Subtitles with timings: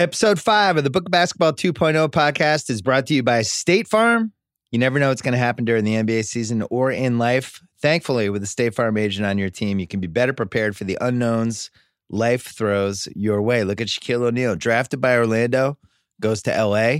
[0.00, 3.88] Episode five of the Book of Basketball 2.0 podcast is brought to you by State
[3.88, 4.32] Farm.
[4.70, 7.60] You never know what's going to happen during the NBA season or in life.
[7.82, 10.84] Thankfully, with a State Farm agent on your team, you can be better prepared for
[10.84, 11.70] the unknowns
[12.10, 13.64] life throws your way.
[13.64, 15.76] Look at Shaquille O'Neal, drafted by Orlando,
[16.20, 16.98] goes to LA,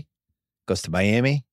[0.66, 1.46] goes to Miami,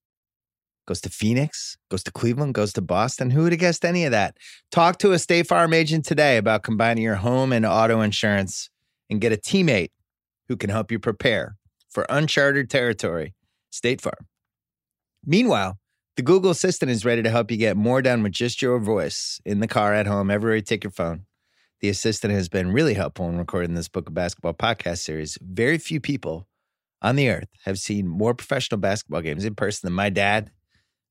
[0.88, 3.30] goes to Phoenix, goes to Cleveland, goes to Boston.
[3.30, 4.36] Who would have guessed any of that?
[4.71, 8.71] Talk to a State Farm agent today about combining your home and auto insurance
[9.12, 9.91] and get a teammate
[10.48, 11.57] who can help you prepare
[11.89, 13.33] for uncharted territory.
[13.71, 14.28] State Farm.
[15.25, 15.78] Meanwhile,
[16.15, 19.42] the Google Assistant is ready to help you get more done with just your voice
[19.43, 21.25] in the car, at home, everywhere you take your phone.
[21.82, 25.37] The assistant has been really helpful in recording this Book of Basketball podcast series.
[25.42, 26.48] Very few people
[27.01, 30.51] on the earth have seen more professional basketball games in person than my dad.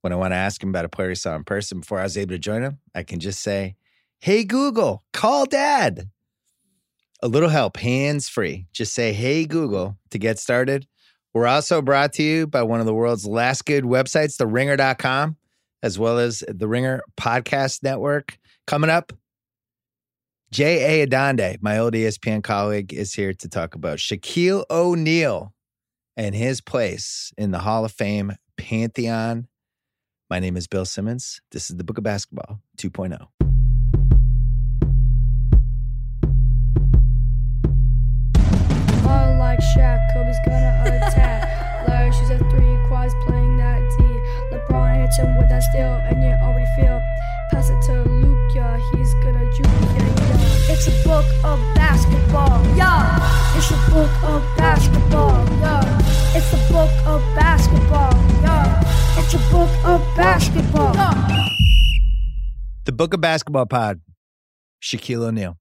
[0.01, 2.05] When I want to ask him about a player he saw in person before I
[2.05, 3.77] was able to join him, I can just say,
[4.21, 6.09] Hey, Google, call dad.
[7.25, 8.67] A little help, hands free.
[8.75, 10.87] Just say, Hey, Google to get started.
[11.33, 15.39] We're also brought to you by one of the world's last good websites, theringer.com,
[15.83, 18.37] as well as the Ringer Podcast Network.
[18.67, 19.15] Coming up,
[20.53, 21.07] J.A.
[21.07, 25.55] Adande, my old ESPN colleague, is here to talk about Shaquille O'Neal
[26.19, 29.49] and his place in the Hall of Fame pantheon.
[30.29, 31.41] My name is Bill Simmons.
[31.53, 32.77] This is the Book of Basketball oh.
[32.77, 33.54] 2.0.
[39.55, 41.87] Unlike Shaq, Kobe's gonna attack.
[41.89, 44.05] Larry shoots at three, Quads playing that D.
[44.51, 47.01] LeBron hits him with that steal, and you already feel.
[47.53, 50.73] Pass it to Luke, yeah, he's gonna juke, yeah, yeah.
[50.75, 53.55] It's a book of basketball, yeah.
[53.57, 56.01] It's a book of basketball, yeah.
[56.35, 58.83] It's a book of basketball, yeah.
[59.19, 60.95] It's a book of basketball.
[60.95, 61.49] Yeah.
[62.87, 64.01] The Book of Basketball Pod,
[64.83, 65.57] Shaquille O'Neal.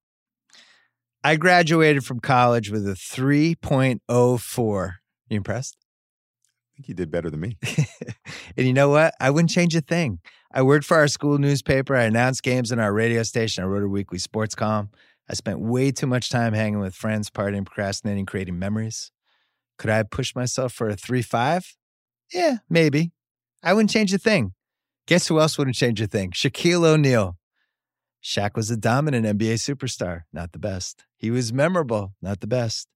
[1.24, 4.94] I graduated from college with a 3.04.
[5.30, 5.78] You impressed?
[5.78, 7.58] I think you did better than me.
[8.58, 9.14] and you know what?
[9.22, 10.20] I wouldn't change a thing.
[10.54, 11.96] I worked for our school newspaper.
[11.96, 13.64] I announced games on our radio station.
[13.64, 14.90] I wrote a weekly sports column.
[15.30, 19.12] I spent way too much time hanging with friends, partying, procrastinating, creating memories.
[19.78, 21.76] Could I have pushed myself for a 3.5?
[22.34, 23.12] Yeah, maybe.
[23.64, 24.54] I wouldn't change a thing.
[25.08, 26.32] Guess who else wouldn't change a thing?
[26.32, 27.38] Shaquille O'Neal.
[28.24, 31.06] Shaq was a dominant NBA superstar, not the best.
[31.18, 32.88] He was memorable, not the best.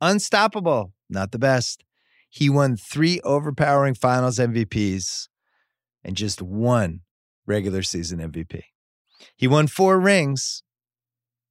[0.00, 1.84] Unstoppable, not the best.
[2.30, 5.28] He won three overpowering finals MVPs
[6.04, 7.00] and just one
[7.46, 8.62] regular season MVP.
[9.34, 10.62] He won four rings,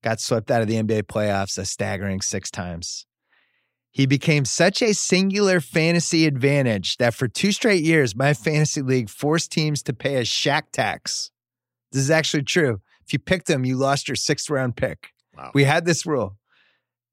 [0.03, 3.05] got swept out of the NBA playoffs a staggering six times.
[3.91, 9.09] He became such a singular fantasy advantage that for two straight years, my fantasy league
[9.09, 11.31] forced teams to pay a Shaq tax.
[11.91, 12.81] This is actually true.
[13.05, 15.11] If you picked him, you lost your sixth round pick.
[15.37, 15.51] Wow.
[15.53, 16.37] We had this rule.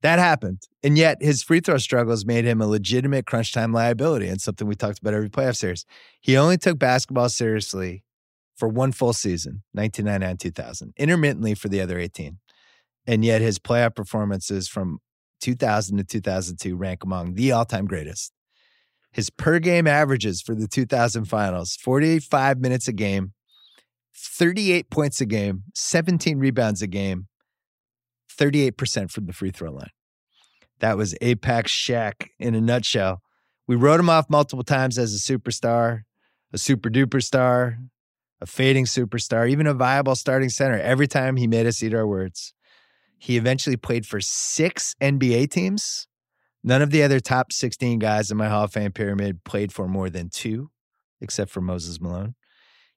[0.01, 0.63] That happened.
[0.83, 4.67] And yet his free throw struggles made him a legitimate crunch time liability and something
[4.67, 5.85] we talked about every playoff series.
[6.19, 8.03] He only took basketball seriously
[8.55, 12.37] for one full season, 1999 2000, intermittently for the other 18.
[13.07, 14.99] And yet his playoff performances from
[15.41, 18.33] 2000 to 2002 rank among the all time greatest.
[19.11, 23.33] His per game averages for the 2000 finals 45 minutes a game,
[24.15, 27.27] 38 points a game, 17 rebounds a game,
[28.29, 29.89] 38% from the free throw line.
[30.79, 33.21] That was Apex Shaq in a nutshell.
[33.67, 36.01] We wrote him off multiple times as a superstar,
[36.51, 37.77] a super duper star,
[38.41, 40.77] a fading superstar, even a viable starting center.
[40.77, 42.53] Every time he made us eat our words.
[43.17, 46.07] He eventually played for six NBA teams.
[46.61, 49.87] None of the other top 16 guys in my Hall of Fame pyramid played for
[49.87, 50.71] more than two,
[51.21, 52.35] except for Moses Malone.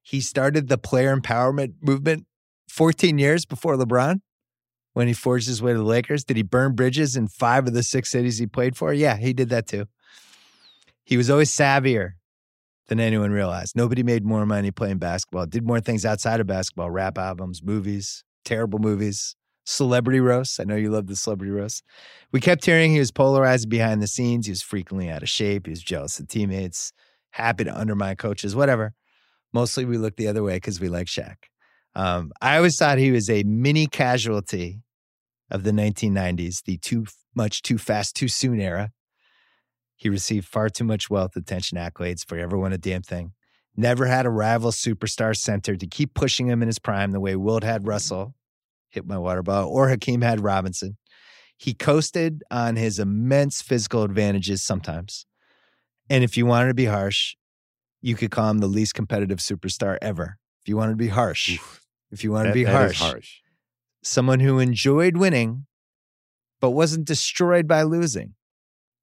[0.06, 2.26] He started the player empowerment movement
[2.68, 4.20] 14 years before LeBron
[4.92, 6.22] when he forged his way to the Lakers.
[6.22, 8.92] Did he burn bridges in five of the six cities he played for?
[8.94, 9.86] Yeah, he did that too.
[11.04, 12.12] He was always savvier
[12.86, 13.74] than anyone realized.
[13.74, 18.22] Nobody made more money playing basketball, did more things outside of basketball rap albums, movies,
[18.44, 19.34] terrible movies,
[19.64, 20.60] celebrity roasts.
[20.60, 21.82] I know you love the celebrity roasts.
[22.30, 24.46] We kept hearing he was polarized behind the scenes.
[24.46, 25.66] He was frequently out of shape.
[25.66, 26.92] He was jealous of teammates,
[27.30, 28.94] happy to undermine coaches, whatever.
[29.56, 31.36] Mostly we look the other way because we like Shaq.
[31.94, 34.82] Um, I always thought he was a mini casualty
[35.50, 38.90] of the 1990s, the too much, too fast, too soon era.
[39.96, 43.32] He received far too much wealth, attention, accolades for everyone a damn thing.
[43.74, 47.34] Never had a rival superstar center to keep pushing him in his prime the way
[47.34, 48.34] Wilt had Russell,
[48.90, 50.98] hit my water bottle, or Hakeem had Robinson.
[51.56, 55.24] He coasted on his immense physical advantages sometimes.
[56.10, 57.36] And if you wanted to be harsh,
[58.02, 60.38] you could call him the least competitive superstar ever.
[60.62, 61.58] If you wanted to be harsh,
[62.10, 63.40] if you wanted That- to be harsh, harsh.
[64.02, 65.66] someone who enjoyed winning,
[66.60, 68.34] but wasn't destroyed by losing.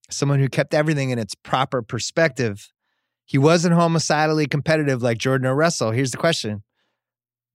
[0.09, 2.71] someone who kept everything in its proper perspective.
[3.25, 5.91] He wasn't homicidally competitive like Jordan or Russell.
[5.91, 6.61] Here's the question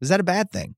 [0.01, 0.75] Is that a bad thing?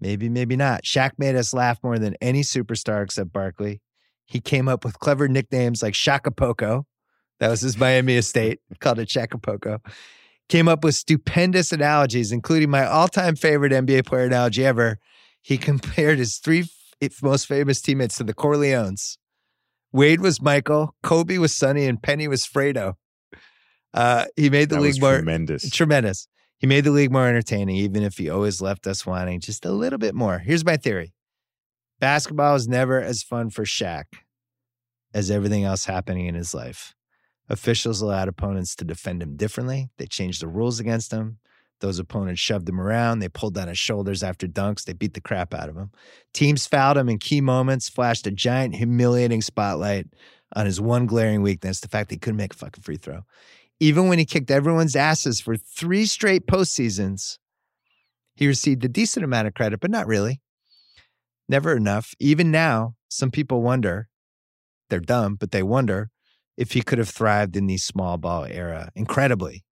[0.00, 0.84] Maybe, maybe not.
[0.84, 3.82] Shaq made us laugh more than any superstar except Barkley.
[4.26, 6.84] He came up with clever nicknames like Shacapoko.
[7.40, 9.78] That was his Miami estate, called it Shacapoko.
[10.48, 14.98] Came up with stupendous analogies, including my all time favorite NBA player analogy ever.
[15.42, 16.64] He compared his three
[17.22, 19.18] most famous teammates to the Corleones.
[19.92, 22.94] Wade was Michael, Kobe was Sonny, and Penny was Fredo.
[23.94, 25.70] Uh, he made the That league more tremendous.
[25.70, 26.28] tremendous.
[26.58, 29.70] He made the league more entertaining, even if he always left us wanting just a
[29.70, 30.40] little bit more.
[30.40, 31.14] Here's my theory
[32.00, 34.04] basketball is never as fun for Shaq
[35.14, 36.94] as everything else happening in his life.
[37.48, 41.38] Officials allowed opponents to defend him differently, they changed the rules against him.
[41.80, 43.20] Those opponents shoved him around.
[43.20, 44.84] They pulled down his shoulders after dunks.
[44.84, 45.92] They beat the crap out of him.
[46.34, 50.08] Teams fouled him in key moments, flashed a giant, humiliating spotlight
[50.56, 53.22] on his one glaring weakness the fact that he couldn't make a fucking free throw
[53.80, 57.38] even when he kicked everyone's asses for three straight postseasons,
[58.34, 60.40] he received a decent amount of credit, but not really.
[61.48, 62.14] Never enough.
[62.18, 64.08] Even now, some people wonder,
[64.90, 66.10] they're dumb, but they wonder
[66.58, 68.90] if he could have thrived in the small ball era.
[68.96, 69.64] Incredibly,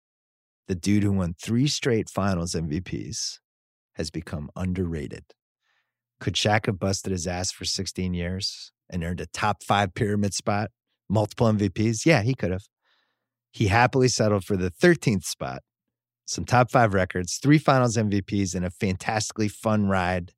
[0.69, 3.41] the dude who won three straight finals MVPs
[3.97, 5.25] has become underrated.
[6.21, 10.33] Could Shaq have busted his ass for 16 years and earned a top five pyramid
[10.33, 10.71] spot,
[11.09, 12.07] multiple MVPs?
[12.07, 12.69] Yeah, he could have.
[13.51, 15.63] He happily settled for the 13th spot,
[16.25, 20.35] some top five records, three finals MVPs, and a fantastically fun ride.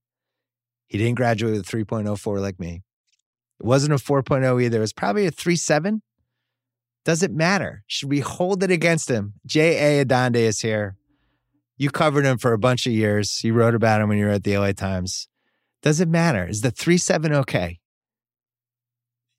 [0.86, 2.84] He didn't graduate with a 3.04 like me.
[3.60, 4.78] It wasn't a 4.0 either.
[4.78, 6.00] It was probably a 3.7.
[7.04, 7.84] Doesn't matter.
[7.86, 9.34] Should we hold it against him?
[9.46, 10.04] J.A.
[10.04, 10.96] Adande is here.
[11.76, 13.42] You covered him for a bunch of years.
[13.44, 15.28] You wrote about him when you were at the LA Times.
[15.82, 16.46] Does it matter.
[16.46, 17.78] Is the 3 7 okay?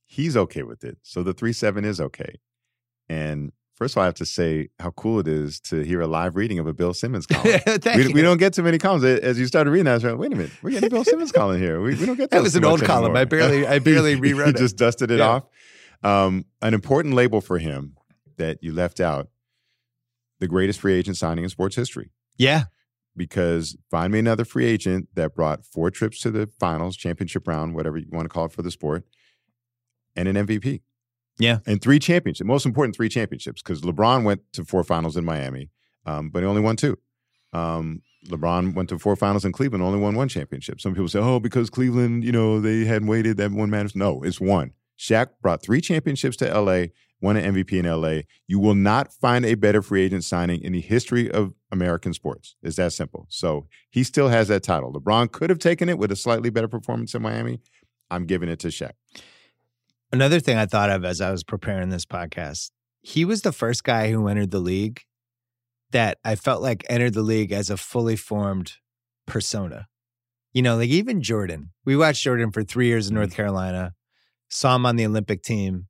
[0.06, 0.98] He's okay with it.
[1.04, 2.40] So the three seven is okay.
[3.08, 6.08] And first of all, I have to say how cool it is to hear a
[6.08, 7.60] live reading of a Bill Simmons column.
[7.96, 9.04] We, we don't get too many columns.
[9.04, 11.04] As you started reading that, I was like, wait a minute, we're getting a Bill
[11.04, 11.80] Simmons column here.
[11.80, 13.16] We, we don't get That those was an old column.
[13.16, 13.18] anymore.
[13.22, 14.58] I barely- I barely You rewrote it.
[14.58, 15.28] just dusted it Yeah.
[15.28, 15.44] off.
[16.04, 17.96] Um, an important label for him
[18.38, 19.30] that you left out:
[20.40, 22.12] the greatest free agent signing in sports history.
[22.38, 22.64] yeah.
[23.18, 27.76] Because find me another free agent that brought four trips to the finals, championship round,
[27.76, 29.04] whatever you want to call it for the sport,
[30.16, 30.82] and an MVP.
[31.38, 31.58] Yeah.
[31.66, 32.48] And three championships.
[32.48, 35.70] Most important, three championships because LeBron went to four finals in Miami,
[36.06, 36.98] um, but he only won two.
[37.52, 40.80] Um, LeBron went to four finals in Cleveland, only won one championship.
[40.80, 43.96] Some people say, oh, because Cleveland, you know, they hadn't waited, that one matters.
[43.96, 44.72] No, it's one.
[45.00, 46.88] Shaq brought three championships to LA,
[47.22, 48.24] won an MVP in LA.
[48.48, 52.56] You will not find a better free agent signing in the history of American sports.
[52.62, 53.26] It's that simple.
[53.30, 54.92] So he still has that title.
[54.92, 57.62] LeBron could have taken it with a slightly better performance in Miami.
[58.12, 58.92] I'm giving it to Shaq.
[60.12, 63.84] Another thing I thought of as I was preparing this podcast, he was the first
[63.84, 65.04] guy who entered the league
[65.92, 68.74] that I felt like entered the league as a fully formed
[69.26, 69.88] persona.
[70.52, 71.72] You know, like even Jordan.
[71.86, 73.36] We watched Jordan for three years in North mm.
[73.36, 73.94] Carolina,
[74.50, 75.88] saw him on the Olympic team.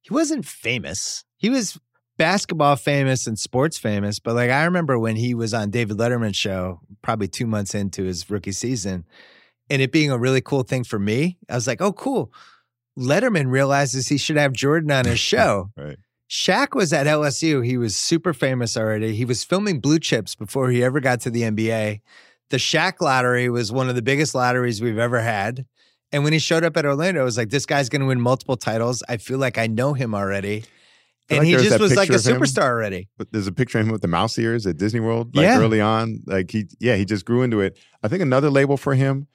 [0.00, 1.24] He wasn't famous.
[1.36, 1.78] He was
[2.16, 6.36] basketball famous and sports famous, but like I remember when he was on David Letterman's
[6.36, 9.04] show, probably two months into his rookie season,
[9.70, 11.38] and it being a really cool thing for me.
[11.48, 12.32] I was like, oh, cool.
[12.98, 15.70] Letterman realizes he should have Jordan on his show.
[15.76, 15.98] Right.
[16.28, 17.64] Shaq was at LSU.
[17.64, 19.14] He was super famous already.
[19.14, 22.02] He was filming Blue Chips before he ever got to the NBA.
[22.50, 25.64] The Shaq lottery was one of the biggest lotteries we've ever had.
[26.12, 28.20] And when he showed up at Orlando, I was like, this guy's going to win
[28.20, 29.02] multiple titles.
[29.08, 30.64] I feel like I know him already.
[31.30, 32.18] And like he just was like a him.
[32.20, 33.08] superstar already.
[33.18, 35.58] But there's a picture of him with the mouse ears at Disney World, like Yeah.
[35.58, 36.20] early on.
[36.26, 37.78] Like he, yeah, he just grew into it.
[38.02, 39.26] I think another label for him,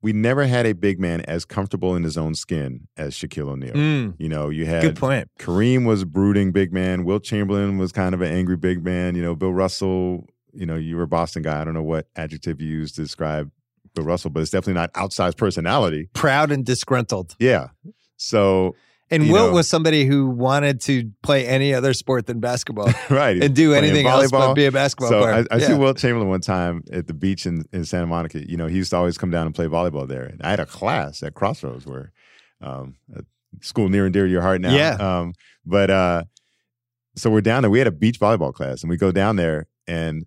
[0.00, 3.72] we never had a big man as comfortable in his own skin as Shaquille O'Neal.
[3.74, 5.28] Mm, You know, you had good point.
[5.38, 7.04] Kareem was a brooding big man.
[7.04, 9.14] Wilt Chamberlain was kind of an angry big man.
[9.14, 11.60] You know, Bill Russell, you know, you were a Boston guy.
[11.60, 13.52] I don't know what adjective you used to describe
[13.94, 16.08] Bill Russell, but it's definitely not outsized personality.
[16.14, 17.36] Proud and disgruntled.
[17.38, 17.68] Yeah.
[18.16, 18.74] So,
[19.10, 19.54] And Wilt know.
[19.56, 23.42] was somebody who wanted to play any other sport than basketball right.
[23.42, 25.46] and do anything else but be a basketball So player.
[25.50, 28.48] I, I see Wilt Chamberlain one time at the beach in, in Santa Monica.
[28.48, 30.24] You know, he used to always come down and play volleyball there.
[30.24, 32.12] And I had a class at Crossroads where
[32.60, 32.96] um,
[33.60, 34.74] school near and dear to your heart now.
[34.74, 34.94] Yeah.
[34.94, 35.34] Um,
[35.66, 36.24] but uh,
[37.16, 37.70] so we're down there.
[37.70, 39.66] We had a beach volleyball class, and we go down there.
[39.86, 40.26] And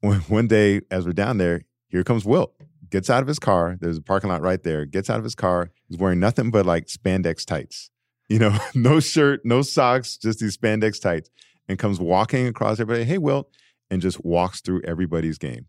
[0.00, 2.54] one, one day, as we're down there, here comes Wilt.
[2.94, 3.76] Gets out of his car.
[3.80, 4.84] There's a parking lot right there.
[4.86, 5.72] Gets out of his car.
[5.88, 7.90] He's wearing nothing but like spandex tights.
[8.28, 11.28] You know, no shirt, no socks, just these spandex tights,
[11.68, 13.02] and comes walking across everybody.
[13.04, 13.50] Hey, Wilt,
[13.90, 15.66] and just walks through everybody's game.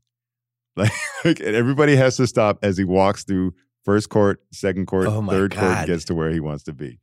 [0.77, 5.51] Like, everybody has to stop as he walks through first court, second court, Oh third
[5.55, 5.77] court, God.
[5.79, 6.99] and gets to where he wants to be.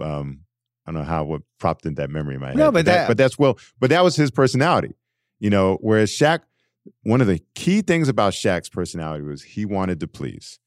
[0.00, 0.42] Um,
[0.86, 2.56] I don't know how what propped in that memory in my head.
[2.56, 4.94] No, but that- but that's well, but that was his personality.
[5.40, 6.42] You know, whereas Shaq,
[7.02, 10.58] one of the key things about Shaq's personality was he wanted to please.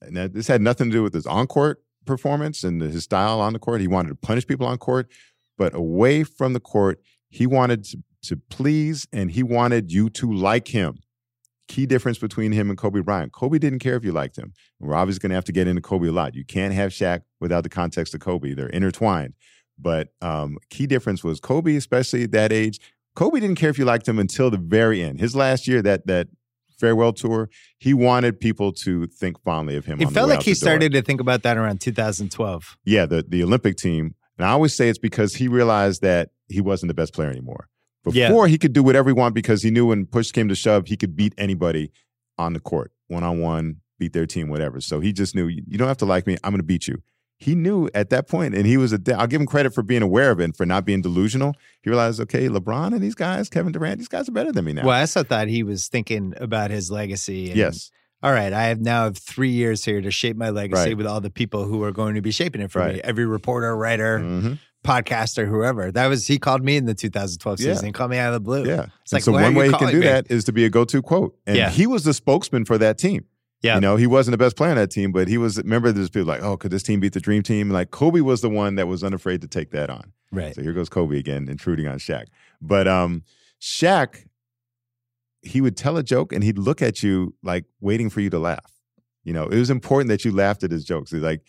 [0.00, 3.40] And that, this had nothing to do with his on court performance and his style
[3.40, 3.80] on the court.
[3.80, 5.10] He wanted to punish people on court,
[5.58, 10.32] but away from the court, he wanted to, to please and he wanted you to
[10.32, 10.98] like him.
[11.68, 13.32] Key difference between him and Kobe Bryant.
[13.32, 14.52] Kobe didn't care if you liked him.
[14.80, 16.34] And we're obviously going to have to get into Kobe a lot.
[16.34, 18.54] You can't have Shaq without the context of Kobe.
[18.54, 19.34] They're intertwined.
[19.78, 22.80] But um, key difference was Kobe, especially at that age.
[23.16, 25.18] Kobe didn't care if you liked him until the very end.
[25.18, 26.28] His last year, that that
[26.78, 30.00] farewell tour, he wanted people to think fondly of him.
[30.00, 32.76] It on the felt like he started to think about that around 2012.
[32.84, 34.14] Yeah, the the Olympic team.
[34.38, 37.68] And I always say it's because he realized that he wasn't the best player anymore.
[38.04, 38.28] Yeah.
[38.28, 40.86] Before he could do whatever he wanted because he knew when push came to shove,
[40.86, 41.90] he could beat anybody
[42.38, 44.80] on the court, one on one, beat their team, whatever.
[44.80, 46.36] So he just knew you don't have to like me.
[46.44, 47.02] I'm going to beat you.
[47.38, 49.00] He knew at that point, and he was a.
[49.16, 51.54] I'll give him credit for being aware of it and for not being delusional.
[51.82, 54.72] He realized, okay, LeBron and these guys, Kevin Durant, these guys are better than me
[54.72, 54.84] now.
[54.86, 57.48] Well, I also thought he was thinking about his legacy.
[57.48, 57.90] And, yes,
[58.22, 60.96] All right, I have now have three years here to shape my legacy Right.
[60.96, 63.00] with all the people who are going to be shaping it for me.
[63.04, 64.58] Every reporter, writer, Mhm.
[64.82, 65.92] podcaster, whoever.
[65.92, 67.72] That was he called me in the 2012 Yeah.
[67.74, 67.86] season.
[67.86, 68.64] He called me out of the blue.
[68.64, 68.86] yeah.
[69.02, 70.06] It's And like, so one way he can do me?
[70.06, 71.68] that is to be a go-to quote, and Yeah.
[71.70, 73.24] he was the spokesman for that team.
[73.62, 73.76] Yeah.
[73.76, 75.56] You know, he wasn't the best player on that team, but he was.
[75.58, 77.70] Remember, there's people like, oh, could this team beat the dream team?
[77.70, 80.12] Like Kobe was the one that was unafraid to take that on.
[80.30, 80.54] Right.
[80.54, 82.26] So here goes Kobe again, intruding on Shaq.
[82.60, 83.24] But um,
[83.60, 84.26] Shaq,
[85.42, 88.38] he would tell a joke and he'd look at you like waiting for you to
[88.38, 88.72] laugh.
[89.24, 91.10] You know, it was important that you laughed at his jokes.
[91.10, 91.42] He's like,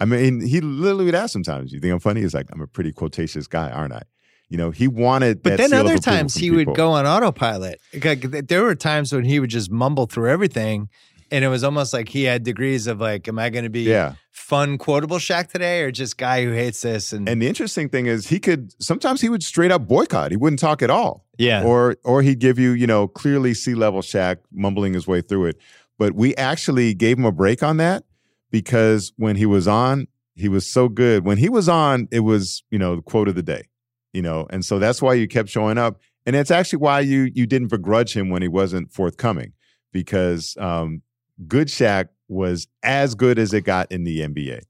[0.00, 2.66] I mean, he literally would ask sometimes, "You think I'm funny?" He's like, "I'm a
[2.66, 4.02] pretty quotacious guy, aren't I?"
[4.48, 5.42] You know, he wanted.
[5.42, 7.80] But then other times he would go on autopilot.
[8.04, 10.90] Like, There were times when he would just mumble through everything.
[11.32, 13.82] And it was almost like he had degrees of like, am I going to be
[13.82, 17.12] Yeah, fun, quotable Shaq today or just guy who hates this?
[17.12, 20.30] And, and the interesting thing is, he could sometimes he would straight up boycott.
[20.30, 21.24] He wouldn't talk at all.
[21.38, 21.64] yeah.
[21.64, 25.46] or or he'd give you you know clearly sea level Shaq mumbling his way through
[25.46, 25.58] it.
[25.98, 28.04] But we actually gave him a break on that
[28.50, 31.24] because when he was on, he was so good.
[31.24, 33.68] When he was on, it was you know the quote of the day,
[34.12, 37.30] you know, and so that's why you kept showing up, and it's actually why you
[37.34, 39.52] you didn't begrudge him when he wasn't forthcoming
[39.92, 41.02] because um,
[41.48, 44.60] good Shaq was as good as it got in the NBA.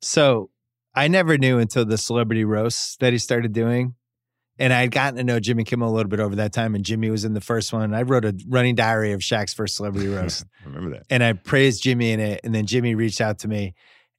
[0.00, 0.50] So
[0.94, 3.94] I never knew until the celebrity roasts that he started doing.
[4.56, 6.84] And I had gotten to know Jimmy Kimmel a little bit over that time, and
[6.84, 7.92] Jimmy was in the first one.
[7.92, 11.06] I wrote a running diary of Shaq's first celebrity roast, Remember that?
[11.10, 12.40] and I praised Jimmy in it.
[12.44, 13.74] And then Jimmy reached out to me,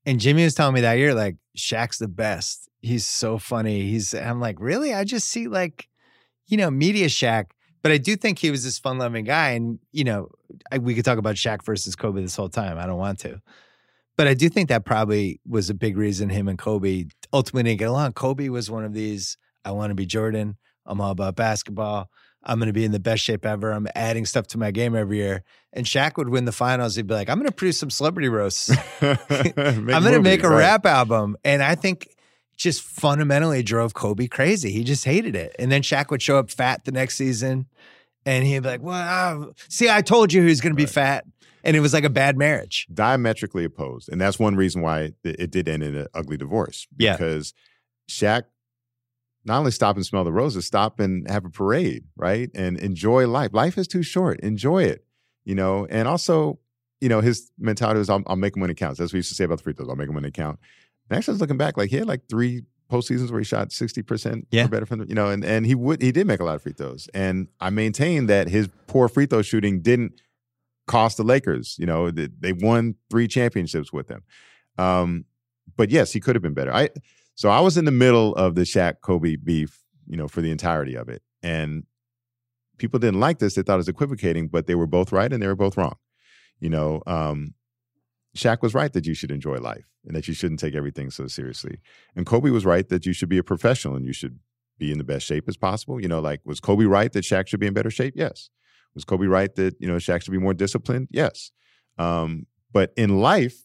[0.05, 2.67] and Jimmy was telling me that year, like, Shaq's the best.
[2.81, 3.83] He's so funny.
[3.83, 4.93] He's, I'm like, really?
[4.93, 5.87] I just see like,
[6.47, 7.45] you know, media Shaq.
[7.85, 9.51] But I do think he was this fun loving guy.
[9.51, 10.29] And, you know,
[10.71, 12.79] I, we could talk about Shaq versus Kobe this whole time.
[12.79, 13.39] I don't want to.
[14.17, 17.77] But I do think that probably was a big reason him and Kobe ultimately didn't
[17.77, 18.13] get along.
[18.13, 20.57] Kobe was one of these, I want to be Jordan.
[20.83, 22.09] I'm all about basketball.
[22.43, 23.69] I'm going to be in the best shape ever.
[23.69, 25.43] I'm adding stuff to my game every year.
[25.71, 26.95] And Shaq would win the finals.
[26.95, 28.71] He'd be like, I'm going to produce some celebrity roasts.
[29.01, 29.15] I'm
[29.85, 31.37] going to make a rap album.
[31.45, 32.09] And I think
[32.55, 34.71] just fundamentally drove Kobe crazy.
[34.71, 35.55] He just hated it.
[35.59, 37.65] And then Shaq would show up fat the next season
[38.25, 40.89] and he'd be like, Well, see, I told you he was going to be Right.
[40.93, 41.25] fat.
[41.63, 42.87] And it was like a bad marriage.
[42.93, 44.07] diametrically opposed.
[44.09, 46.87] And that's one reason why it, it did end in an ugly divorce.
[46.97, 47.13] Yeah.
[47.17, 47.53] Because
[48.09, 48.43] Shaq
[49.45, 52.49] not only stop and smell the roses, stop and have a parade, right?
[52.53, 53.49] And enjoy life.
[53.53, 54.39] Life is too short.
[54.41, 55.05] Enjoy it,
[55.43, 55.85] you know?
[55.89, 56.59] And also,
[57.01, 58.99] you know, his mentality was, I'll, I'll make them when it counts.
[58.99, 59.89] That's what he used to say about the free throws.
[59.89, 60.59] I'll make them when they count.
[61.09, 63.69] And actually, I was looking back, like he had like three postseasons where he shot
[63.69, 64.65] 60% Yeah.
[64.65, 66.55] or better from the, you know, and, and he would, he did make a lot
[66.55, 67.07] of free throws.
[67.13, 70.21] And I maintain that his poor free throw shooting didn't
[70.87, 71.75] cost the Lakers.
[71.79, 74.23] You know, they, they won three championships with him.
[74.77, 75.25] Um,
[75.77, 76.71] but yes, he could have been better.
[76.73, 76.89] I
[77.33, 80.51] so I was in the middle of the Shaq Kobe beef, you know, for the
[80.51, 81.83] entirety of it, and
[82.77, 83.55] people didn't like this.
[83.55, 85.95] They thought it was equivocating, but they were both right and they were both wrong.
[86.59, 87.53] You know, um,
[88.35, 91.27] Shaq was right that you should enjoy life and that you shouldn't take everything so
[91.27, 91.79] seriously,
[92.15, 94.39] and Kobe was right that you should be a professional and you should
[94.77, 96.01] be in the best shape as possible.
[96.01, 98.13] You know, like was Kobe right that Shaq should be in better shape?
[98.15, 98.49] Yes.
[98.93, 101.07] Was Kobe right that you know Shaq should be more disciplined?
[101.11, 101.51] Yes.
[101.97, 103.63] Um, but in life,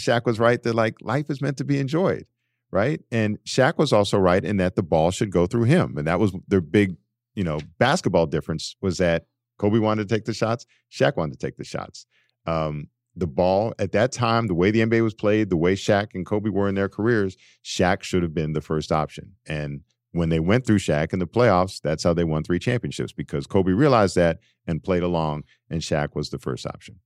[0.00, 2.26] Shaq was right that like life is meant to be enjoyed,
[2.70, 3.00] right?
[3.10, 6.20] And Shaq was also right in that the ball should go through him, and that
[6.20, 6.96] was their big,
[7.34, 9.26] you know, basketball difference was that
[9.58, 12.06] Kobe wanted to take the shots, Shaq wanted to take the shots.
[12.46, 16.14] Um, the ball at that time, the way the NBA was played, the way Shaq
[16.14, 19.34] and Kobe were in their careers, Shaq should have been the first option.
[19.46, 23.12] And when they went through Shaq in the playoffs, that's how they won three championships
[23.12, 27.00] because Kobe realized that and played along, and Shaq was the first option.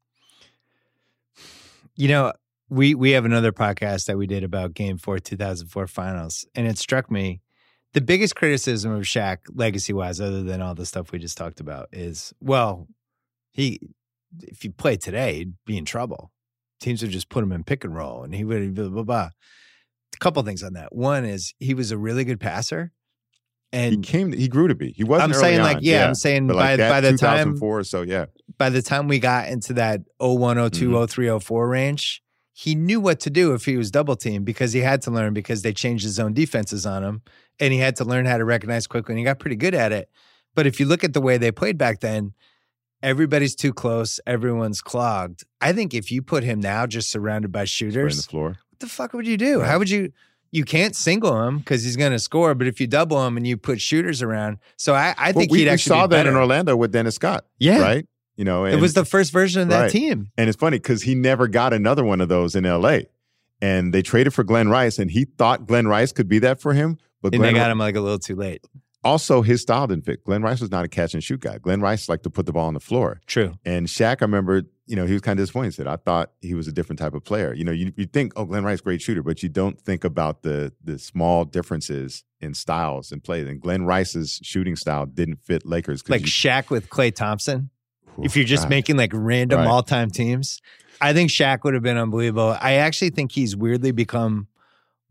[1.97, 2.33] You know,
[2.69, 6.47] we we have another podcast that we did about Game Four, two thousand four finals,
[6.55, 7.41] and it struck me
[7.95, 11.61] the biggest criticism of Shaq legacy wise, other than all the stuff we just talked
[11.61, 12.87] about, is well,
[13.50, 13.81] he
[14.43, 16.31] if you play today, he'd be in trouble.
[16.81, 19.29] Teams would just put him in pick and roll, and he would blah blah blah.
[20.15, 20.95] A couple things on that.
[20.95, 22.93] One is he was a really good passer,
[23.73, 24.33] and He came.
[24.33, 24.93] He grew to be.
[24.93, 25.33] He wasn't.
[25.35, 27.85] I'm saying like on, yeah, I'm saying But by like by the time 2004 or
[27.85, 28.27] so, yeah.
[28.59, 31.09] by the time we got into that 01, 02, Mhm.
[31.11, 34.81] 03, 04 range, he knew what to do if he was double teamed because he
[34.81, 37.23] had to learn because they changed his own defenses on him
[37.61, 39.93] and he had to learn how to recognize quickly and he got pretty good at
[39.93, 40.09] it.
[40.55, 42.33] But if you look at the way they played back then,
[43.02, 45.45] everybody's too close, everyone's clogged.
[45.61, 48.49] I think if you put him now just surrounded by shooters, the floor.
[48.71, 49.61] what the fuck would you do?
[49.61, 50.12] How would you?
[50.50, 53.47] You can't single him because he's going to score, but if you double him and
[53.47, 56.26] you put shooters around, so I, I Well, think we, he'd we actually saw that
[56.26, 56.35] in.
[56.35, 57.45] Orlando with Dennis Scott.
[57.59, 58.07] Yeah, Right.
[58.37, 59.90] You know, and, it was the first version of that Right.
[59.90, 60.31] team.
[60.38, 63.09] and it's funny because he never got another one of those in L.A.
[63.61, 66.73] And they traded for Glenn Rice, and he thought Glenn Rice could be that for
[66.73, 66.97] him.
[67.21, 68.64] But And Glenn they got him like a little too late.
[69.09, 70.23] Also his style didn't fit.
[70.25, 71.59] Glenn Rice was not a catch and shoot guy.
[71.59, 73.21] Glenn Rice liked to put the ball on the floor.
[73.27, 73.55] True.
[73.65, 75.69] And Shaq, I remember, you know, he was kind of disappointed.
[75.69, 77.53] He said, I thought he was a different type of player.
[77.55, 80.43] You know, you, you think, oh, Glenn Rice, great shooter, but you don't think about
[80.43, 83.41] the the small differences in styles and play.
[83.41, 86.09] And Glenn Rice's shooting style didn't fit Lakers.
[86.09, 87.71] Like you- Shaq with Klay Thompson.
[88.19, 88.71] Ooh, if you're just God.
[88.71, 89.69] making like random Right.
[89.69, 90.61] all time teams,
[91.00, 92.57] I think Shaq would have been unbelievable.
[92.61, 94.49] I actually think he's weirdly become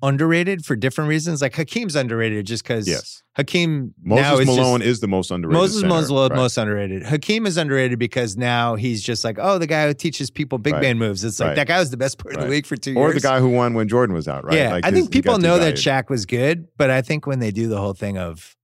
[0.04, 1.42] underrated for different reasons.
[1.42, 3.24] Like Hakeem's underrated just because Yes.
[3.36, 5.60] Hakeem Moses is Malone just, is the most underrated.
[5.60, 6.36] Moses center, Malone's right?
[6.36, 7.04] most underrated.
[7.04, 10.74] Hakeem is underrated because now he's just like, oh, the guy who teaches people big
[10.74, 10.82] Right.
[10.84, 11.24] man moves.
[11.24, 11.56] It's like Right.
[11.56, 13.12] that guy was the best player in the league for two Or years.
[13.12, 14.56] Or the guy who won when Jordan was out, right?
[14.56, 15.75] Yeah, Like I his- think people know that.
[15.75, 18.56] Shaq was good, but I think when they do the whole thing of,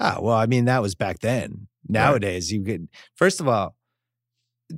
[0.00, 1.68] ah, well, I mean, that was back then.
[1.88, 3.76] Nowadays, you could first of all,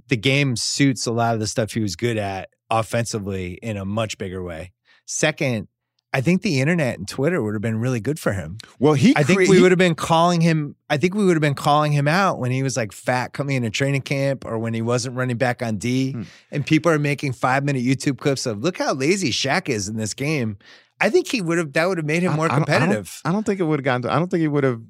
[0.08, 3.84] the game suits a lot of the stuff he was good at offensively in a
[3.84, 4.72] much bigger way.
[5.06, 5.68] Second,
[6.16, 8.58] I think the internet and Twitter would have been really good for him.
[8.78, 9.12] Well, he.
[9.16, 10.76] I think we would have been calling him.
[10.88, 13.56] I think we would have been calling him out when he was like fat coming
[13.56, 16.12] into training camp, or when he wasn't running back on D.
[16.12, 16.22] Hmm.
[16.52, 19.96] And people are making five minute YouTube clips of look how lazy Shaq is in
[19.96, 20.56] this game.
[21.00, 21.72] I think he would have.
[21.72, 23.20] That would have made him I- more I don't- I don't- competitive.
[23.24, 24.02] I don't think it would have gotten.
[24.02, 24.80] To, I don't think he would have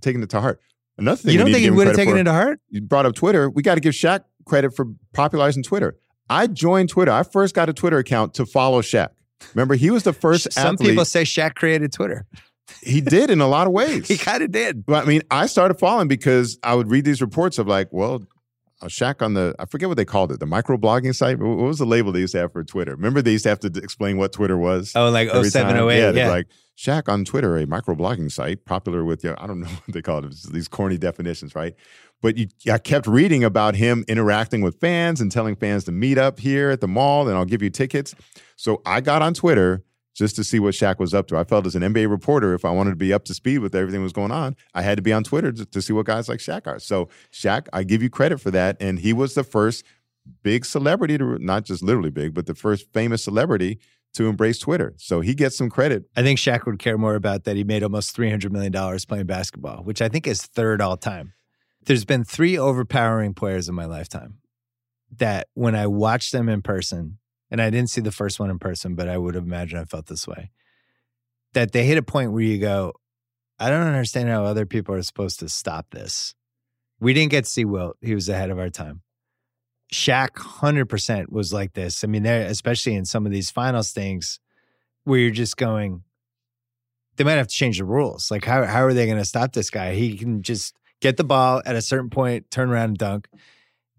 [0.00, 0.60] taken it to heart.
[0.96, 2.60] Another thing you don't think he would have taken for- it to heart?
[2.68, 3.50] you brought up Twitter.
[3.50, 5.96] We got to give Shaq credit for popularizing Twitter.
[6.28, 7.10] I joined Twitter.
[7.10, 9.08] I first got a Twitter account to follow Shaq.
[9.54, 10.90] Remember, he was the first Some athlete.
[10.90, 12.26] people say Shaq created Twitter.
[12.82, 14.06] he did in a lot of ways.
[14.08, 14.84] He kind of did.
[14.86, 18.22] Well, I mean, I started following because I would read these reports of like, well,
[18.82, 21.38] a Shaq on the I forget what they called it, the microblogging site.
[21.38, 22.92] What was the label they used to have for Twitter?
[22.92, 24.92] Remember they used to have to explain what Twitter was.
[24.94, 25.88] Oh, like oh, every 07, time?
[25.90, 25.98] 08.
[25.98, 26.46] Yeah, Yeah, like
[26.78, 29.30] Shaq on Twitter, a microblogging site popular with you.
[29.30, 30.34] know, I don't know what they call it.
[30.50, 31.74] These corny definitions, right?
[32.22, 36.18] But you, I kept reading about him interacting with fans and telling fans to meet
[36.18, 38.14] up here at the mall, and I'll give you tickets.
[38.56, 39.82] So I got on Twitter
[40.14, 41.36] just to see what Shaq was up to.
[41.36, 43.74] I felt as an NBA reporter, if I wanted to be up to speed with
[43.74, 46.06] everything that was going on, I had to be on Twitter to, to see what
[46.06, 46.78] guys like Shaq are.
[46.78, 49.84] So Shaq, I give you credit for that, and he was the first
[50.42, 53.78] big celebrity to not just literally big, but the first famous celebrity
[54.12, 54.94] to embrace Twitter.
[54.98, 56.04] So he gets some credit.
[56.16, 58.72] I think Shaq would care more about that he made almost $300 million
[59.06, 61.32] playing basketball, which I think is third all time.
[61.84, 64.38] There's been three overpowering players in my lifetime
[65.16, 67.18] that when I watched them in person,
[67.50, 70.06] and I didn't see the first one in person, but I would imagine I felt
[70.06, 70.50] this way,
[71.52, 72.92] that they hit a point where you go,
[73.58, 76.34] I don't understand how other people are supposed to stop this.
[77.00, 77.96] We didn't get to see Wilt.
[78.00, 79.02] He was ahead of our time.
[79.92, 82.04] Shaq 100% was like this.
[82.04, 84.38] I mean, especially in some of these finals things
[85.04, 86.04] where you're just going,
[87.16, 88.30] they might have to change the rules.
[88.30, 89.94] Like, how, how are they going to stop this guy?
[89.94, 93.28] He can just get the ball at a certain point, turn around and dunk.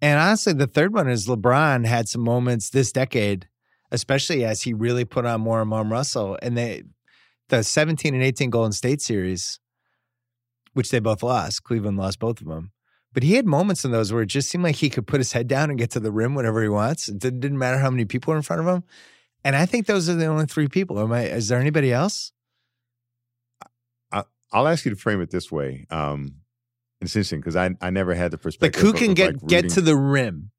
[0.02, 3.48] And honestly, the third one is LeBron had some moments this decade,
[3.92, 6.38] especially as he really put on more and more Russell.
[6.42, 6.84] And they,
[7.50, 9.60] the 17 and 18 Golden State series,
[10.74, 12.72] which they both lost, Cleveland lost both of them.
[13.14, 15.34] But he had moments in those where it just seemed like he could put his
[15.34, 17.10] head down and get to the rim whenever he wants.
[17.10, 18.84] It didn't, matter how many people were in front of him.
[19.44, 20.98] And I think those are the only three people.
[21.00, 21.26] Am I?
[21.26, 22.32] Is there anybody else?
[24.52, 25.86] I'll ask you to frame it this way.
[25.90, 26.36] Um,
[27.02, 28.82] it's interesting because I, I never had the perspective.
[28.84, 30.52] Like who can of, get like, get to the rim?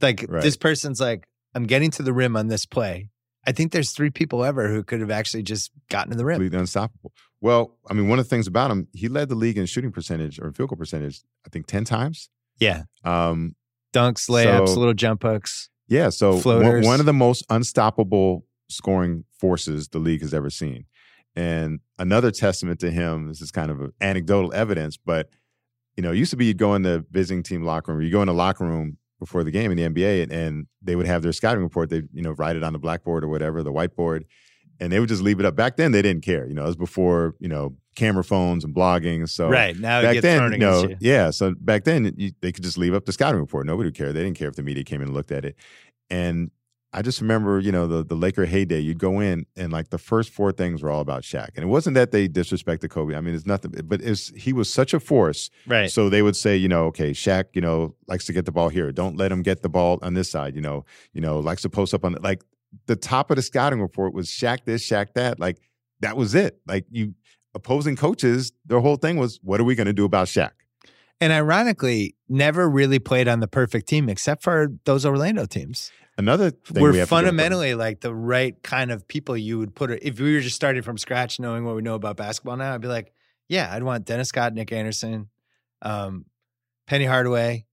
[0.00, 0.42] Like Right.
[0.42, 3.08] this person's like, I'm getting to the rim on this play.
[3.46, 6.36] I think there's three people ever who could have actually just gotten to the rim.
[6.36, 7.12] completely unstoppable.
[7.40, 9.90] Well, I mean, one of the things about him, he led the league in shooting
[9.90, 12.30] percentage or field goal percentage, I think 10 times.
[12.60, 13.56] Yeah, Um,
[13.92, 15.68] dunks, layups, So- little jump hooks.
[15.88, 20.84] yeah, so one of the most unstoppable scoring forces the league has ever seen.
[21.34, 25.30] And another testament to him, this is kind of anecdotal evidence, but
[25.96, 28.10] you know, it used to be you'd go in the visiting team locker room, you
[28.10, 31.06] go in the locker room before the game in the NBA, and, and they would
[31.06, 31.90] have their scouting report.
[31.90, 34.24] They you know write it on the blackboard or whatever, the whiteboard,
[34.80, 35.54] and they would just leave it up.
[35.54, 36.46] Back then, they didn't care.
[36.46, 39.28] You know, it was before you know camera phones and blogging.
[39.28, 40.96] So right now, back then, you know, you.
[41.00, 41.30] yeah.
[41.30, 43.66] So back then, you, they could just leave up the scouting report.
[43.66, 44.12] Nobody would care.
[44.12, 45.56] They didn't care if the media came in and looked at it.
[46.10, 46.50] And
[46.94, 48.80] I just remember, you know, the the Laker heyday.
[48.80, 51.68] You'd go in and like the first four things were all about Shaq, and it
[51.68, 53.14] wasn't that they disrespected Kobe.
[53.14, 55.50] I mean, it's nothing, but it's he was such a force.
[55.66, 55.90] Right.
[55.90, 58.68] So they would say, you know, okay, Shaq, you know, likes to get the ball
[58.68, 58.92] here.
[58.92, 60.54] Don't let him get the ball on this side.
[60.54, 62.42] You know, you know, likes to post up on like
[62.86, 65.40] the top of the scouting report was Shaq this, Shaq that.
[65.40, 65.58] Like
[66.00, 66.60] that was it.
[66.66, 67.14] Like you
[67.54, 70.50] opposing coaches, their whole thing was, what are we going to do about Shaq?
[71.20, 75.92] And ironically, never really played on the perfect team except for those Orlando teams.
[76.18, 79.90] Another thing We're we fundamentally like the right kind of people you would put.
[79.90, 82.80] If we were just starting from scratch, knowing what we know about basketball now, I'd
[82.82, 83.12] be like,
[83.48, 85.28] yeah, I'd want Dennis Scott, Nick Anderson,
[85.80, 86.26] um,
[86.86, 87.64] Penny Hardaway,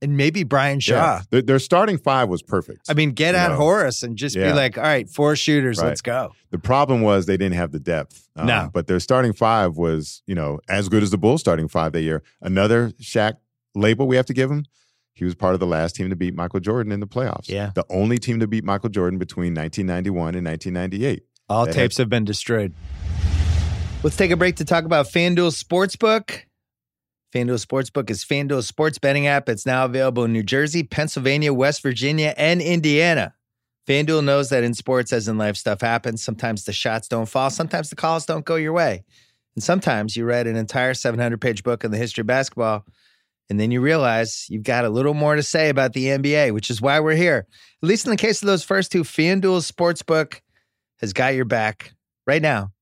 [0.00, 0.94] and maybe Brian Shaw.
[0.94, 1.20] Yeah.
[1.30, 2.82] Their, their starting five was perfect.
[2.88, 3.56] I mean, get You out know.
[3.56, 4.52] Horace and just Yeah.
[4.52, 5.88] be like, all right, four shooters, Right.
[5.88, 6.32] let's go.
[6.50, 8.28] the problem was they didn't have the depth.
[8.36, 8.70] Um, No.
[8.72, 12.02] But their starting five was, you know, as good as the Bulls starting five that
[12.02, 12.22] year.
[12.40, 13.34] Another Shaq
[13.74, 14.64] label we have to give him.
[15.18, 17.48] He was part of the last team to beat Michael Jordan in the playoffs.
[17.48, 17.72] Yeah.
[17.74, 21.24] The only team to beat Michael Jordan between 1991 and 1998.
[21.48, 22.72] All They had- tapes have been destroyed.
[24.04, 26.42] Let's take a break to talk about FanDuel Sportsbook.
[27.34, 29.48] FanDuel Sportsbook is FanDuel's sports betting app.
[29.48, 33.34] It's now available in New Jersey, Pennsylvania, West Virginia, and Indiana.
[33.88, 36.22] FanDuel knows that in sports, as in life, stuff happens.
[36.22, 39.04] Sometimes the shots don't fall, sometimes the calls don't go your way.
[39.56, 42.84] And sometimes you read an entire 700 page book on the history of basketball,
[43.50, 46.70] and then you realize you've got a little more to say about the NBA, which
[46.70, 47.46] is why we're here.
[47.82, 50.40] At least in the case of those first two, FanDuel Sportsbook
[51.00, 51.92] has got your back
[52.26, 52.72] right now.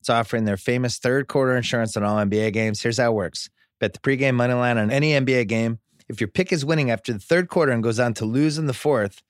[0.00, 2.82] It's offering their famous third quarter insurance on all NBA games.
[2.82, 3.48] Here's how it works
[3.80, 5.78] bet the pregame money line on any NBA game.
[6.08, 8.66] If your pick is winning after the third quarter and goes on to lose in
[8.66, 9.22] the fourth,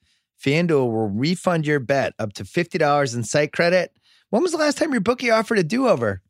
[0.43, 3.91] FanDuel will refund your bet up to $50 in site credit.
[4.29, 6.21] When was the last time your bookie offered a do over?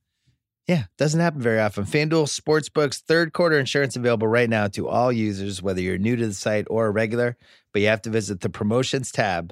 [0.69, 1.83] Yeah, doesn't happen very often.
[1.85, 6.27] FanDuel Sportsbook's third quarter insurance available right now to all users, whether you're new to
[6.27, 7.37] the site or a regular,
[7.73, 9.51] but you have to visit the promotions tab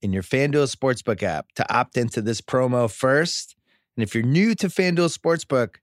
[0.00, 3.54] in your FanDuel Sportsbook app to opt into this promo first.
[3.98, 5.74] And if you're new to FanDuel Sportsbook,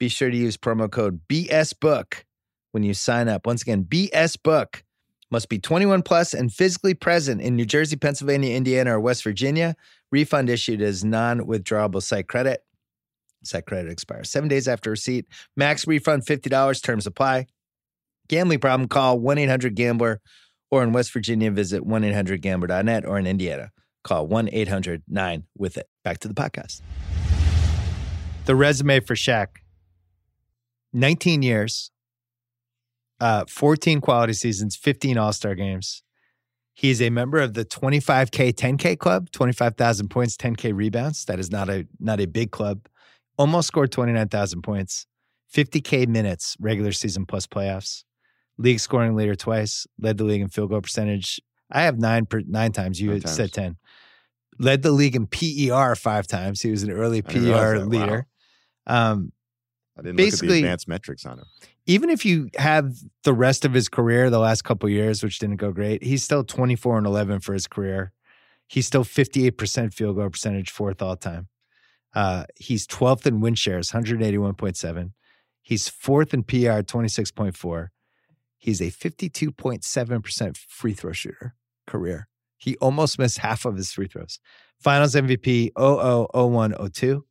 [0.00, 2.24] be sure to use promo code BSBOOK
[2.72, 3.46] when you sign up.
[3.46, 4.82] Once again, BSBOOK
[5.30, 9.76] must be 21 plus and physically present in New Jersey, Pennsylvania, Indiana, or West Virginia.
[10.10, 12.64] Refund issued as non withdrawable site credit.
[13.44, 15.26] Site credit expires seven days after receipt.
[15.56, 16.82] Max refund $50.
[16.82, 17.46] Terms apply.
[18.28, 20.20] Gambling problem, call 1 800 Gambler
[20.70, 23.70] or in West Virginia, visit 1 800 Gambler.net or in Indiana,
[24.04, 25.88] call 1 800 9 with it.
[26.04, 26.82] Back to the podcast.
[28.44, 29.48] The resume for Shaq
[30.92, 31.90] 19 years,
[33.20, 36.02] uh, 14 quality seasons, 15 All Star games.
[36.74, 41.24] He's a member of the 25K 10K club, 25,000 points, 10K rebounds.
[41.24, 42.88] That is not a not a big club.
[43.38, 45.06] Almost scored 29,000 points,
[45.54, 48.04] 50K minutes, regular season plus playoffs.
[48.58, 51.40] League scoring leader twice, led the league in field goal percentage.
[51.70, 53.00] I have nine per, nine times.
[53.00, 53.76] You Nine said 10.
[54.58, 56.60] Led the league in PER five times.
[56.62, 57.78] He was an early PER that.
[57.80, 57.84] Wow.
[57.86, 58.26] leader.
[58.88, 59.32] Um,
[59.96, 61.44] I didn't look at Basically- the advanced metrics on him.
[61.86, 65.56] even if you have the rest of his career, the last couple years, which didn't
[65.56, 68.12] go great, he's still 24 and 11 for his career.
[68.66, 71.48] He's still 58% field goal percentage, fourth all time.
[72.14, 75.12] Uh, he's 12th in win shares, 181.7.
[75.62, 77.88] He's fourth in PER, 26.4.
[78.56, 81.54] He's a 52.7% free throw shooter
[81.86, 82.28] career.
[82.56, 84.40] He almost missed half of his free throws.
[84.80, 87.24] Finals MVP 000102.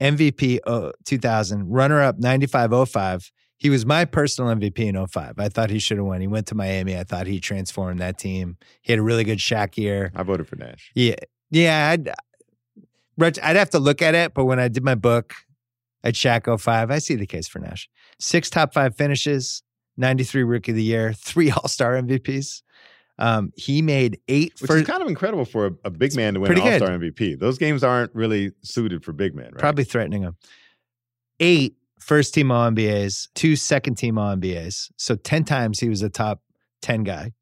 [0.00, 3.30] MVP uh, 2000, runner up 9505.
[3.56, 5.38] He was my personal MVP in 05.
[5.38, 6.20] I thought he should have won.
[6.20, 6.98] He went to Miami.
[6.98, 8.56] I thought he transformed that team.
[8.82, 10.10] He had a really good Shaq year.
[10.16, 10.90] I voted for Nash.
[10.94, 11.14] Yeah.
[11.50, 11.90] Yeah.
[11.90, 12.12] I'd,
[13.24, 15.34] I'd have to look at it, but when I did my book
[16.04, 17.88] at Shaq 05, I see the case for Nash.
[18.18, 19.62] Six top five finishes,
[19.96, 22.62] 93 rookie of the year, three all star MVPs.
[23.18, 26.34] Um, he made eight Which for is kind of incredible for a, a big man
[26.34, 26.76] to win an All.
[26.78, 27.38] Star MVP.
[27.38, 29.58] Those games aren't really suited for big men, right?
[29.58, 30.36] probably threatening him.
[31.38, 34.90] Eight first team All NBAs, two second team All NBAs.
[34.96, 36.42] So 10 times he was a top
[36.80, 37.32] 10 guy.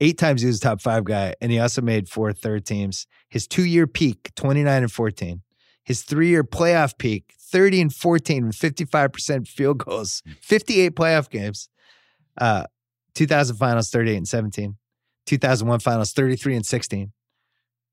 [0.00, 1.34] Eight times he was a top five guy.
[1.40, 3.06] And he also made four third teams.
[3.28, 5.42] His two year peak, 29 and 14.
[5.84, 11.68] His three year playoff peak, 30 and 14 with 55% field goals, 58 playoff games.
[12.36, 12.64] Uh,
[13.14, 14.76] 2000 finals, 38 and 17.
[15.26, 17.12] 2001 finals, 33 and 16.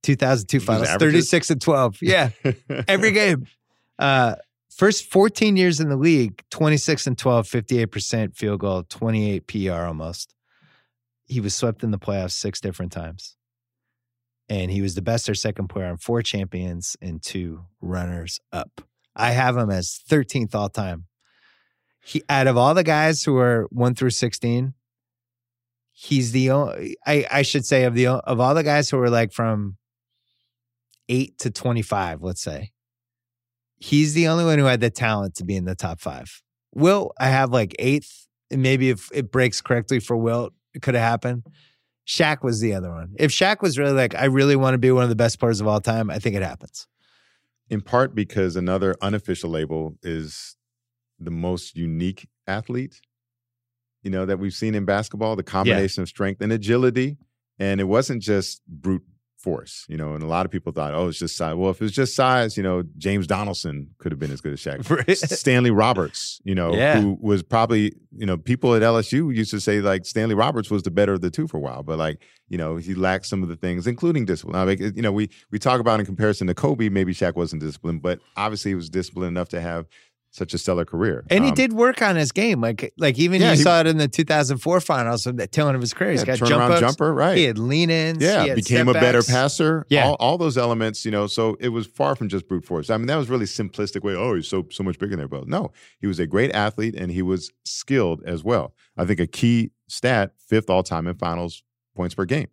[0.03, 1.97] 2002 finals, 36 and 12.
[2.01, 2.29] Yeah
[2.87, 3.47] every game.
[3.97, 4.35] Uh,
[4.69, 10.34] first 14 years in the league, 26 and 12, 58% field goal, 28 PER almost.
[11.25, 13.35] He was swept in the playoffs six different times.
[14.47, 18.81] And he was the best or second player on four champions and two runners up.
[19.15, 21.05] I have him as 13th all time.
[22.03, 24.75] He out of all the guys who are 1 through 16,
[25.91, 29.09] he's the only I, I should say of the of all the guys who are
[29.09, 29.77] like from
[31.09, 32.71] 8 to 25, let's say.
[33.77, 36.43] He's the only one who had the talent to be in the top 5.
[36.73, 40.95] Wilt I have like 8th and maybe if it breaks correctly for Wilt, it could
[40.95, 41.43] have happened.
[42.07, 43.15] Shaq was the other one.
[43.17, 45.59] If Shaq was really like, I really want to be one of the best players
[45.59, 46.87] of all time, I think it happens.
[47.69, 50.55] In part because another unofficial label is
[51.19, 53.01] the most unique athlete,
[54.03, 57.17] you know, that we've seen in basketball, the combination of strength and agility.
[57.57, 59.03] And it wasn't just brute
[59.45, 61.55] force, you know, and a lot of people thought, oh, it's just size.
[61.55, 64.59] Well, if it's just size, you know, James Donaldson could have been as good as
[64.59, 65.15] Shaq.
[65.37, 66.99] Stanley Roberts, you know, Yeah.
[66.99, 70.83] who was probably, you know, people at LSU used to say like Stanley Roberts was
[70.83, 73.41] the better of the two for a while, but like, you know, he lacked some
[73.43, 74.55] of the things, including discipline.
[74.57, 77.61] I mean, you know, we we talk about in comparison to Kobe, maybe Shaq wasn't
[77.61, 79.85] disciplined, but obviously he was disciplined enough to have
[80.35, 81.23] such a stellar career.
[81.29, 82.59] And he Um, did work on his game.
[82.61, 85.67] Like like even Yeah, you he- saw it in the 2004 finals of the tail
[85.67, 86.11] end of his career.
[86.11, 86.79] He's yeah, got jump turnaround ups.
[86.81, 87.37] jumper, right?
[87.37, 88.21] He had lean ins.
[88.21, 89.85] yeah, became a better passer.
[89.89, 90.05] Yeah.
[90.07, 91.27] all, all those elements, you know.
[91.27, 92.89] So it was far from just brute force.
[92.89, 94.13] I mean, that was really simplistic way.
[94.15, 95.49] Oh, he's so so much bigger than everybody.
[95.49, 98.73] No, he was a great athlete and he was skilled as well.
[98.97, 101.63] I think a key stat: fifth all time in finals
[101.95, 102.47] points per game,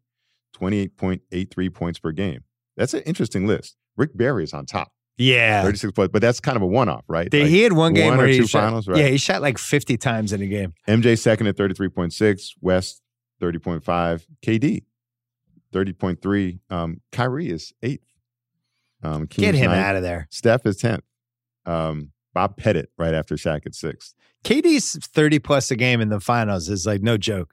[0.52, 2.40] twenty eight point eight three points per game.
[2.76, 3.76] That's an interesting list.
[3.96, 5.62] Rick Barry is on top, Yeah.
[5.62, 7.30] thirty six points, but that's kind of a one off, right?
[7.30, 8.98] They- Like, he had one game one where or he two shot, finals, right?
[8.98, 10.74] Yeah, he shot like 50 times in a game.
[10.88, 13.02] MJ second at 33.6, West
[13.40, 14.82] 30.5, KD
[15.72, 16.58] 30.3.
[16.70, 18.04] Um, Kyrie is eighth.
[19.02, 19.84] Um, Get him ninth.
[19.84, 20.28] out of there.
[20.30, 21.00] Steph is 10th.
[21.66, 24.14] Um, Bob Pettit right after Shaq at sixth.
[24.44, 27.52] KD's 30 plus a game in the finals is like no joke.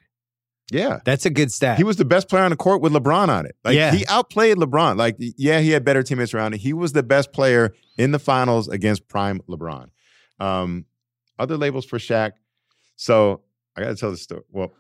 [0.72, 1.00] Yeah.
[1.06, 1.78] That's a good stat.
[1.78, 3.56] He was the best player on the court with LeBron on it.
[3.64, 3.92] Like Yeah.
[3.92, 4.98] he outplayed LeBron.
[4.98, 6.60] Like, yeah, he had better teammates around him.
[6.60, 9.88] He was the best player in the finals against prime LeBron.
[10.40, 10.86] Um,
[11.40, 12.32] other labels for Shaq.
[12.96, 13.42] So
[13.76, 14.42] I gotta tell the story.
[14.52, 14.74] Well,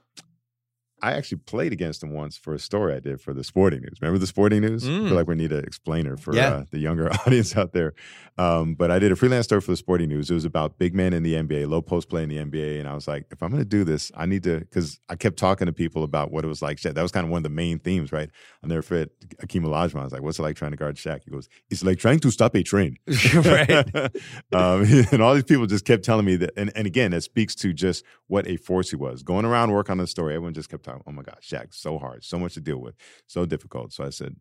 [1.01, 3.97] I actually played against him once for a story I did for the Sporting News.
[4.01, 4.85] Remember the Sporting News?
[4.85, 5.07] I Mm.
[5.07, 6.49] feel like we need an explainer for Yeah.
[6.49, 7.93] uh, the younger audience out there.
[8.37, 10.31] Um, but I did a freelance story for the Sporting News.
[10.31, 12.87] It was about big men in the NBA, low post play in the NBA, and
[12.87, 15.37] I was like, if I'm going to do this, I need to because I kept
[15.37, 16.77] talking to people about what it was like.
[16.77, 16.93] Shaq.
[16.93, 18.29] That was kind of one of the main themes, right?
[18.63, 19.09] I'll never forget
[19.41, 19.99] Hakeem Olajuwon.
[20.01, 21.21] I was like, what's it like trying to guard Shaq?
[21.25, 22.97] He goes, it's like trying to stop a train.
[23.35, 23.69] right.
[24.53, 27.55] um, and all these people just kept telling me that, and, and again, that speaks
[27.55, 29.21] to just what a force he was.
[29.23, 31.97] Going around work on the story, everyone just kept talking, oh my God, Shaq, so
[31.97, 32.95] hard, so much to deal with,
[33.27, 33.93] so difficult.
[33.93, 34.35] So I said,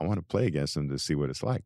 [0.00, 1.64] I want to play against him to see what it's like.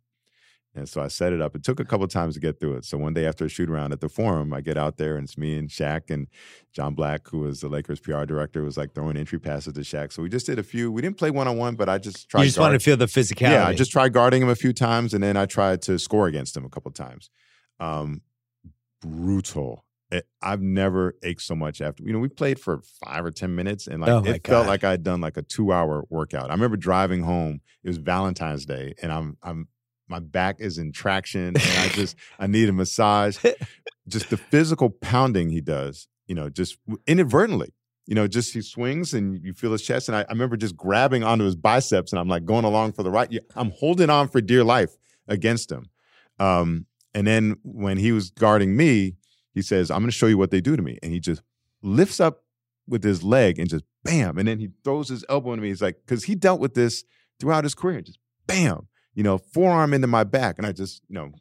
[0.74, 1.56] And so I set it up.
[1.56, 2.84] It took a couple times to get through it.
[2.84, 5.24] So one day after a shoot around at the forum, I get out there and
[5.24, 6.28] it's me and Shaq and
[6.72, 10.12] John Black, who was the Lakers PR director, was like throwing entry passes to Shaq.
[10.12, 10.92] So we just did a few.
[10.92, 12.42] We didn't play one on one, but I just tried.
[12.42, 13.52] You just guard- want to feel the physicality.
[13.52, 16.26] yeah, I just tried guarding him a few times, and then I tried to score
[16.26, 17.30] against him a couple times.
[17.80, 18.20] Um,
[19.00, 19.84] brutal.
[20.10, 22.02] It, I've never ached so much after.
[22.02, 24.84] You know, we played for five or ten minutes, and like Oh it felt like
[24.84, 26.50] I'd done like a two-hour workout.
[26.50, 27.60] I remember driving home.
[27.84, 29.68] It was Valentine's Day, and I'm I'm
[30.08, 33.44] my back is in traction, and I just I need a massage.
[34.08, 37.74] just the physical pounding he does, you know, just inadvertently
[38.08, 40.08] you know, just he swings and you feel his chest.
[40.08, 43.02] And I, I remember just grabbing onto his biceps and I'm like going along for
[43.02, 43.30] the right.
[43.30, 44.96] yeah, I'm holding on for dear life
[45.28, 45.90] against him.
[46.40, 49.16] Um, and then when he was guarding me,
[49.58, 50.98] he says, I'm going to show you what they do to me.
[51.02, 51.42] And he just
[51.82, 52.44] lifts up
[52.86, 54.38] with his leg and just bam.
[54.38, 55.68] And then he throws his elbow into me.
[55.68, 57.04] He's like, because he dealt with this
[57.40, 60.58] throughout his career, just bam, you know, forearm into my back.
[60.58, 61.32] And I just, you know,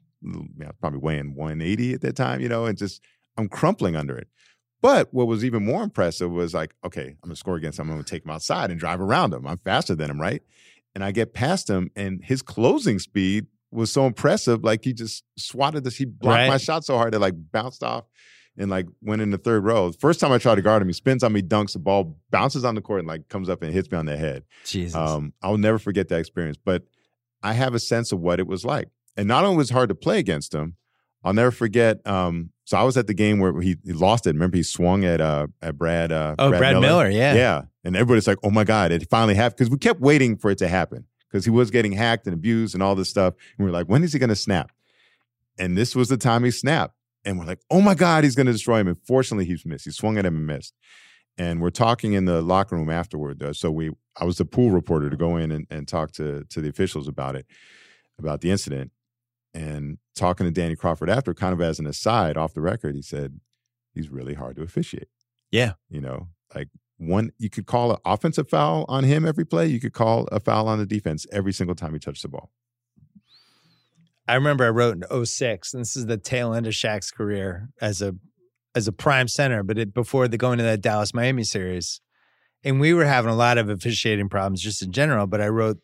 [0.59, 3.01] yeah, probably weighing 180 at that time, you know, and just,
[3.37, 4.27] I'm crumpling under it.
[4.81, 7.89] But what was even more impressive was like, okay, I'm gonna score against him.
[7.89, 9.47] I'm gonna take him outside and drive around him.
[9.47, 10.41] I'm faster than him, right?
[10.93, 14.63] And I get past him, and his closing speed was so impressive.
[14.63, 15.97] Like he just swatted this.
[15.97, 16.47] He blocked Right.
[16.47, 18.05] my shot so hard that like bounced off
[18.57, 19.91] and like went in the third row.
[19.91, 22.63] First time I tried to guard him, he spins on me, dunks the ball, bounces
[22.65, 24.43] on the court, and like comes up and hits me on the head.
[24.65, 24.95] Jesus.
[24.95, 26.57] Um, I'll never forget that experience.
[26.63, 26.83] But
[27.43, 28.89] I have a sense of what it was like.
[29.15, 30.75] And not only was it hard to play against him,
[31.23, 32.05] I'll never forget.
[32.07, 34.33] Um, so I was at the game where he, he lost it.
[34.33, 36.11] Remember, he swung at uh at Brad.
[36.11, 37.09] Uh, oh, Brad, Miller.
[37.09, 37.33] yeah.
[37.33, 37.61] yeah.
[37.83, 40.57] And everybody's like, "Oh my god, it finally happened!" Because we kept waiting for it
[40.59, 41.05] to happen
[41.37, 43.35] because he was getting hacked and abused and all this stuff.
[43.57, 44.71] And we are like, "When is he going to snap?"
[45.57, 46.95] And this was the time he snapped.
[47.23, 49.85] And we're like, "Oh my god, he's going to destroy him!" And fortunately, he's missed.
[49.85, 50.73] He swung at him and missed.
[51.37, 53.43] And we're talking in the locker room afterward.
[53.43, 56.43] Uh, so we, I was the pool reporter to go in and, and talk to
[56.45, 57.45] to the officials about it,
[58.17, 58.91] about the incident
[59.57, 63.01] and talking to Danny Crawford after, kind of as an aside off the record, he
[63.01, 63.39] said,
[63.93, 65.07] he's really hard to officiate.
[65.51, 65.73] Yeah.
[65.89, 69.67] You know, like one you could call an offensive foul on him every play.
[69.67, 72.51] You could call a foul on the defense every single time he touched the ball.
[74.27, 77.69] I remember I wrote in 06, and this is the tail end of Shaq's career
[77.79, 78.15] as a
[78.75, 81.99] as a prime center, but it, before the going to that Dallas Miami series,
[82.63, 85.25] and we were having a lot of officiating problems just in general.
[85.27, 85.79] But I wrote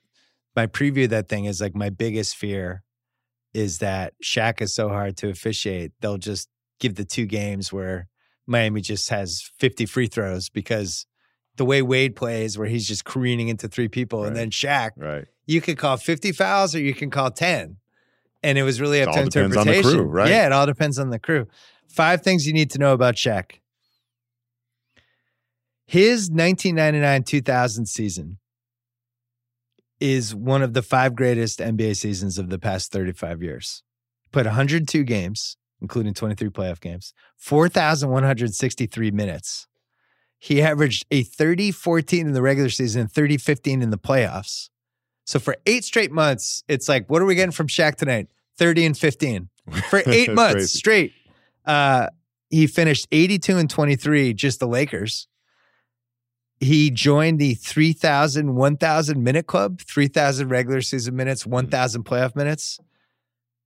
[0.55, 2.83] my preview of that thing is like my biggest fear
[3.53, 5.91] is that Shaq is so hard to officiate.
[6.01, 6.49] They'll just
[6.79, 8.07] give the two games where
[8.47, 11.05] Miami just has 50 free throws because
[11.55, 14.27] the way Wade plays, where he's just careening into three people, Right.
[14.27, 15.25] and then Shaq, Right.
[15.45, 17.77] you could call 50 fouls or you can call 10.
[18.41, 19.99] And it was really It up all to depends on the interpretation.
[20.05, 20.29] crew, right?
[20.29, 21.47] Yeah, it all depends on the crew.
[21.87, 23.59] Five things you need to know about Shaq.
[25.85, 28.39] His 1999 2000 season
[29.99, 33.83] is one of the five greatest NBA seasons of the past 35 years.
[34.31, 39.67] Put 102 games, including 23 playoff games, 4,163 minutes.
[40.39, 44.69] He averaged a 30 14 in the regular season and 30 15 in the playoffs.
[45.25, 48.27] So for eight straight months, it's like, what are we getting from Shaq tonight?
[48.57, 49.49] 30 and 15
[49.89, 50.77] for eight months crazy.
[50.77, 51.13] straight.
[51.65, 52.07] Uh,
[52.49, 55.27] he finished 82 and 23, just the Lakers.
[56.59, 62.79] He joined the 3,000, 1,000 minute club, 3,000 regular season minutes, 1,000 playoff minutes.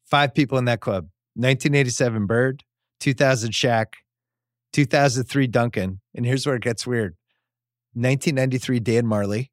[0.06, 2.63] Five people in that club 1987 Bird,
[3.00, 3.86] 2000 Shaq,
[4.73, 6.02] 2003 Duncan.
[6.15, 7.15] And here's where it gets weird
[7.93, 9.50] 1993 Dan Majerle,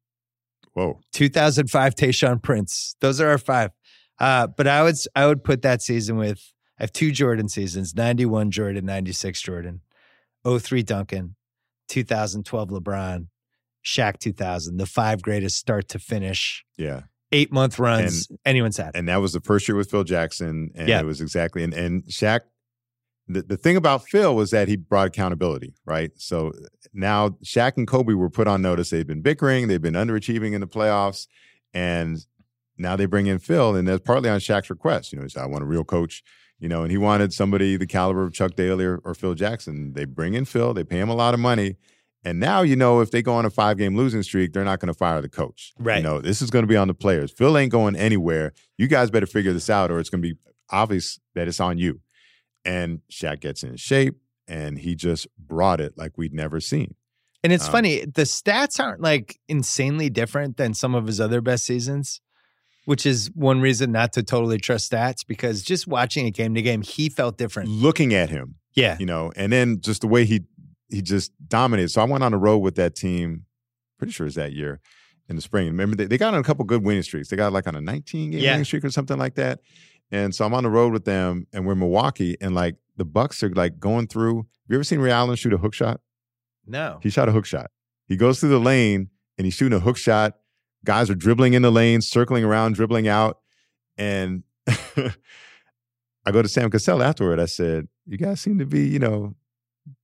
[0.73, 0.99] Whoa.
[1.13, 2.95] 2005 Tayshaun Prince.
[2.99, 3.71] Those are our five.
[4.19, 7.95] Uh, but I would I would put that season with I have two Jordan seasons:
[7.95, 9.81] 91 Jordan, 96 Jordan,
[10.45, 11.35] 03 Duncan,
[11.87, 13.27] 2012 LeBron,
[13.85, 14.77] Shaq 2000.
[14.77, 17.01] The five greatest start to finish Yeah.
[17.35, 18.95] Eight month runs anyone's had.
[18.95, 20.71] And that was the first year with Phil Jackson.
[20.75, 20.99] And Yeah.
[21.01, 22.41] it was exactly and, and Shaq
[23.27, 26.11] the, the thing about Phil was that he brought accountability, right?
[26.15, 26.51] So
[26.93, 28.91] now Shaq and Kobe were put on notice.
[28.91, 31.27] They've been bickering, they've been underachieving in the playoffs,
[31.73, 32.23] and
[32.77, 35.11] now they bring in Phil, and that's partly on Shaq's request.
[35.11, 36.23] You know, he said, I want a real coach,
[36.59, 39.93] you know, and he wanted somebody the caliber of Chuck Daly or, or Phil Jackson.
[39.93, 41.77] They bring in Phil, they pay him a lot of money.
[42.25, 44.79] And now, you know, if they go on a five game losing streak, they're not
[44.79, 45.71] going to fire the coach.
[45.79, 45.97] Right.
[45.97, 47.31] You know, this is going to be on the players.
[47.31, 48.51] Phil ain't going anywhere.
[48.77, 50.39] You guys better figure this out, or it's going to be
[50.71, 52.01] obvious that it's on you.
[52.65, 54.15] And Shaq gets in shape,
[54.47, 56.95] and he just brought it like we'd never seen.
[57.43, 61.41] And it's Um, funny, the stats aren't like insanely different than some of his other
[61.41, 62.21] best seasons,
[62.85, 66.61] which is one reason not to totally trust stats because just watching it game to
[66.63, 67.69] game, he felt different.
[67.69, 68.97] Looking at him, Yeah.
[68.99, 70.41] you know, and then just the way he
[70.89, 71.89] he just dominated.
[71.89, 73.45] So I went on the road with that team.
[73.97, 74.79] Pretty sure it was that year
[75.29, 75.67] in the spring.
[75.67, 77.29] Remember, they, they got on a couple good winning streaks.
[77.29, 78.51] They got like on a 19 game Yeah.
[78.51, 79.61] winning streak or something like that.
[80.11, 83.05] And so I'm on the road with them, and we're in Milwaukee, and like the
[83.05, 84.37] Bucks are like going through.
[84.37, 85.99] Have you ever seen Ray Allen shoot a hook shot?
[86.67, 86.99] No.
[87.01, 87.71] He shot a hook shot.
[88.07, 90.33] He goes through the lane and he's shooting a hook shot.
[90.83, 93.39] Guys are dribbling in the lane, circling around, dribbling out.
[93.97, 94.43] And
[96.27, 97.39] I go to Sam Cassell afterward.
[97.39, 99.35] I said, You guys seem to be, you know,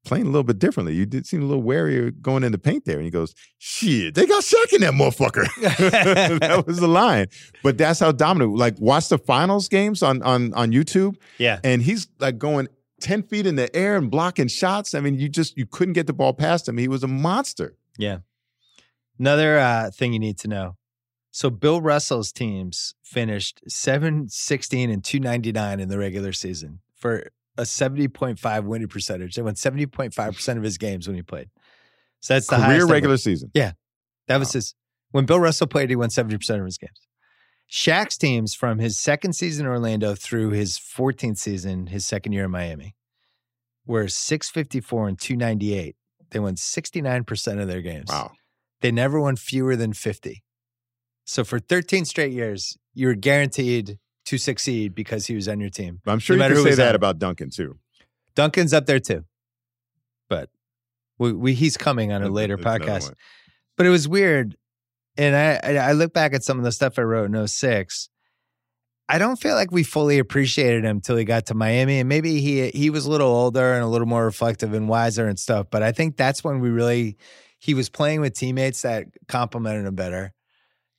[0.06, 0.94] playing a little bit differently.
[0.96, 2.98] You did seem a little wary going in the paint there.
[2.98, 5.46] And he goes, Shit, they got Shaq in that motherfucker.
[6.39, 7.28] that was the line.
[7.63, 8.56] But that's how dominant.
[8.58, 11.60] Like, watch the finals games on on on YouTube Yeah.
[11.63, 12.67] and he's like going
[13.02, 14.94] 10 feet in the air and blocking shots.
[14.94, 16.78] I mean, you just you couldn't get the ball past him.
[16.78, 17.76] He was a monster.
[17.98, 18.20] Yeah.
[19.20, 20.78] Another uh, thing you need to know.
[21.32, 28.64] So Bill Russell's teams finished 716 and 299 in the regular season for a 70.5
[28.64, 29.36] winning percentage.
[29.36, 31.50] They won 70.5% of his games when he played.
[32.22, 32.94] So that's the Career highest ever.
[32.94, 33.52] regular season.
[33.54, 33.74] Yeah.
[34.28, 34.76] That was his.
[35.12, 37.00] When Bill Russell played, he won 70% of his games.
[37.70, 42.46] Shaq's teams from his second season in Orlando through his 14th season, his second year
[42.46, 42.96] in Miami,
[43.86, 45.96] were 654 and 298.
[46.32, 48.10] They won 69% of their games.
[48.10, 48.32] Wow.
[48.82, 50.44] They never won fewer than 50.
[51.24, 54.00] So for 13 straight years, you were guaranteed
[54.32, 56.00] to succeed because he was on your team.
[56.08, 57.78] I'm sure No you can say that on about Duncan too.
[58.34, 59.26] Duncan's up there too.
[60.30, 60.50] But
[61.20, 63.12] we, we he's coming on a later podcast.
[63.76, 64.56] but it was weird.
[65.18, 68.08] And I, I I look back at some of the stuff I wrote in 06.
[69.10, 71.99] I don't feel like we fully appreciated him till he got to Miami.
[71.99, 75.28] And maybe he he was a little older and a little more reflective and wiser
[75.28, 75.68] and stuff.
[75.70, 77.18] But I think that's when we really
[77.60, 80.32] he was playing with teammates that complimented him better.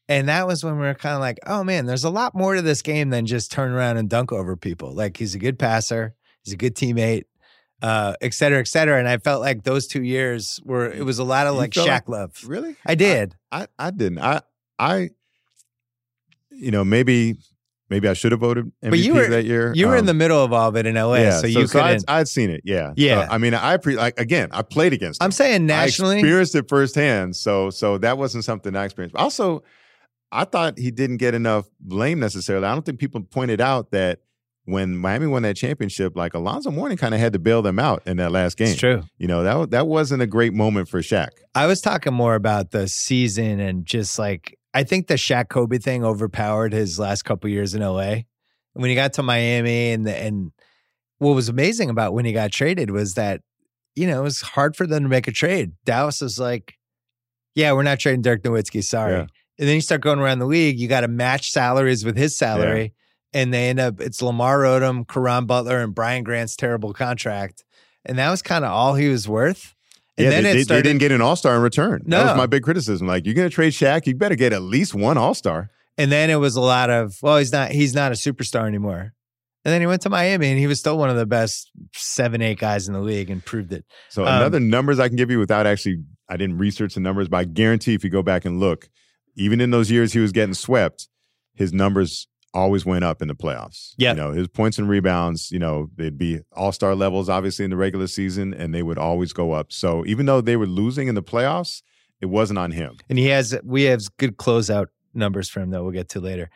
[0.09, 2.55] And that was when we were kind of like, oh man, there's a lot more
[2.55, 4.93] to this game than just turn around and dunk over people.
[4.93, 7.25] Like he's a good passer, he's a good teammate,
[7.83, 8.99] uh, et cetera, et cetera.
[8.99, 11.71] And I felt like those two years were it was a lot of You like
[11.71, 12.37] Shaq like- love.
[12.47, 12.77] Really?
[12.85, 13.37] I did.
[13.51, 14.19] I, I didn't.
[14.19, 14.43] I
[14.79, 15.11] I
[16.51, 17.37] you know, maybe
[17.89, 19.73] maybe I should have voted MVP But you were- that year.
[19.75, 21.61] You were in Um, the middle of all of it in LA, yeah, so you
[21.63, 22.05] I'd, couldn't.
[22.09, 22.63] I'd seen it.
[22.65, 23.27] Yeah, Yeah.
[23.27, 24.49] So, I mean, I pre like again.
[24.53, 25.23] I played against.
[25.23, 26.19] I'm saying I nationally.
[26.19, 27.37] experienced it firsthand.
[27.37, 29.17] So so that wasn't something I experienced.
[29.17, 29.63] Also,
[30.33, 32.67] I thought he didn't get enough blame necessarily.
[32.67, 34.21] I don't think people pointed out that
[34.65, 38.03] when Miami won that championship, like Alonzo Mourning kind of had to bail them out
[38.07, 38.69] in that last game.
[38.69, 39.03] It's true.
[39.19, 41.29] You know that that wasn't a great moment for Shaq.
[41.55, 45.79] I was talking more about the season and just like I think the Shaq Kobe
[45.79, 48.21] thing overpowered his last couple years in LA.
[48.75, 50.53] When he got to Miami and the, and
[51.19, 53.43] what was amazing about when he got traded was that
[53.95, 55.73] you know it was hard for them to make a trade.
[55.85, 56.79] Dallas was like,
[57.55, 59.27] "Yeah, we're not trading Dirk Nowitzki, sorry." Yeah.
[59.63, 62.37] And then you start going around the league, you got to match salaries with his
[62.37, 62.95] salary,
[63.33, 67.63] and they end up it's Lamar Odom, Caron Butler, and Brian Grant's terrible contract,
[68.05, 69.77] and that was kind of all he was worth.
[70.19, 72.03] And yeah, then they, it they- didn't get an All Star in return.
[72.07, 73.07] That was my big criticism.
[73.07, 75.71] Like you're going to trade Shaq, you better get at least one All Star.
[75.97, 79.13] And then it was a lot of, well, he's not he's not a superstar anymore.
[79.65, 82.43] And then he went to Miami and he was still one of the best seven,
[82.43, 83.85] eight guys in the league and proved it.
[84.09, 87.29] So Um, another numbers I can give you without actually, I didn't research the numbers,
[87.29, 88.89] but I guarantee if you go back and look,
[89.35, 91.09] even in those years he was getting swept,
[91.55, 93.95] his numbers always went up in the playoffs.
[93.97, 94.11] Yeah.
[94.11, 95.51] you know his points and rebounds.
[95.51, 98.99] You know they'd be all star levels, obviously in the regular season, and they would
[98.99, 99.73] always go up.
[99.73, 101.83] So even though they were losing in the playoffs,
[102.21, 102.97] it wasn't on him.
[103.09, 106.51] And he has we have good closeout numbers for him that we'll get to later.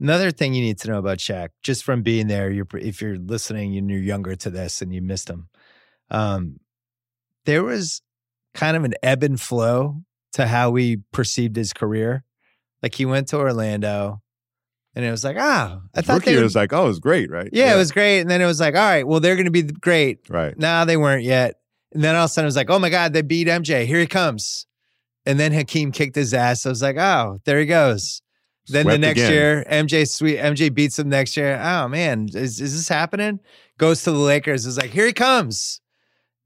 [0.00, 3.18] Another thing you need to know about Shaq, just from being there, you're if you're
[3.18, 5.48] listening and you're younger to this and you missed him,
[6.10, 6.58] um,
[7.44, 8.02] there was
[8.54, 10.02] kind of an ebb and flow
[10.34, 12.24] to how we perceived his career.
[12.82, 14.20] Like he went to Orlando,
[14.94, 17.00] and it was like, ah, I thought Rookie they year was like, oh, it was
[17.00, 17.48] great, right?
[17.52, 18.20] yeah, it was great.
[18.20, 20.20] And then it was like, all right, well, they're going to be great.
[20.28, 20.56] right.
[20.58, 21.56] No, they weren't yet.
[21.92, 23.86] And then all of a sudden it was like, oh my God, they beat MJ.
[23.86, 24.66] Here he comes.
[25.26, 26.66] And then Hakeem kicked his ass.
[26.66, 28.20] I was like, oh, there he goes.
[28.68, 29.32] Then the next again.
[29.32, 31.60] year, MJ sweet MJ beats him next year.
[31.62, 33.40] Oh man, is, is this happening?
[33.78, 34.64] Goes to the Lakers.
[34.66, 35.80] It's like, here he comes.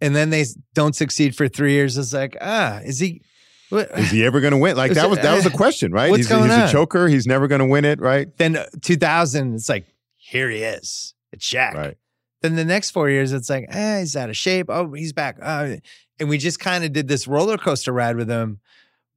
[0.01, 1.97] And then they don't succeed for three years.
[1.97, 3.22] It's like, ah, is he
[3.70, 4.76] what, Is he ever going to win?
[4.76, 6.10] Like Is that it- was that was a question, right?
[6.10, 7.08] What's he's going he's a choker.
[7.08, 8.28] He's never going to win it, right?
[8.38, 11.14] then uh, 2000, it's like, here he is.
[11.32, 11.74] It's Shaq.
[11.74, 11.96] Right.
[12.42, 14.66] Then the next four years, it's like, eh, he's out of shape.
[14.68, 15.38] Oh, he's back.
[15.42, 15.76] Oh.
[16.20, 18.60] And we just kind of did this roller coaster ride with him.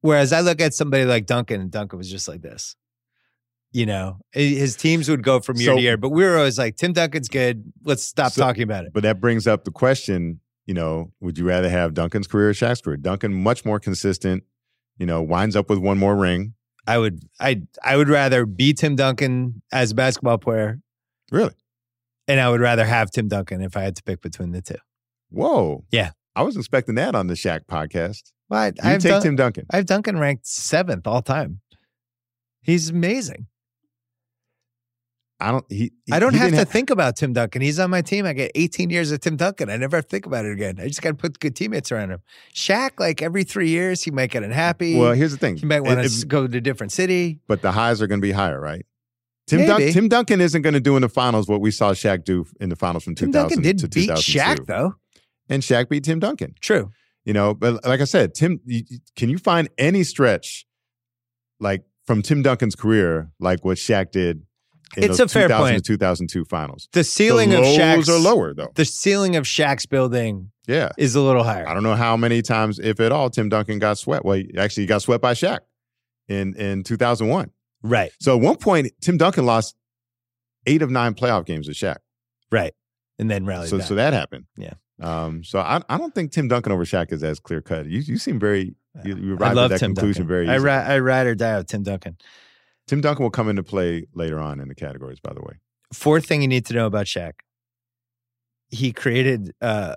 [0.01, 2.75] Whereas I look at somebody like Duncan, and Duncan was just like this.
[3.73, 6.57] You know, his teams would go from year So- to year, but we were always
[6.57, 7.71] like, Tim Duncan's good.
[7.83, 8.91] Let's stop So- talking about it.
[8.93, 12.53] But that brings up the question, you know, would you rather have Duncan's career or
[12.53, 12.97] Shaq's career?
[12.97, 14.43] Duncan much more consistent,
[14.97, 16.53] you know, winds up with one more ring.
[16.87, 20.79] I would, I, I would rather be Tim Duncan as a basketball player,
[21.31, 21.53] Really?
[22.27, 24.75] and I would rather have Tim Duncan if I had to pick between the two.
[25.29, 25.85] Whoa.
[25.91, 26.11] Yeah.
[26.35, 28.31] I was expecting that on the Shaq podcast.
[28.49, 29.65] Well, I, You I've take done, Tim Duncan.
[29.69, 31.61] I have Duncan ranked seventh all time.
[32.61, 33.47] He's amazing.
[35.41, 37.61] I don't he, I don't he have to think about Tim Duncan.
[37.61, 38.25] He's on my team.
[38.25, 39.69] I get 18 years of Tim Duncan.
[39.69, 40.79] I never have to think about it again.
[40.79, 42.19] I just got to put good teammates around him.
[42.53, 44.97] Shaq, like every three years, he might get unhappy.
[44.97, 45.57] Well, here's the thing.
[45.57, 47.39] he might want to go to a different city.
[47.47, 48.85] but the highs are going to be higher, right?
[49.47, 52.23] Tim, Dun- Tim Duncan isn't going to do in the finals what we saw Shaq
[52.23, 54.39] do in the finals from Tim 2000 Duncan did to beat 2002.
[54.39, 54.95] Shaq, though.
[55.49, 56.55] And Shaq beat Tim Duncan.
[56.61, 56.91] True.
[57.25, 58.83] You know, but like I said, Tim, you,
[59.15, 60.65] can you find any stretch
[61.59, 64.43] like from Tim Duncan's career like what Shaq did
[64.97, 65.85] It's a fair 2000 point.
[65.85, 66.87] 2002 finals?
[66.91, 68.71] The ceiling the of Shaq's are lower though.
[68.75, 70.89] The ceiling of Shaq's building Yeah.
[70.97, 71.67] is a little higher.
[71.67, 74.25] I don't know how many times, if at all, Tim Duncan got swept.
[74.25, 75.59] Well, he actually he got swept by Shaq
[76.27, 77.51] in in 2001.
[77.83, 78.11] Right.
[78.19, 79.75] So at one point, Tim Duncan lost
[80.67, 81.97] eight of nine playoff games to Shaq.
[82.51, 82.73] Right.
[83.17, 83.87] And then rallied So back.
[83.87, 84.45] so that happened.
[84.57, 84.73] Yeah.
[85.01, 85.43] Um.
[85.43, 87.85] So I I don't think Tim Duncan over Shaq is as clear cut.
[87.87, 90.27] You you seem very you, you I arrived love at that Tim conclusion Duncan.
[90.27, 90.65] very I, easily.
[90.69, 92.17] ri- I ride or die with Tim Duncan.
[92.91, 95.21] Tim Duncan will come into play later on in the categories.
[95.21, 95.61] By the way.
[95.93, 97.35] fourth thing you need to know about Shaq.
[98.67, 99.95] He created uh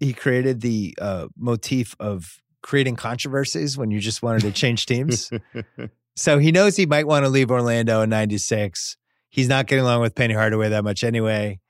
[0.00, 5.30] he created the uh motif of creating controversies when you just wanted to change teams.
[6.16, 8.96] so he knows he might want to leave Orlando in 96.
[9.28, 11.60] He's not getting along with Penny Hardaway that much anyway.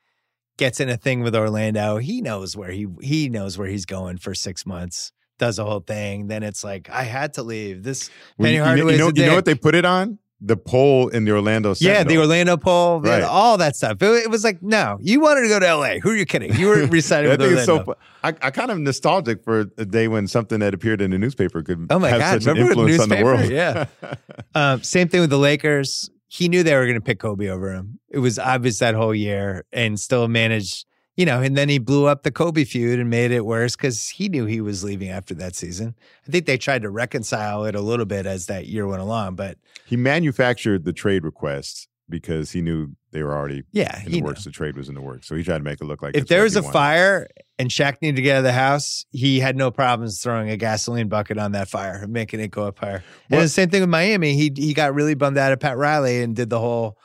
[0.57, 1.97] Gets in a thing with Orlando.
[1.97, 5.11] He knows where he he knows where he's going for 6 months.
[5.39, 6.27] Does the whole thing.
[6.27, 7.83] Then it's like I had to leave.
[7.83, 10.19] This Well, Penny know, you know, you know what they put it on?
[10.45, 11.73] The poll in the Orlando.
[11.79, 13.23] Yeah, the Orlando poll, Right.
[13.23, 14.01] all that stuff.
[14.01, 15.99] It, it was like, no, you wanted to go to LA.
[16.03, 16.53] Who are you kidding?
[16.55, 17.85] You were residing I with think it's Orlando.
[17.93, 17.93] so.
[17.93, 21.17] fu- I, I kind of nostalgic for a day when something that appeared in a
[21.17, 23.49] newspaper could Oh my have God, such an remember the influence on the world.
[23.49, 23.85] Yeah.
[24.55, 26.09] Um, same thing with the Lakers.
[26.27, 27.99] He knew they were going to pick Kobe over him.
[28.09, 30.85] It was obvious that whole year, and still managed,
[31.15, 31.41] you know.
[31.41, 34.45] And then he blew up the Kobe feud and made it worse because he knew
[34.45, 35.95] he was leaving after that season.
[36.27, 39.35] I think they tried to reconcile it a little bit as that year went along,
[39.35, 44.09] but he manufactured the trade request because he knew they were already Yeah, in he
[44.09, 44.25] the knew.
[44.25, 44.43] works.
[44.43, 46.27] The trade was in the works, so he tried to make it look like If
[46.27, 46.73] there was a wanted.
[46.73, 50.49] fire and Shaq needed to get out of the house, he had no problems throwing
[50.49, 53.03] a gasoline bucket on that fire and making it go up higher.
[53.29, 54.33] What- And the same thing with Miami.
[54.35, 56.97] He he got really bummed out at Pat Riley and did the whole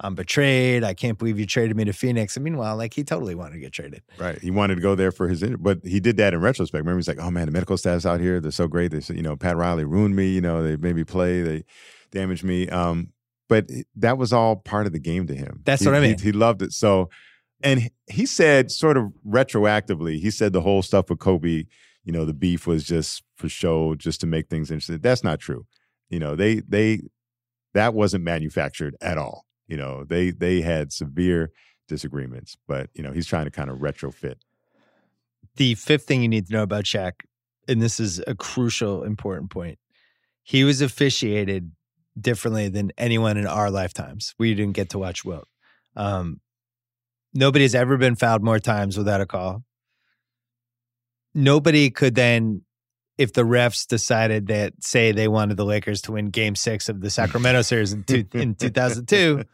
[0.00, 0.84] I'm betrayed.
[0.84, 2.36] I can't believe you traded me to Phoenix.
[2.36, 4.02] And meanwhile, like he totally wanted to get traded.
[4.18, 4.38] Right.
[4.40, 6.82] He wanted to go there for his injury, but he did that in retrospect.
[6.82, 8.38] Remember, he's like, "Oh man, the medical staff's out here.
[8.40, 8.90] They're so great.
[8.90, 10.28] They, said, you know, Pat Riley ruined me.
[10.28, 11.40] You know, they made me play.
[11.42, 11.64] They
[12.10, 13.12] damaged me." Um,
[13.48, 15.62] but that was all part of the game to him.
[15.64, 16.18] That's He- what I he- mean.
[16.18, 16.72] He, loved it.
[16.72, 17.08] So,
[17.62, 21.64] and he- he said, sort of retroactively, he said the whole stuff with Kobe.
[22.04, 24.98] You know, the beef was just for show, just to make things interesting.
[24.98, 25.64] That's not true.
[26.10, 27.00] You know, they they
[27.74, 29.45] that wasn't manufactured at all.
[29.68, 31.52] You know, they they had severe
[31.88, 34.36] disagreements, but you know, he's trying to kind of retrofit.
[35.56, 37.12] The fifth thing you need to know about Shaq,
[37.66, 39.78] and this is a crucial, important point.
[40.42, 41.72] He was officiated
[42.18, 44.34] differently than anyone in our lifetimes.
[44.38, 45.48] We didn't get to watch Wilt.
[45.94, 46.40] Um,
[47.34, 49.64] nobody's ever been fouled more times without a call.
[51.34, 52.62] Nobody could then,
[53.18, 57.00] if the refs decided that, say, they wanted the Lakers to win Game Six of
[57.00, 59.44] the Sacramento series in, two, in 2002,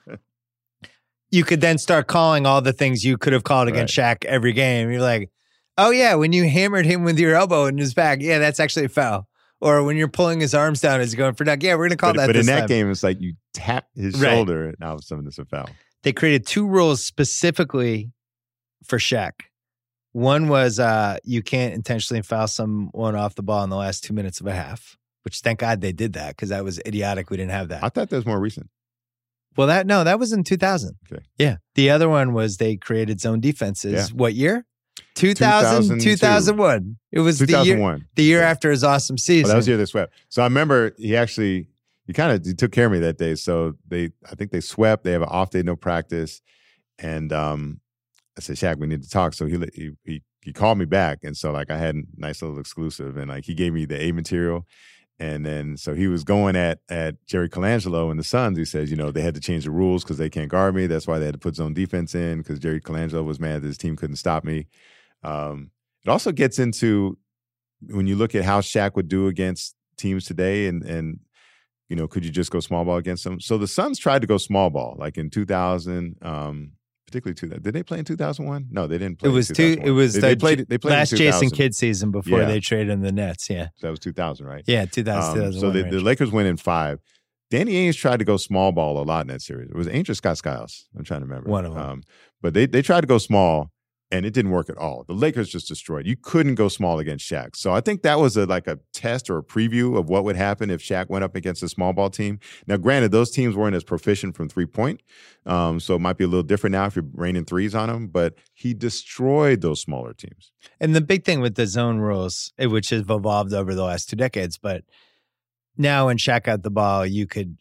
[1.31, 4.53] you could then start calling all the things you could have called against Shaq every
[4.53, 4.91] game.
[4.91, 5.31] You're like,
[5.79, 8.87] oh yeah, when you hammered him with your elbow in his back, yeah, that's actually
[8.87, 9.27] a foul.
[9.61, 11.97] Or when you're pulling his arms down as he's going for dunk, yeah, we're gonna
[11.97, 12.27] call but, that.
[12.27, 12.69] but in that time.
[12.69, 14.31] game, it's like you tap his Right.
[14.33, 15.71] shoulder, and now something is a foul.
[16.03, 18.11] they created two rules specifically
[18.85, 19.33] for Shaq.
[20.13, 24.13] One was uh, you can't intentionally foul someone off the ball in the last two
[24.15, 24.97] minutes of a half.
[25.25, 27.31] Which thank God they did that because that was idiotic.
[27.31, 27.85] We didn't have that.
[27.85, 28.69] I thought that was more recent.
[29.57, 30.97] Well, that no, that was in 2000.
[31.13, 31.23] Okay.
[31.39, 31.57] Yeah.
[31.77, 33.93] The other one was they created zone defenses.
[34.11, 34.17] Yeah.
[34.17, 34.67] What year?
[35.15, 36.97] 2000, 2001.
[37.13, 38.07] It was the year, 2001.
[38.17, 38.51] the year Okay.
[38.51, 39.49] after his awesome Oh, season.
[39.49, 40.13] that was the year they swept.
[40.29, 41.69] So I remember he actually
[42.07, 43.35] he kind of he took care of me that day.
[43.37, 45.05] So they I think they swept.
[45.05, 46.41] They have an off day, no practice,
[46.99, 47.81] and um,
[48.37, 49.35] I said, Shaq, we need to talk.
[49.35, 52.43] So he he he he called me back, and so like I had a nice
[52.43, 54.67] little exclusive, and like he gave me the A material.
[55.19, 58.59] And then, so he was going at at Jerry Colangelo and the Suns.
[58.59, 60.87] He says, you know, they had to change the rules because they can't guard me.
[60.87, 63.69] That's why they had to put zone defense in because Jerry Colangelo was mad that
[63.69, 64.67] his team couldn't stop me.
[65.23, 65.71] Um,
[66.05, 67.19] it also gets into
[67.89, 71.21] when you look at how Shaq would do against teams today, and and
[71.89, 73.39] you know, could you just go small ball against them?
[73.39, 76.73] So the Suns tried to go small ball, like in 2000, um,
[77.13, 77.61] particularly two.
[77.61, 78.69] Did they play in 2001?
[78.71, 79.29] No, they didn't play.
[79.29, 79.81] it was in two.
[79.85, 80.69] It was they, the they played.
[80.69, 81.51] They played last Jason 2000.
[81.57, 82.47] Kidd season before Yeah.
[82.47, 83.49] they traded in the Nets.
[83.51, 84.65] Yeah, So that was 2000, right?
[84.67, 85.45] yeah, 2000.
[85.45, 86.01] Um, so the, the.
[86.01, 86.99] Lakers win in five.
[87.51, 89.69] Danny Ainge tried to go small ball a lot in that series.
[89.71, 90.87] It was Ainge or Scott Skiles.
[90.97, 91.51] I'm trying to remember.
[91.51, 91.79] One of 'em.
[91.79, 92.03] Um,
[92.41, 93.71] but they they tried to go small,
[94.13, 95.05] and it didn't work at all.
[95.09, 96.07] The Lakers just destroyed.
[96.07, 97.57] You couldn't go small against Shaq.
[97.57, 100.37] So I think that was a like a test or a preview of what would
[100.37, 102.39] happen if Shaq went up against a small ball team.
[102.67, 105.03] Now, granted, those teams weren't as proficient from three point,
[105.47, 108.09] um, so it might be a little different now if you're raining threes on them.
[108.09, 110.53] But he destroyed those smaller teams.
[110.79, 114.11] And the big thing with the zone rules, eh, which has evolved over the last
[114.11, 114.85] two decades, but
[115.79, 117.57] now when Shaq got the ball, you could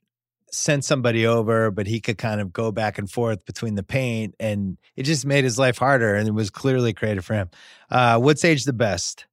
[0.51, 4.35] send somebody over, but he could kind of go back and forth between the paint,
[4.39, 6.15] and it just made his life harder.
[6.15, 7.49] And it was clearly created for him.
[7.89, 9.25] Uh, what's age the best?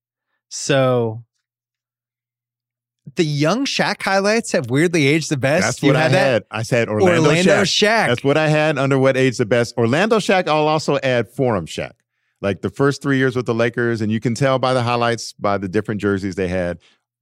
[0.48, 1.24] So
[3.16, 5.64] the young Shaq highlights have weirdly aged the best.
[5.64, 6.46] That's You what I had that?
[6.50, 7.86] I said Orlando, Orlando Shaq.
[7.86, 8.06] Shaq.
[8.08, 9.76] That's what I had under what age the best.
[9.76, 11.92] Orlando Shaq, I'll also add Forum Shaq.
[12.40, 15.32] Like the first three years with the Lakers, and you can tell by the highlights,
[15.32, 16.78] by the different jerseys they had.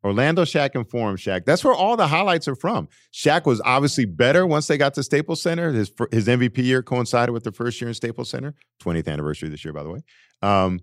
[0.07, 1.45] Orlando Shaq and Forum Shaq.
[1.45, 2.89] That's where all the highlights are from.
[3.13, 5.73] Shaq was obviously better once they got to Staples Center.
[5.73, 9.65] His his MVP year coincided with the first year in Staples Center, 20th anniversary this
[9.65, 10.03] year, by the way.
[10.43, 10.79] Um,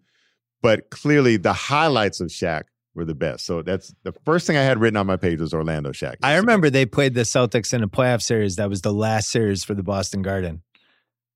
[0.61, 2.63] but clearly, the highlights of Shaq
[2.95, 3.45] were the best.
[3.45, 6.15] So that's the first thing I had written on my page was Orlando Shaq.
[6.21, 8.57] I remember they played the Celtics in a playoff series.
[8.57, 10.63] That was the last series for the Boston Garden.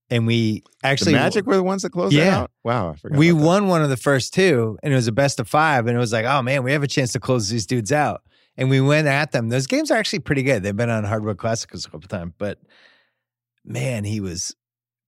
[0.09, 2.37] And we actually the Magic were the ones that closed Yeah.
[2.41, 2.51] out.
[2.63, 3.17] Wow, I forgot.
[3.17, 5.85] we won one of the first two, and it was a best of five.
[5.87, 8.21] And it was like, oh man, we have a chance to close these dudes out.
[8.55, 9.49] And we went at them.
[9.49, 10.63] Those games are actually pretty good.
[10.63, 12.57] They've been on Hardwood Classics a couple of times, but
[13.65, 14.55] man, he was.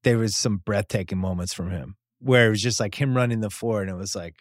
[0.03, 3.49] There was some breathtaking moments from him where it was just like him running the
[3.49, 4.35] floor, and it was like,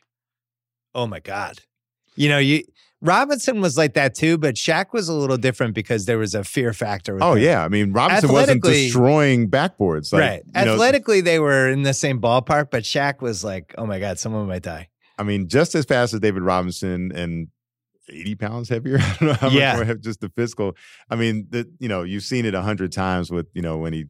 [0.95, 1.61] oh my god,
[2.17, 2.63] you know, you
[3.01, 6.43] Robinson was like that too, but Shaq was a little different because there was a
[6.43, 7.15] fear factor.
[7.15, 7.43] With Oh him.
[7.45, 10.43] yeah, I mean Robinson wasn't destroying backboards, like, right.
[10.45, 14.01] you know, Athletically, they were in the same ballpark, but Shaq was like, oh my
[14.01, 14.89] god, someone might die.
[15.17, 17.49] I mean, just as fast as David Robinson and
[18.11, 18.99] eighty pounds heavier.
[19.01, 19.77] I don't know how Yeah.
[19.77, 20.75] much more just the physical.
[21.11, 23.93] I mean, the you know you've seen it a hundred times with you know when
[23.93, 24.07] he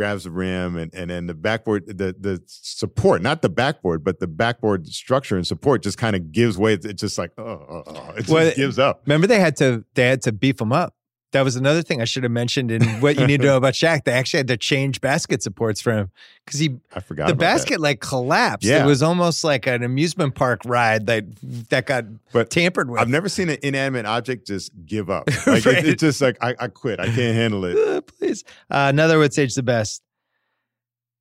[0.00, 4.18] grabs the rim and and then the backboard the the support not the backboard but
[4.18, 6.72] the backboard structure and support just kind of gives way.
[6.72, 9.02] It's just like oh, oh, oh, it just Well, gives up.
[9.04, 10.94] Remember, they had to they had to beef them up
[11.32, 13.74] that was another thing I should have mentioned in what you need to know about
[13.74, 14.04] Shaq.
[14.04, 16.10] They actually had to change basket supports for him
[16.44, 17.54] because he I forgot the about that.
[17.56, 18.66] basket like collapsed.
[18.66, 18.82] Yeah.
[18.82, 21.24] It was almost like an amusement park ride that
[21.70, 23.00] that got But tampered with.
[23.00, 25.28] I've never seen an inanimate object just give up.
[25.46, 25.78] Like Right.
[25.78, 26.98] it, it's just like I, I quit.
[27.00, 27.76] I can't handle it.
[27.76, 28.42] Uh, please.
[28.70, 30.02] Uh, another would say it's the best.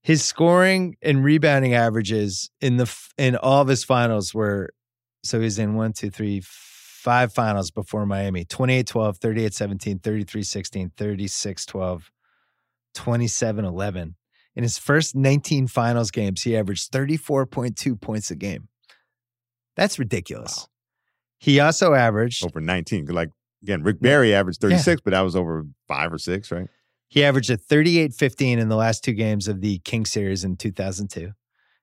[0.01, 4.72] His scoring and rebounding averages in the in all of his finals were
[5.24, 6.41] so he's in one, two, three,
[6.99, 12.11] five finals before Miami 28 12, 38 17, 33 16, 36 12,
[12.93, 14.15] 27 11.
[14.55, 18.67] In his first 19 finals games, he averaged 34.2 points a game.
[19.75, 20.57] That's ridiculous.
[20.57, 20.65] Wow.
[21.37, 23.05] He also averaged Over 19.
[23.05, 23.29] Like
[23.63, 26.67] again, Rick Barry averaged 36, but that was over five or six, right?
[27.07, 30.57] He averaged a 38 15 in the last two games of the King Series in
[30.57, 31.31] 2002.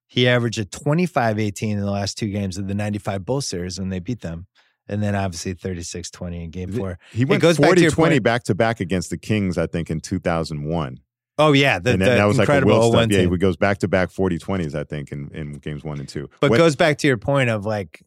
[0.06, 3.78] He averaged a 25 18 in the last two games of the 95 Bull Series
[3.78, 4.46] when they beat them.
[4.88, 6.98] And then obviously 36 20 in game four.
[7.12, 9.58] He went goes back to 40 your 20 point- back to back against the Kings,
[9.58, 11.00] I think, in 2001.
[11.38, 11.78] Oh, yeah.
[11.78, 13.22] The, and then the that was like a incredible Will 01 stuff.
[13.22, 16.08] Yeah, he goes back to back 40 20s, I think, in, in games one and
[16.08, 16.30] two.
[16.40, 18.02] But When- goes back to your point of like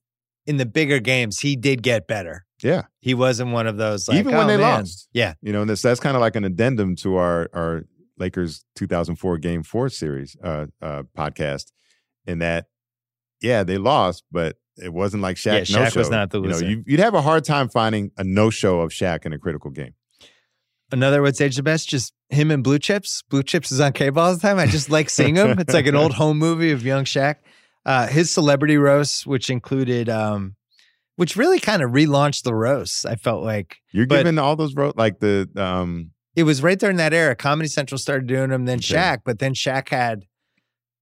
[0.47, 2.45] in the bigger games, he did get better.
[2.63, 2.83] yeah.
[3.01, 4.79] He wasn't one of those like, Even when oh, they man.
[4.79, 5.09] lost.
[5.13, 5.33] Yeah.
[5.41, 7.83] You know, and this, that's kind of like an addendum to our, our
[8.17, 11.71] Lakers 2004 game four series uh, uh, podcast
[12.25, 12.65] in that,
[13.41, 16.11] yeah, they lost, but it wasn't like Shaq Yeah, no Shaq was show.
[16.11, 18.91] not the You know, you, you'd have a hard time finding a no show of
[18.91, 19.93] Shaq in a critical game.
[20.91, 23.21] Another would say the best, just him and Blue Chips.
[23.29, 24.57] Blue Chips is on cable all the time.
[24.57, 25.59] I just like seeing him.
[25.59, 27.35] It's like an old home movie of young Shaq.
[27.85, 30.55] Uh, his celebrity roast, which included, um,
[31.15, 33.05] which really kind of relaunched the roast.
[33.05, 36.79] I felt like You're But- giving all those ro- like the um it was right
[36.79, 37.35] during that era.
[37.35, 38.95] Comedy Central started doing them, then Okay.
[38.95, 40.25] Shaq, but then Shaq had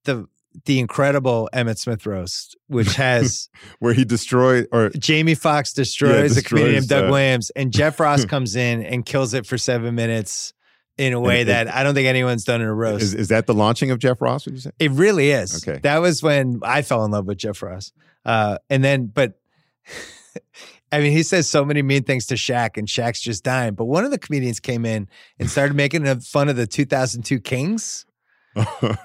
[0.06, 0.28] the
[0.66, 3.50] the incredible Emmitt Smith roast, which has
[3.80, 8.00] where he destroyed or Jamie Foxx destroys a comedian named Doug uh, Williams, and Jeff
[8.02, 10.54] Ross comes in and kills it for seven minutes
[10.98, 13.04] in a way And- that I don't think anyone's done in a roast.
[13.04, 14.46] is, is that the launching of Jeff Ross?
[14.46, 14.72] Would you say?
[14.80, 15.68] It really is.
[15.68, 15.80] Okay.
[15.84, 17.92] That was when I fell in love with Jeff Ross.
[18.26, 19.40] Uh, and then, but
[20.92, 23.74] I mean, he says so many mean things to Shaq, and Shaq's just dying.
[23.76, 28.06] But one of the comedians came in and started making fun of the 2002 Kings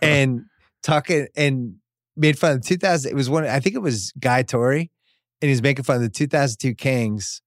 [0.01, 0.45] and
[0.83, 1.75] talking and
[2.17, 3.11] made fun of the 2000.
[3.11, 4.91] It was one, I think it was Guy Torry,
[5.41, 7.41] and he's making fun of the 2002 Kings.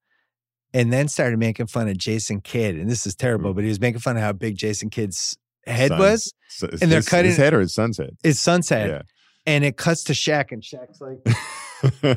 [0.73, 3.53] And then started making fun of Jason Kidd, and this is terrible.
[3.53, 3.55] Mm.
[3.55, 5.99] But he was making fun of how big Jason Kidd's head Son.
[5.99, 8.17] was, And they're his, cutting- his head or his son's head.
[8.23, 9.01] his son's head Yeah.
[9.45, 11.23] And it cuts to Shaq, and Shaq's like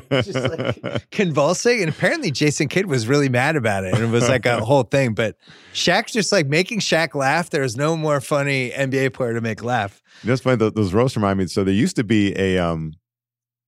[0.23, 1.81] just like convulsing.
[1.81, 4.83] And apparently, Jason Kidd was really mad about it, and it was like a whole
[4.83, 5.13] thing.
[5.13, 5.35] But
[5.73, 7.49] Shaq's just like making Shaq laugh.
[7.49, 10.01] There's no more funny NBA player to make laugh.
[10.23, 10.57] That's funny.
[10.57, 11.47] Those, those roasts remind me.
[11.47, 12.93] So there used to be a um,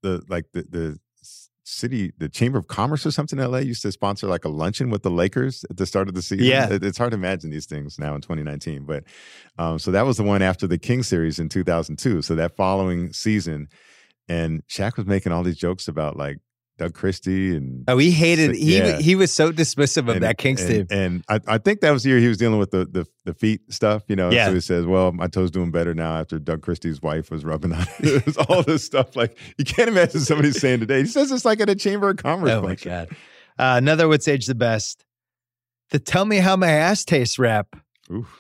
[0.01, 0.99] the like the the
[1.64, 4.89] city, the Chamber of Commerce or something in LA used to sponsor like a luncheon
[4.89, 6.45] with the Lakers at the start of the season.
[6.45, 6.70] Yeah.
[6.74, 8.86] It- it's hard to imagine these things now in 2019.
[8.86, 9.03] But
[9.57, 12.22] um, so that was the one after the King series in 2002.
[12.24, 13.68] So that following season,
[14.28, 16.38] and Shaq was making all these jokes about like
[16.78, 18.55] Doug Christie and Oh, he hated.
[18.55, 18.97] He Yeah.
[18.97, 20.88] he was so dismissive of and- that Kings and, team.
[20.89, 23.34] And I, I think that was the year he was dealing with the the, the
[23.34, 24.32] feet stuff, you know.
[24.32, 24.47] Yeah.
[24.47, 27.74] So he says, Well, my toe's doing better now after Doug Christie's wife was rubbing
[27.74, 28.05] on it.
[28.05, 29.15] It was all this stuff.
[29.15, 31.01] Like you can't imagine somebody saying today.
[31.01, 32.49] He says it's like at a chamber of commerce.
[32.51, 33.09] Oh my god!
[33.59, 35.05] Uh, another would age the best.
[35.91, 37.76] The "Tell Me How My Ass Tastes" rap.
[38.11, 38.39] Oof.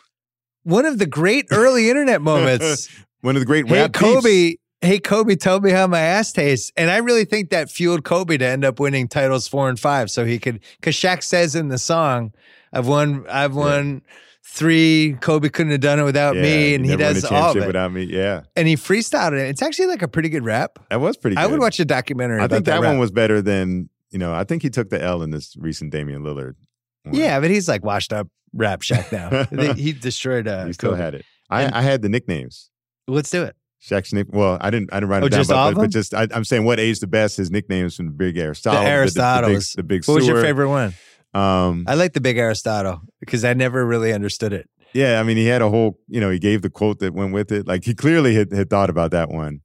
[0.63, 2.89] One of the great early internet moments.
[3.21, 4.60] One of the great hey rap Kobe, beefs.
[4.81, 6.71] Hey Kobe, tell me how my ass tastes.
[6.75, 10.09] And I really think that fueled Kobe to end up winning titles four and five,
[10.11, 10.59] so he could.
[10.79, 12.33] Because Shaq says in the song,
[12.73, 14.01] "I've won, I've won
[14.43, 15.17] three.
[15.21, 17.67] Kobe couldn't have done it without Yeah, me," and he a does all of it.
[17.67, 18.03] without me.
[18.03, 19.47] Yeah, and he freestyled it.
[19.49, 20.79] It's actually like a pretty good rap.
[20.89, 21.35] that was pretty.
[21.35, 21.43] Good.
[21.43, 22.41] I would watch a documentary.
[22.41, 22.89] I think that, rap.
[22.91, 24.33] one was better than you know.
[24.33, 26.55] I think he took the L in this recent Damian Lillard.
[27.03, 27.15] one.
[27.15, 29.73] Yeah, but he's like washed up rap Shaq now.
[29.75, 30.47] He destroyed.
[30.47, 31.01] Uh, he still Kobe.
[31.03, 31.25] had it.
[31.49, 32.69] I, And- I had the nicknames.
[33.07, 33.55] Let's do it.
[33.81, 34.27] Shaq's nick.
[34.29, 34.93] Well, I didn't.
[34.93, 36.99] I didn't write Oh, it down, just but, but, just I, I'm saying what age
[36.99, 37.37] the best.
[37.37, 39.75] His nicknames from the Big Aristotle, The the, Aristotles.
[39.75, 40.93] the, big, the big What was your favorite one?
[41.33, 44.69] Um, I like the Big Aristotle because I never really understood it.
[44.93, 45.97] yeah, I mean, he had a whole.
[46.07, 47.65] You know, he gave the quote that went with it.
[47.67, 49.61] Like he clearly had, had thought about that one.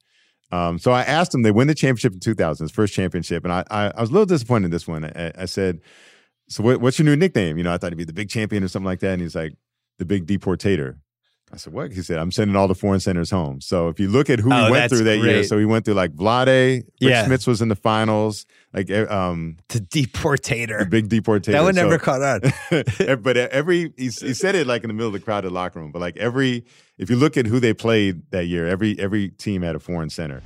[0.53, 1.43] Um, so I asked him.
[1.43, 4.13] They win the championship in 2000, his first championship, and I I, I was a
[4.13, 5.05] little disappointed in this one.
[5.05, 5.81] I, I said,
[6.49, 8.63] "So what, what's your new nickname?" You know, I thought he'd be the Big Champion
[8.65, 9.55] or something like that, and he's like,
[9.99, 10.99] "The Big Deportator."
[11.53, 14.09] I said, "What?" He said, "I'm sending all the foreign centers home." So if you
[14.09, 16.47] look at who Oh, he went through that year, so he went through like Vlade,
[16.79, 17.25] Rick Yeah.
[17.25, 20.91] Smits was in the finals, like um, The the deportator.
[20.91, 21.53] big deportator.
[21.53, 22.41] That one So- never caught on.
[23.23, 25.93] but every he, he said it like in the middle of the crowded locker room.
[25.93, 26.65] But like every,
[26.99, 30.11] if you look at who they played that year, every every team had a foreign
[30.11, 30.43] center.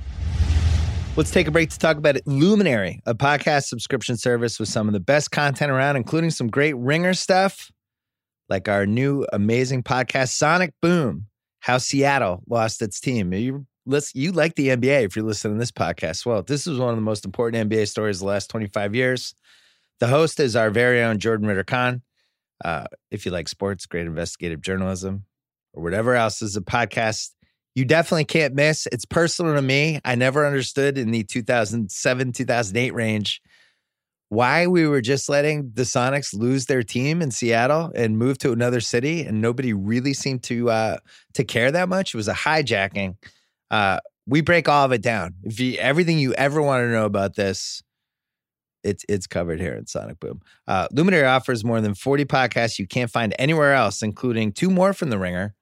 [1.17, 2.25] Let's take a break to talk about it.
[2.27, 6.75] Luminary, a podcast subscription service with some of the best content around, including some great
[6.77, 7.70] ringer stuff.
[8.51, 11.27] Like our new amazing podcast, Sonic Boom,
[11.61, 13.31] how Seattle lost its team.
[13.31, 16.25] You, listen, you like the NBA if you're listening to this podcast.
[16.25, 19.33] Well, this is one of the most important NBA stories of the last 25 years.
[20.01, 22.01] The host is our very own Jordan Ritter Conn.
[22.65, 25.23] Uh, if you like sports, great investigative journalism,
[25.73, 27.29] or whatever else is a podcast
[27.73, 28.85] you definitely can't miss.
[28.91, 30.01] It's personal to me.
[30.03, 33.41] I never understood in the 2007, 2008 range
[34.31, 38.53] why we were just letting the Sonics lose their team in Seattle and move to
[38.53, 40.97] another city, and nobody really seemed to uh,
[41.33, 42.13] to care that much.
[42.13, 43.17] It was a hijacking.
[43.69, 45.33] Uh, we break all of it down.
[45.43, 47.83] If you everything you ever want to know about this,
[48.85, 50.39] it's it's covered here in Sonic Boom.
[50.65, 54.93] Uh, Luminary offers more than 40 podcasts you can't find anywhere else, including two more
[54.93, 55.55] from The Ringer,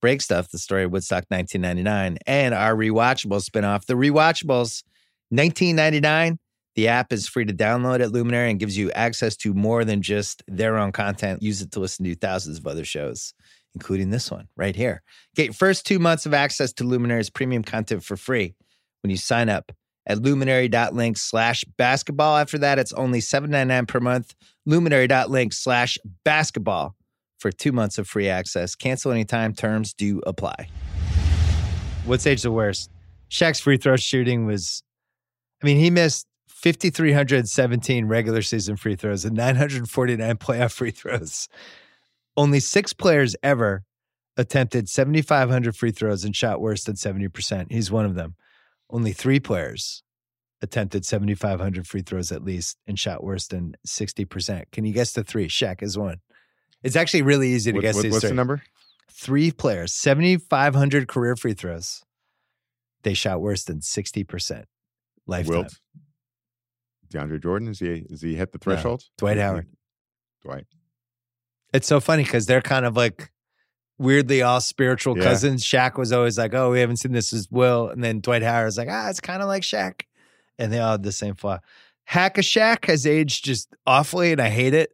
[0.00, 4.82] Break Stuff, the story of Woodstock 1999, and our rewatchable spinoff, The Rewatchables
[5.28, 6.38] 1999.
[6.74, 10.02] The app is free to download at Luminary and gives you access to more than
[10.02, 11.42] just their own content.
[11.42, 13.32] Use it to listen to thousands of other shows,
[13.74, 15.02] including this one right here.
[15.36, 18.54] Get your first two months of access to Luminary's premium content for free
[19.02, 19.70] when you sign up
[20.06, 22.36] at luminary.link slash basketball.
[22.36, 24.34] After that, it's only $7.99 per month.
[24.66, 26.96] Luminary.link slash basketball
[27.38, 28.74] for two months of free access.
[28.74, 29.54] Cancel anytime.
[29.54, 30.68] Terms do apply.
[32.04, 32.90] What's age the worst?
[33.30, 34.82] Shaq's free throw shooting was,
[35.62, 36.26] I mean, he missed
[36.64, 41.46] 5,317 regular season free throws and 949 playoff free throws.
[42.38, 43.84] Only six players ever
[44.38, 47.66] attempted 7,500 free throws and shot worse than 70%.
[47.70, 48.36] He's one of them.
[48.88, 50.02] Only three players
[50.62, 54.64] attempted 7,500 free throws at least and shot worse than 60%.
[54.72, 55.48] Can you guess the three?
[55.48, 56.20] Shaq is one.
[56.82, 58.30] It's actually really easy to What- guess what- these what's three.
[58.30, 58.62] the number?
[59.12, 62.02] Three players, 7,500 career free throws.
[63.02, 64.64] They shot worse than 60%
[65.26, 65.54] lifetime.
[65.54, 65.78] Wilt.
[67.12, 69.04] DeAndre Jordan is he is he hit the threshold?
[69.18, 69.66] Dwight Howard.
[70.42, 70.66] Dwight.
[71.72, 73.30] It's so funny because they're kind of like
[73.98, 75.24] weirdly all spiritual Yeah.
[75.24, 75.64] cousins.
[75.64, 77.92] Shaq was always like, oh, we haven't seen this as Wilt.
[77.92, 80.02] And then Dwight Howard was like, ah, it's kind of like Shaq.
[80.58, 81.58] And they all had the same flaw.
[82.04, 84.90] Hack a Shaq has aged just awfully, and I hate it.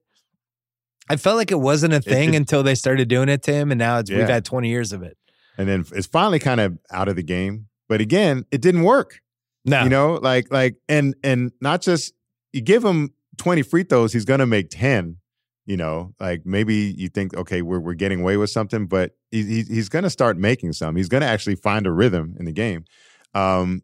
[1.08, 3.78] I felt like it wasn't a thing until they started doing it to him, and
[3.78, 4.26] now it's we've Yeah.
[4.28, 5.18] had 20 years of it.
[5.58, 7.66] And then it's finally kind of out of the game.
[7.88, 9.20] But again, it didn't work.
[9.64, 9.82] No.
[9.82, 12.14] You know, like like and and not just
[12.52, 15.16] you give him 20 free throws, he's gonna make 10.
[15.66, 19.42] You know, like maybe you think, okay, we're we're getting away with something, but he,
[19.44, 20.96] he, he's gonna start making some.
[20.96, 22.84] He's gonna actually find a rhythm in the game.
[23.34, 23.82] Um,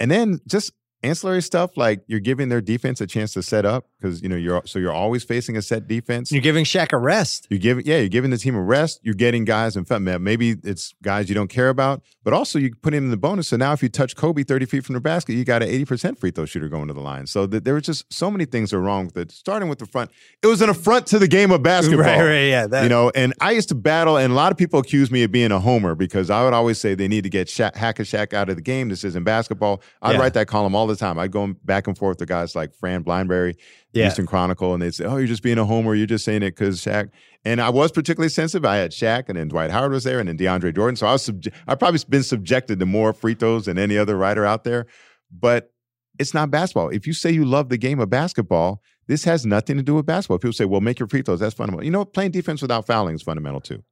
[0.00, 0.72] and then just
[1.02, 4.36] ancillary stuff like you're giving their defense a chance to set up because you know
[4.36, 6.30] you're so you're always facing a set defense.
[6.30, 7.46] You're giving Shaq a rest.
[7.50, 9.00] You're giving, yeah, you're giving the team a rest.
[9.02, 12.92] You're getting guys man, maybe it's guys you don't care about, but also you put
[12.94, 13.48] him in the bonus.
[13.48, 16.18] So now if you touch Kobe 30 feet from the basket, you got an 80%
[16.18, 17.26] free throw shooter going to the line.
[17.26, 19.30] So that there were just so many things that are wrong with it.
[19.32, 20.10] Starting with the front,
[20.42, 22.00] it was an affront to the game of basketball.
[22.04, 22.66] Right, right, yeah.
[22.66, 25.22] That, You know, and I used to battle, and a lot of people accuse me
[25.22, 27.98] of being a homer because I would always say they need to get Sha Hack
[27.98, 28.88] a Shaq out of the game.
[28.88, 29.82] This isn't basketball.
[30.02, 30.20] I'd Yeah.
[30.20, 31.18] write that column all the time.
[31.18, 33.56] I'd go back and forth to guys like Fran Blinebury,
[33.96, 34.04] Yeah.
[34.04, 35.94] Houston Chronicle, and they'd say, "Oh, you're just being a homer.
[35.94, 37.10] You're just saying it because Shaq."
[37.44, 38.64] And I was particularly sensitive.
[38.64, 40.96] I had Shaq, and then Dwight Howard was there, and then DeAndre Jordan.
[40.96, 44.16] So I was subje- I've probably been subjected to more free throws than any other
[44.16, 44.86] writer out there.
[45.30, 45.72] But
[46.18, 46.90] it's not basketball.
[46.90, 50.06] If you say you love the game of basketball, this has nothing to do with
[50.06, 50.38] basketball.
[50.38, 51.84] People say, "Well, make your free throws." That's fundamental.
[51.84, 53.82] You know, playing defense without fouling is fundamental too.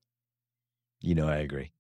[1.01, 1.73] You know, I agree.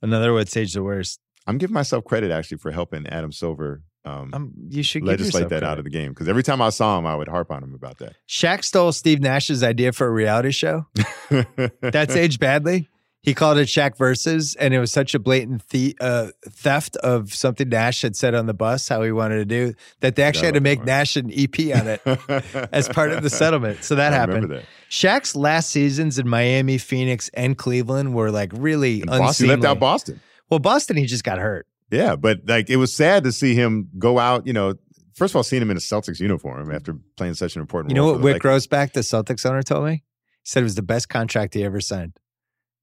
[0.00, 1.20] Another would sage the worst.
[1.46, 5.62] I'm giving myself credit actually for helping Adam Silver um, Um, you should legislate that
[5.62, 7.74] out of the game because every time I saw him, I would harp on him
[7.74, 8.14] about that.
[8.28, 10.86] Shaq stole Steve Nash's idea for a reality show.
[11.80, 12.88] That's aged badly.
[13.22, 17.32] He called it Shaq Versus, and it was such a blatant the- uh, theft of
[17.32, 20.46] something Nash had said on the bus, how he wanted to do, that they actually
[20.46, 20.84] had to make.
[20.84, 22.00] Nash an EP on it
[22.72, 23.84] as part of the settlement.
[23.84, 24.50] So that I happened.
[24.50, 24.64] that.
[24.90, 29.78] Shaq's last seasons in Miami, Phoenix, and Cleveland were like really Boston, he left out
[29.78, 30.20] Boston.
[30.50, 31.68] Well, Boston, he just got hurt.
[31.92, 34.46] Yeah, but like it was sad to see him go out.
[34.46, 34.74] You know,
[35.14, 36.74] first of all, seeing him in a Celtics uniform mm-hmm.
[36.74, 37.90] after playing such an important.
[37.90, 38.66] You know what Wyc Lakers.
[38.66, 39.92] Grousbeck, the Celtics owner, told me?
[39.92, 40.00] He
[40.44, 42.18] said it was the best contract he ever signed.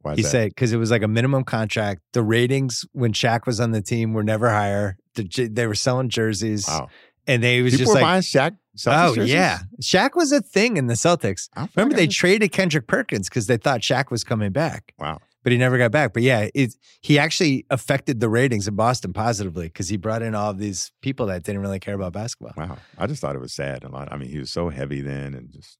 [0.01, 0.30] Why He that?
[0.30, 2.01] said because it was like a minimum contract.
[2.14, 4.97] The ratings when Shaq was on the team were never higher.
[5.16, 6.88] The, they were selling jerseys, "Wow,
[7.28, 9.34] and they was people just were like, buying Shaq." Celtics oh jerseys?
[9.34, 11.49] yeah, Shaq was a thing in the Celtics.
[11.76, 15.57] Remember they traded Kendrick Perkins because they thought Shaq was coming back, Wow, but he
[15.57, 16.13] never got back.
[16.13, 20.35] But yeah, it, he actually affected the ratings in Boston positively because he brought in
[20.35, 22.53] all of these people that didn't really care about basketball.
[22.57, 22.77] wow.
[22.97, 24.11] I just thought it was sad a lot.
[24.11, 25.77] I mean, he was so heavy then, and just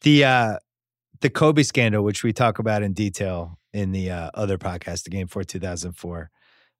[0.00, 0.56] The uh
[1.20, 5.10] the Kobe scandal, which we talk about in detail in the uh, other podcast, the
[5.10, 6.30] game for 2004.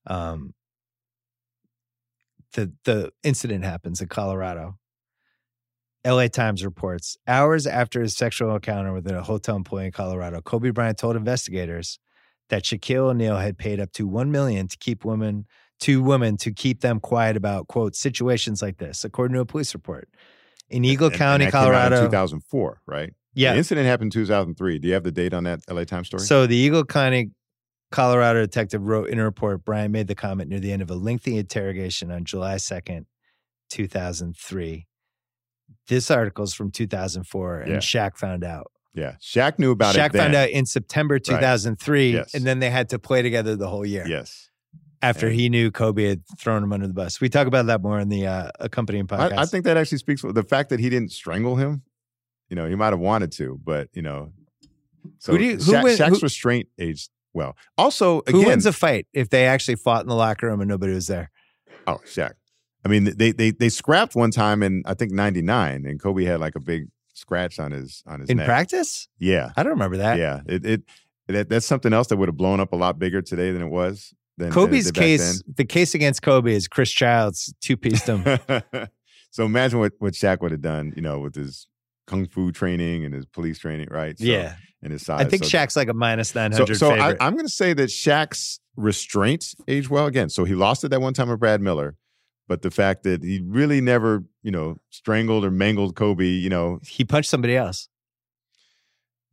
[0.07, 0.55] Um
[2.55, 4.80] the the incident happens in Colorado.
[6.05, 10.71] LA Times reports hours after his sexual encounter with a hotel employee in Colorado, Kobe
[10.71, 11.99] Bryant told investigators
[12.49, 15.47] that Shaquille O'Neal had paid up to one million to keep women
[15.81, 19.73] to women to keep them quiet about quote situations like this, according to a police
[19.75, 20.09] report
[20.69, 22.03] in Eagle And- and County, that came out in Colorado.
[22.07, 23.15] 2004, right?
[23.35, 24.79] Yeah, The incident happened in 2003.
[24.79, 26.23] Do you have the date on that LA Times story?
[26.23, 27.31] So the Eagle County,
[27.93, 30.95] Colorado detective wrote in a report, Bryant made the comment near the end of a
[30.95, 33.07] lengthy interrogation on July 2nd,
[33.71, 34.87] 2003.
[35.91, 37.79] This article is from 2004, and Yeah.
[37.79, 38.71] Shaq found out.
[38.95, 39.17] yeah.
[39.21, 40.23] Shaq knew about Shaq it then.
[40.23, 42.33] found out in September 2003, Yes.
[42.35, 44.49] and then they had to play together the whole year Yes.
[45.03, 47.21] after And- he knew Kobe had thrown him under the bus.
[47.21, 49.33] We talk about that more in the uh, accompanying podcast.
[49.37, 51.83] I, I think that actually speaks for the fact that he didn't strangle him.
[52.49, 54.33] You know, he might have wanted to, but you know,
[55.19, 57.57] so Who do you- who Shaq- win- Shaq's who- restraint aged well.
[57.79, 60.93] Also, Who wins a fight if they actually fought in the locker room and nobody
[60.95, 61.31] was there?
[61.87, 62.33] oh Shaq.
[62.85, 66.41] I mean, they they they scrapped one time in I think '99, and Kobe had
[66.41, 68.47] like a big scratch on his on his In neck.
[68.47, 69.09] practice?
[69.19, 70.19] Yeah, I don't remember that.
[70.19, 70.41] yeah.
[70.47, 70.83] It it
[71.29, 73.69] that, that's something else that would have blown up a lot bigger today than it
[73.69, 74.15] was.
[74.37, 78.25] Than, than Kobe's back case, the case against Kobe is Chris Childs two pieced him.
[79.31, 81.67] so imagine what what Shaq would have done, you know, with his
[82.07, 84.19] kung fu training and his police training, right?
[84.19, 84.57] So, yeah.
[84.83, 85.21] and his size.
[85.21, 87.73] I think so, Shaq's like a minus So, 900 so I, I'm going to say
[87.75, 90.29] that Shaq's restraint aged well again.
[90.31, 91.97] So he lost it that one time with Brad Miller,
[92.51, 96.81] but the fact that he really never, you know, strangled or mangled Kobe, you know,
[96.85, 97.89] he punched somebody else,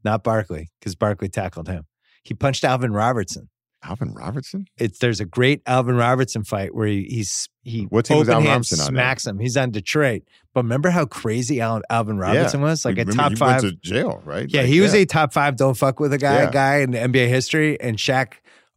[0.03, 1.87] not Barkley, because Barkley tackled him.
[2.21, 3.49] He punched Alvin Robertson.
[3.83, 4.67] Alvin Robertson.
[4.77, 8.49] It's there's a great Alvin Robertson fight where he, he's he What team was Alvin
[8.49, 9.39] Robertson on smacks him.
[9.39, 10.21] He's on Detroit,
[10.53, 12.85] but remember how crazy Al, Alvin Robertson was?
[12.85, 13.63] Like a top he five.
[13.63, 14.47] Went to jail, right?
[14.47, 15.55] Yeah, Like, he was a top five.
[15.55, 16.51] Don't fuck with a guy Yeah.
[16.51, 18.33] guy in NBA history, and Shaq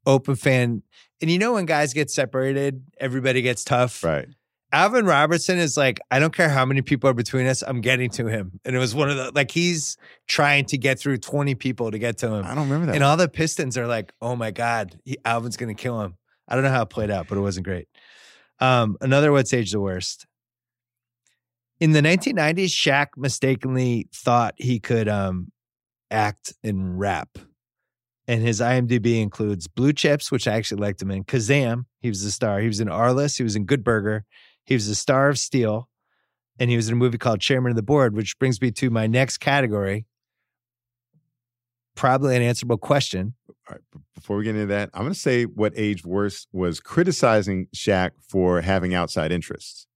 [0.07, 0.82] open fan.
[1.21, 4.03] And you know when guys get separated, everybody gets tough.
[4.03, 4.29] right.
[4.73, 8.09] Alvin Robertson is like, I don't care how many people are between us, I'm getting
[8.11, 8.61] to him.
[8.64, 9.97] And it was one of the like he's
[10.29, 12.45] trying to get through 20 people to get to him.
[12.45, 12.95] I don't remember that.
[12.95, 16.16] And all the Pistons are like, oh my God, he, Alvin's gonna kill him.
[16.47, 17.89] I don't know how it played out, but it wasn't great.
[18.61, 20.27] Um, another what's age the worst.
[21.81, 25.51] In the 1990s, Shaq mistakenly thought he could um,
[26.11, 27.39] act and rap.
[28.31, 31.24] And his IMDb includes Blue Chips, which I actually liked him in.
[31.24, 32.61] Kazam, he was the star.
[32.61, 33.37] He was in Arliss.
[33.37, 34.24] He was in Good Burger.
[34.64, 35.89] He was the star of Steel.
[36.57, 38.89] And he was in a movie called Chairman of the Board, which brings me to
[38.89, 40.07] my next category.
[41.97, 43.35] Probably an answerable question.
[43.49, 43.81] All right,
[44.14, 48.12] before we get into that, I'm going to say what age worse was criticizing Shaq
[48.28, 49.89] for having outside interests.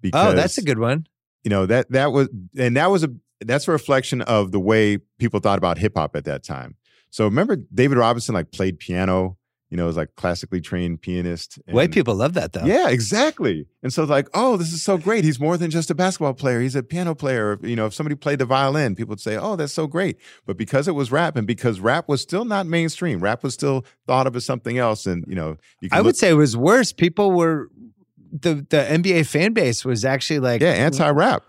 [0.00, 1.08] Because, oh, that's a good one.
[1.42, 3.10] you know that that was and that was a
[3.40, 6.76] that's a reflection of the way people thought about hip hop at that time.
[7.14, 9.38] So remember David Robinson like played piano,
[9.70, 11.60] you know, was like classically trained pianist.
[11.70, 12.64] White people love that though.
[12.64, 13.68] Yeah, exactly.
[13.84, 15.22] And so like, oh, this is so great.
[15.22, 16.60] He's more than just a basketball player.
[16.60, 17.56] He's a piano player.
[17.62, 20.16] You know, if somebody played the violin, people would say, oh, that's so great.
[20.44, 23.84] But because it was rap and because rap was still not mainstream, rap was still
[24.08, 25.06] thought of as something else.
[25.06, 26.92] And you know, you I would look- say it was worse.
[26.92, 27.70] People were
[28.32, 31.44] the the NBA fan base was actually like yeah, anti-rap.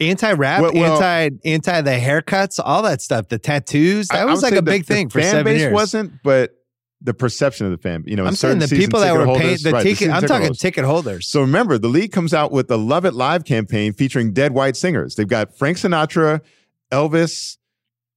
[0.00, 4.08] Anti rap, Well- well- anti anti the haircuts, all that stuff, the tattoos.
[4.10, 5.72] I- That I was would like a big the thing for fan seven base years.
[5.72, 6.54] wasn't, but
[7.00, 9.70] the perception of the fan, you know, I'm saying the people that were paying the
[9.70, 9.98] right, ticket.
[9.98, 10.58] season I'm ticket talking holders.
[10.58, 11.28] ticket holders.
[11.28, 14.76] So remember, the league comes out with the Love It Live campaign featuring dead white
[14.76, 15.14] singers.
[15.14, 16.40] They've got Frank Sinatra,
[16.92, 17.56] Elvis,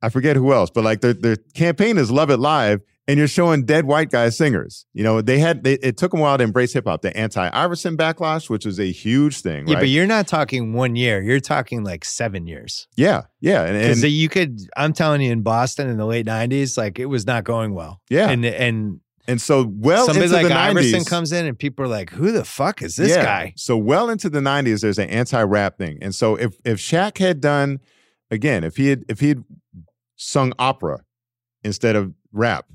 [0.01, 3.27] I forget who else, but like their their campaign is Love It Live, and you're
[3.27, 4.85] showing dead white guy singers.
[4.93, 7.01] You know, they had they, it took them a while to embrace hip hop.
[7.01, 9.81] The anti Iverson backlash, which was a huge thing, yeah, right?
[9.81, 11.21] but you're not talking one year.
[11.21, 12.87] You're talking like seven years.
[12.95, 14.59] yeah, yeah, and, Because and you could.
[14.77, 18.01] I'm telling you, in Boston in the late '90s, like it was not going well.
[18.09, 21.57] yeah, And and and so well somebody into like the Iverson 90s, comes in, and
[21.57, 23.23] people are like, "Who the fuck is this Yeah.
[23.23, 25.97] guy?" So well into the 90s, there's an anti-rap thing.
[26.01, 27.79] And so if if Shaq had done
[28.29, 29.43] again, if he had if he had
[30.15, 30.99] sung opera
[31.63, 32.65] instead of rap,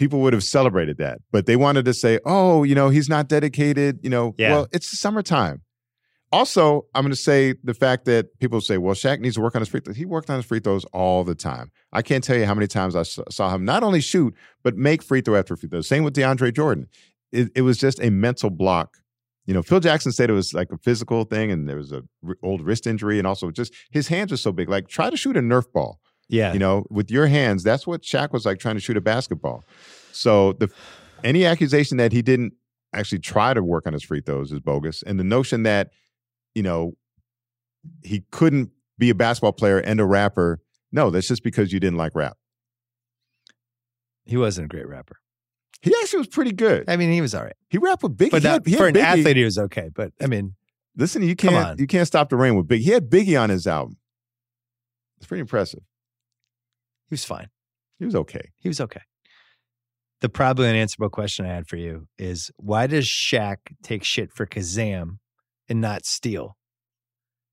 [0.00, 1.18] people would have celebrated that.
[1.30, 4.50] But they wanted to say, oh, you know, he's not dedicated, you know, Yeah.
[4.52, 5.60] well, it's the summertime.
[6.32, 9.54] Also, I'm going to say the fact that people say, well, Shaq needs to work
[9.56, 9.96] on his free throws.
[9.96, 11.70] He worked on his free throws all the time.
[11.92, 15.02] I can't tell you how many times I saw him not only shoot, but make
[15.02, 15.80] free throw after free throw.
[15.82, 16.86] Same with DeAndre Jordan.
[17.32, 18.96] It, it was just a mental block.
[19.44, 22.02] You know, Phil Jackson said it was like a physical thing and there was a
[22.26, 24.68] r- old wrist injury and also just his hands are so big.
[24.68, 25.98] Like try to shoot a Nerf ball,
[26.30, 27.62] Yeah, you know, with your hands.
[27.62, 29.64] That's what Shaq was like trying to shoot a basketball.
[30.12, 30.70] So the
[31.24, 32.52] any accusation that he didn't
[32.94, 35.02] actually try to work on his free throws is bogus.
[35.02, 35.90] And the notion that,
[36.54, 36.92] you know,
[38.02, 40.60] he couldn't be a basketball player and a rapper,
[40.92, 42.36] no, that's just because you didn't like rap.
[44.24, 45.16] he wasn't a great rapper.
[45.82, 46.84] He actually was pretty good.
[46.88, 48.30] I mean, he was all right, He rapped with Biggie.
[48.32, 49.00] but He had- he had for an Biggie.
[49.20, 49.90] athlete, he was okay.
[49.94, 50.54] But I mean,
[50.96, 52.82] Listen, you can't you can't stop the rain with Big.
[52.82, 53.96] He had Biggie on his album.
[55.18, 55.80] It's pretty impressive.
[57.10, 57.48] He was fine.
[57.98, 58.50] He was okay.
[58.60, 59.00] He was okay.
[60.20, 64.46] The probably unanswerable question I had for you is why does Shaq take shit for
[64.46, 65.18] Kazam
[65.68, 66.56] and not Steel?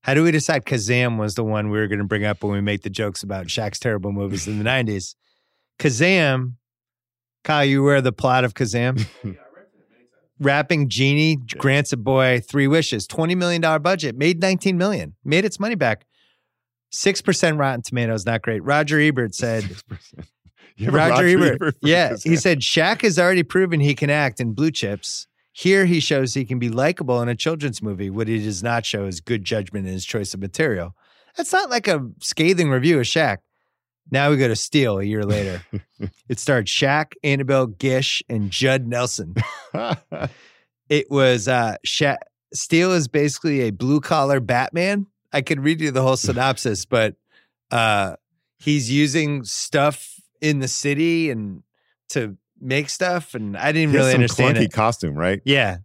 [0.02, 2.52] How do we decide Kazam was the one we were going to bring up when
[2.52, 5.16] we make the jokes about Shaq's terrible movies in the 90s?
[5.78, 6.54] Kazam,
[7.42, 9.06] Kyle, you aware of the plot of Kazam?
[10.40, 13.08] Rapping genie grants a boy three wishes.
[13.08, 16.06] $20 million budget, made 19 million, made its money back.
[16.92, 18.62] 6% Rotten Tomatoes, not great.
[18.64, 19.82] Roger Ebert said, 6%.
[20.76, 21.58] You Roger, Ebert.
[21.58, 25.26] for Yeah, he said Shaq has already proven he can act in Blue Chips.
[25.52, 28.10] Here he shows he can be likable in a children's movie.
[28.10, 30.94] What he does not show is good judgment in his choice of material.
[31.36, 33.38] That's not like a scathing review of Shaq.
[34.12, 35.62] Now we go to Steel a year later.
[36.28, 39.34] it starred Shaq, Annabelle Gish, and Judd Nelson.
[40.88, 42.16] It was uh Shaq.
[42.54, 45.06] Steel is basically a blue collar Batman.
[45.32, 47.16] I could read you the whole synopsis, but
[47.70, 48.16] uh
[48.58, 51.62] he's using stuff in the city and
[52.10, 54.72] to make stuff, and I didn't really some understand clunky it.
[54.72, 55.40] costume, right?
[55.44, 55.78] Yeah.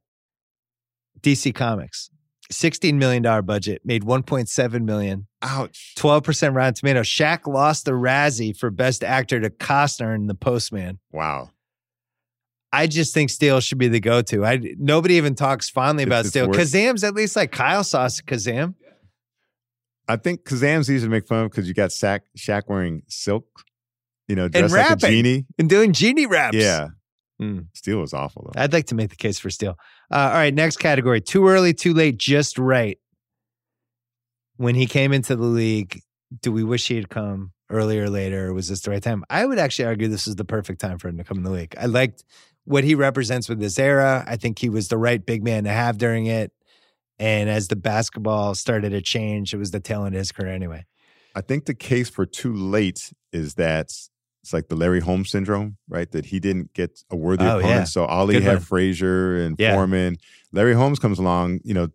[1.22, 2.10] DC Comics.
[2.52, 5.94] $16 million budget, made 1.7 million, Ouch.
[5.98, 7.08] 12% Rotten Tomatoes.
[7.08, 11.00] Shaq lost the Razzie for Best Actor to Costner in The Postman.
[11.12, 11.52] Wow.
[12.72, 14.46] I just think Steel should be the go-to.
[14.46, 16.48] I nobody even talks fondly about it's Steel.
[16.48, 18.74] worth- Kazam's at least like Kyle saw Kazam.
[20.08, 23.46] I think Kazam's easy to make fun of because you got Shaq, Shaq wearing silk,
[24.28, 25.46] you know, And dressed like a genie.
[25.58, 26.58] and doing genie raps.
[26.58, 26.90] Yeah.
[27.40, 27.62] Hmm.
[27.74, 28.62] Steel was awful though.
[28.62, 29.78] I'd like to make the case for Steel.
[30.12, 32.98] Uh, all right, next category: too early, too late, just right.
[34.58, 36.02] When he came into the league,
[36.42, 39.24] do we wish he had come earlier or later, or was this the right time?
[39.30, 41.50] I would actually argue this is the perfect time for him to come in the
[41.50, 41.76] league.
[41.80, 42.24] I liked
[42.66, 44.24] what he represents with this era.
[44.28, 46.52] I think he was the right big man to have during it.
[47.20, 50.52] And as the basketball started to change, it was the tail end of his career
[50.52, 50.86] anyway.
[51.36, 53.86] I think the case for too late is that
[54.42, 56.10] it's like the Larry Holmes syndrome, right?
[56.12, 57.70] That he didn't get a worthy Oh, opponent.
[57.70, 57.84] yeah.
[57.86, 58.62] So Ali Good had one.
[58.64, 59.74] Frazier and Yeah.
[59.76, 60.18] Foreman.
[60.52, 61.88] Larry Holmes comes along, you know,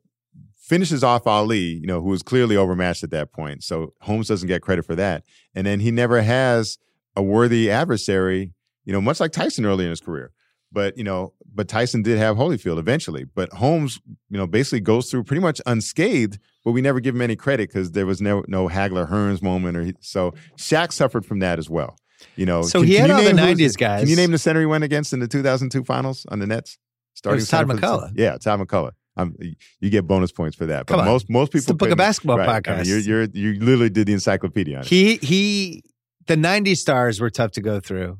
[0.56, 3.62] finishes off Ali, you know, who was clearly overmatched at that point.
[3.64, 5.24] So Holmes doesn't get credit for that.
[5.54, 6.78] And then he never has
[7.16, 8.52] a worthy adversary,
[8.84, 10.32] you know, much like Tyson early in his career.
[10.70, 13.24] But, you know, but Tyson did have Holyfield eventually.
[13.24, 14.00] But Holmes,
[14.30, 17.70] you know, basically goes through pretty much unscathed, but we never give him any credit
[17.70, 21.58] because there was no no Hagler Hearns moment or he, so Shaq suffered from that
[21.58, 21.96] as well.
[22.36, 24.00] You know, So he had all the 90s guys.
[24.00, 26.76] Can you name the center he went against in the 2002 finals on the Nets?
[27.14, 28.12] Starting was Todd for the- MacCulloch.
[28.14, 28.92] Yeah, Todd MacCulloch.
[29.16, 29.34] Um,
[29.80, 30.86] you get bonus points for that.
[30.86, 31.06] But Come on.
[31.06, 32.48] most most people It's the Book of Basketball right.
[32.48, 32.76] I podcast.
[32.86, 34.88] mean, you're, you're you literally did the encyclopedia on it.
[34.88, 35.82] He he
[36.26, 38.18] the 90s stars were tough to go through.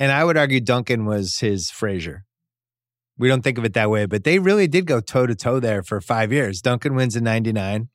[0.00, 2.24] And I would argue Duncan was his Frazier.
[3.16, 5.60] We don't think of it that way, but they really did go toe to toe
[5.60, 6.60] there for five years.
[6.60, 7.88] Duncan wins in 99.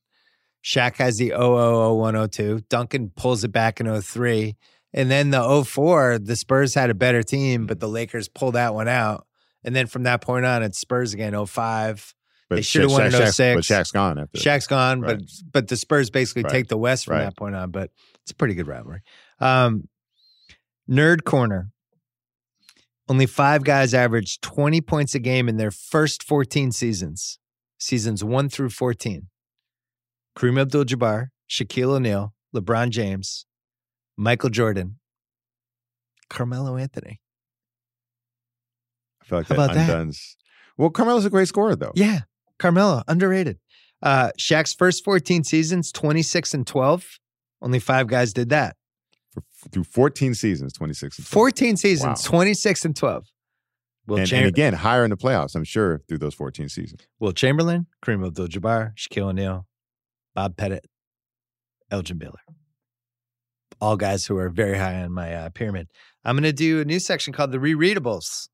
[0.64, 2.62] Shaq has the 000102.
[2.70, 4.56] Duncan pulls it back in 03.
[4.94, 8.74] And then the 04, the Spurs had a better team, but the Lakers pulled that
[8.74, 9.28] one out.
[9.64, 12.16] And then from that point on, it's Spurs again, 05.
[12.50, 13.56] but they should've won in Shaq- 06.
[13.70, 14.40] But Shaq's gone after.
[14.40, 15.18] Shaq's gone, Right.
[15.20, 16.52] but but the Spurs basically Right.
[16.52, 17.26] take the West from Right.
[17.26, 17.70] that point on.
[17.72, 17.92] But
[18.24, 19.02] it's a pretty good rivalry.
[19.40, 19.88] Um,
[20.90, 21.70] Nerd corner.
[23.10, 27.40] Only five guys averaged 20 points a game in their first 14 seasons,
[27.80, 29.28] seasons one through 14.
[30.38, 33.48] Kareem Abdul Jabbar, Shaquille O'Neal, LeBron James,
[34.16, 35.00] Michael Jordan,
[36.30, 37.20] Carmelo Anthony.
[39.24, 39.90] I feel like How that about that?
[39.90, 40.36] undoes.
[40.78, 41.92] Well, Carmelo's a great scorer though.
[41.96, 42.20] Yeah,
[42.60, 43.58] Carmelo, underrated.
[44.04, 47.20] Uh, Shaq's first 14 seasons, 26 and 12.
[47.62, 48.78] Only five guys did that.
[49.72, 51.18] Through 14 seasons, 26.
[51.20, 51.32] and 12.
[51.34, 52.30] 14 seasons, Wow.
[52.30, 53.26] 26 and 12.
[54.08, 57.02] Will, and, and again, higher in the playoffs, I'm sure, through those 14 seasons.
[57.20, 59.68] Wilt Chamberlain, Kareem Abdul Jabbar, Shaquille O'Neal,
[60.34, 60.86] Bob Pettit,
[61.92, 62.40] Elgin Baylor.
[63.82, 65.90] All guys who are very high on my uh, pyramid.
[66.26, 68.50] I'm going to do a new section called the Rereadables.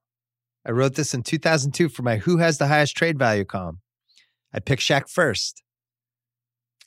[0.66, 3.80] I wrote this in 2002 for my Who Has the Highest Trade Value column.
[4.54, 5.64] I picked Shaq first.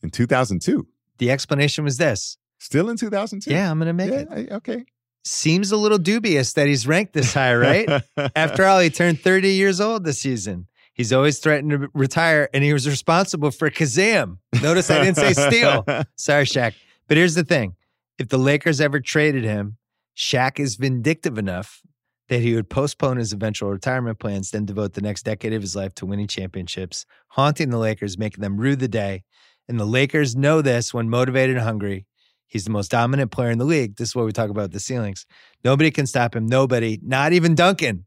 [0.02, 0.86] In 2002.
[1.18, 2.38] The explanation was this.
[2.58, 3.50] Still in 2002?
[3.50, 4.50] Yeah, I'm going to make Yeah, it.
[4.52, 4.84] I- okay.
[5.24, 8.02] Seems a little dubious that he's ranked this high, right?
[8.34, 10.68] After all, he turned 30 years old this season.
[10.94, 14.38] He's always threatened to retire, and he was responsible for Kazam.
[14.62, 15.84] Notice I didn't say Steel.
[16.16, 16.74] Sorry, Shaq.
[17.08, 17.76] But here's the thing
[18.18, 19.76] if the Lakers ever traded him,
[20.16, 21.82] Shaq is vindictive enough
[22.28, 25.76] that he would postpone his eventual retirement plans, then devote the next decade of his
[25.76, 29.24] life to winning championships, haunting the Lakers, making them rue the day.
[29.68, 32.06] And the Lakers know this when motivated and hungry.
[32.48, 33.96] He's the most dominant player in the league.
[33.96, 35.26] This is what we talk about the ceilings.
[35.64, 36.46] Nobody can stop him.
[36.46, 38.04] Nobody, not even Duncan.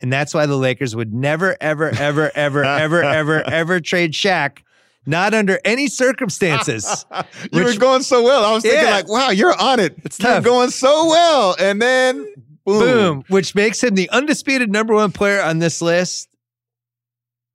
[0.00, 4.58] And that's why the Lakers would never, ever, ever, ever, ever, ever, ever trade Shaq
[5.06, 7.04] not under any circumstances.
[7.52, 8.44] you Which- were going so well.
[8.44, 8.90] I was thinking Yeah.
[8.90, 9.94] like, wow, you're on it.
[10.04, 10.44] It's You're tough.
[10.44, 11.56] going so well.
[11.58, 12.16] And then
[12.64, 12.78] boom.
[12.78, 16.28] Boom, which makes him the undisputed number one player on this list.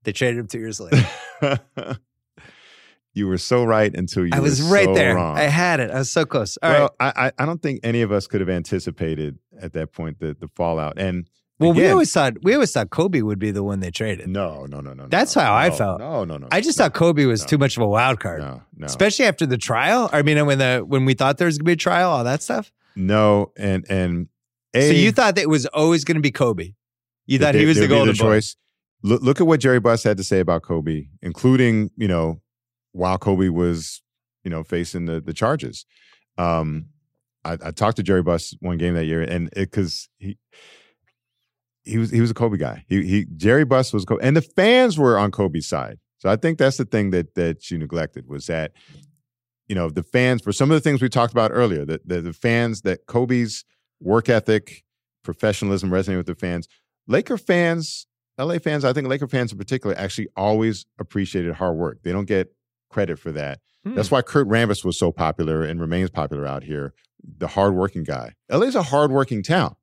[0.04, 1.08] They traded him two years later.
[3.16, 5.16] you were so right until you I was were right so there.
[5.16, 5.36] wrong.
[5.38, 5.90] I had it.
[5.90, 6.58] I was so close.
[6.62, 6.80] All right.
[6.82, 10.20] well, I, I I don't think any of us could have anticipated at that point
[10.20, 11.00] the the fallout.
[11.00, 14.28] And Well, we always thought we always thought Kobe would be the one they traded.
[14.28, 15.08] no, no, no, no.
[15.08, 16.00] That's no, how I no, felt.
[16.00, 16.48] No, no, no.
[16.52, 19.26] I just no, thought Kobe was too much of a wild card, No, no, especially
[19.26, 20.10] after the trial.
[20.12, 22.42] I mean, when the when we thought there was gonna be a trial, all that
[22.44, 22.72] stuff.
[22.96, 23.52] no.
[23.58, 24.28] And and
[24.74, 26.74] a, so you thought that it was always going to be Kobe.
[27.28, 28.58] You thought he was the golden choice.
[29.04, 32.42] Look, look at what Jerry Buss had to say about Kobe, including you know
[32.96, 34.02] while Kobe was
[34.44, 35.86] you know facing the the charges.
[36.38, 36.88] Um,
[37.44, 40.38] I, I talked to Jerry Buss one game that year, and because he
[41.84, 42.86] he was he was a Kobe guy.
[42.88, 46.00] He he Jerry Buss was Kobe, and the fans were on Kobe's side.
[46.18, 48.72] So I think that's the thing that that you neglected was that
[49.68, 52.22] you know the fans for some of the things we talked about earlier that the,
[52.22, 53.66] the fans that Kobe's
[54.00, 54.84] work ethic,
[55.24, 56.68] professionalism resonated with the fans.
[57.08, 58.08] Laker fans,
[58.40, 62.00] LA fans, I think Laker fans in particular, actually always appreciated hard work.
[62.02, 62.52] They don't get
[62.90, 63.60] credit for that.
[63.84, 63.96] Hmm.
[63.96, 66.94] That's why Kurt Rambis was so popular and remains popular out here.
[67.38, 68.34] The hardworking guy.
[68.52, 69.76] LA's a hardworking town.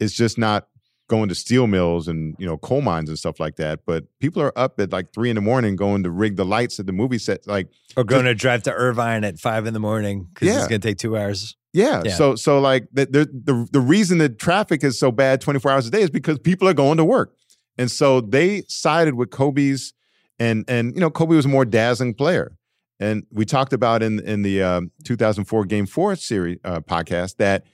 [0.00, 0.66] It's just not
[1.08, 3.80] going to steel mills and you know coal mines and stuff like that.
[3.86, 6.78] But people are up at like three in the morning going to rig the lights
[6.80, 7.46] at the movie set.
[7.46, 10.58] Like or going to drive to Irvine at five in the morning because Yeah.
[10.58, 11.56] it's going to take two hours.
[11.72, 12.02] Yeah.
[12.04, 12.14] Yeah.
[12.14, 15.86] So so like the, the the the reason that traffic is so bad 24 hours
[15.86, 17.34] a day is because people are going to work.
[17.78, 19.92] And so they sided with Kobe's
[20.40, 22.56] and and you know Kobe was a more dazzling player.
[22.98, 27.64] And we talked about in in the um, 2004 Game 4 series uh, podcast that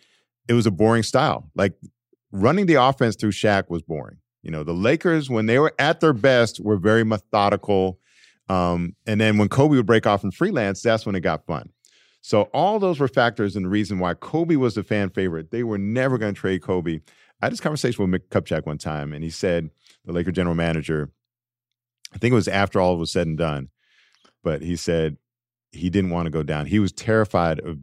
[0.49, 1.51] it was a boring style.
[1.55, 1.73] Like
[2.31, 4.19] running the offense through Shaq was boring.
[4.43, 7.99] You know, the Lakers when they were at their best were very methodical.
[8.49, 11.71] Um, and then when Kobe would break off from freelance, that's when it got fun.
[12.21, 15.51] So all those were factors and the reason why Kobe was the fan favorite.
[15.51, 17.01] They were never going to trade Kobe.
[17.41, 19.71] I had this conversation with Mitch Kupchak one time, and he said,
[20.05, 21.11] the Laker general manager,
[22.17, 23.69] I think it was after all was said and done,
[24.43, 25.17] but he said
[25.71, 26.64] he didn't want to go down.
[26.67, 27.77] He was terrified of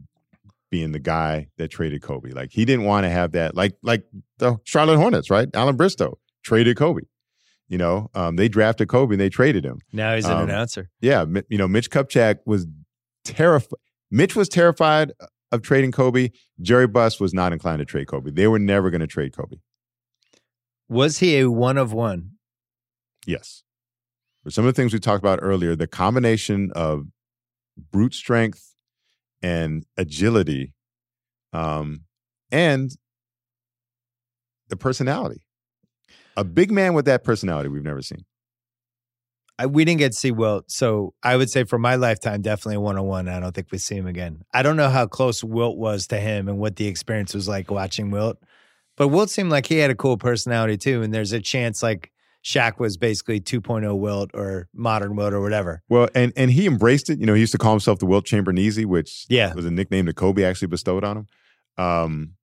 [0.70, 2.30] being the guy that traded Kobe.
[2.30, 4.04] Like he didn't want to have that, like like
[4.38, 5.48] the Charlotte Hornets, right?
[5.54, 7.02] Allan Bristow traded Kobe.
[7.68, 9.78] You know, um, they drafted Kobe and they traded him.
[9.92, 10.90] Now he's an Um, announcer.
[11.00, 12.66] Yeah, you know, Mitch Kupchak was
[13.24, 13.78] terrified.
[14.10, 15.12] Mitch was terrified
[15.52, 16.30] of trading Kobe.
[16.60, 18.32] Jerry Buss was not inclined to trade Kobe.
[18.32, 19.56] They were never going to trade Kobe.
[20.88, 22.32] Was he a one of one?
[23.26, 23.62] Yes.
[24.48, 27.06] Some of the things we talked about earlier, the combination of
[27.90, 28.74] brute strength
[29.42, 30.74] and agility,
[31.52, 32.02] um,
[32.50, 32.90] and
[34.68, 35.46] the personality.
[36.36, 38.24] A big man with that personality we've never seen.
[39.58, 42.78] I, we didn't get to see Wilt, so I would say for my lifetime, definitely
[42.78, 43.28] one on one.
[43.28, 44.42] I don't think we see him again.
[44.52, 47.70] I don't know how close Wilt was to him and what the experience was like
[47.70, 48.38] watching Wilt,
[48.96, 51.02] but Wilt seemed like he had a cool personality too.
[51.02, 52.10] And there's a chance like
[52.44, 55.82] Shaq was basically 2.0 Wilt or modern Wilt or whatever.
[55.88, 57.18] Well, and and he embraced it.
[57.18, 59.54] You know, he used to call himself the Wilt Chamberneezy, which Yeah.
[59.54, 61.26] was a nickname that Kobe actually bestowed on him.
[61.82, 62.34] Um,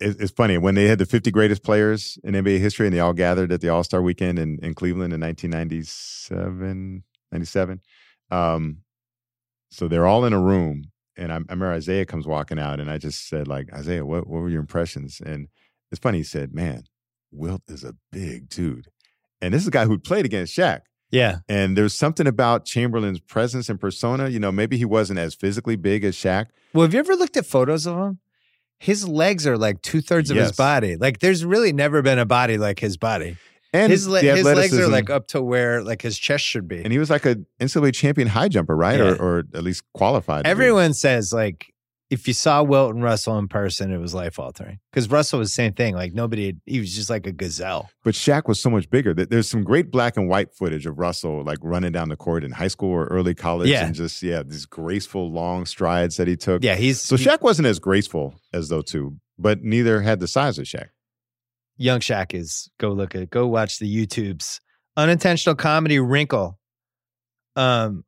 [0.00, 3.00] it- it's funny when they had the 50 greatest players in NBA history, and they
[3.00, 7.02] all gathered at the All Star Weekend in, in Cleveland in 1997,
[7.32, 7.80] 97.
[8.30, 8.78] Um,
[9.70, 10.84] so they're all in a room,
[11.16, 14.26] and I, I remember Isiah comes walking out, and I just said, like, Isiah, what
[14.26, 15.20] what were your impressions?
[15.24, 15.48] And
[15.90, 16.18] it's funny.
[16.18, 16.84] He said, "Man,
[17.30, 18.88] Wilt is a big dude."
[19.40, 20.80] And this is a guy who played against Shaq.
[21.10, 21.38] Yeah.
[21.48, 24.28] And there's something about Chamberlain's presence and persona.
[24.28, 26.46] You know, maybe he wasn't as physically big as Shaq.
[26.72, 28.18] Well, have you ever looked at photos of him?
[28.78, 30.96] His legs are like two thirds of his body.
[30.96, 33.38] Like there's really never been a body like his body.
[33.72, 36.82] And his le- his legs are like up to where like his chest should be.
[36.82, 38.98] And he was like a NCAA champion high jumper, right?
[38.98, 39.12] Yeah.
[39.12, 40.46] Or, or at least qualified.
[40.46, 41.72] Everyone says like
[42.08, 44.78] if you saw Wilton Russell in person, it was life altering.
[44.92, 45.94] Because Russell was the same thing.
[45.96, 47.90] Like nobody, he was just like a gazelle.
[48.04, 49.12] But Shaq was so much bigger.
[49.12, 52.44] There- There's some great black and white footage of Russell like running down the court
[52.44, 53.86] in high school or early college, Yeah.
[53.86, 56.62] and just yeah, these graceful long strides that he took.
[56.62, 60.58] Yeah, he's So Shaq wasn't as graceful as those two, but neither had the size
[60.60, 60.90] of Shaq.
[61.76, 62.70] young Shaq is.
[62.78, 63.30] Go look at.
[63.30, 64.60] Go watch the YouTubes.
[64.96, 66.58] Unintentional comedy wrinkle.
[67.56, 68.04] Um,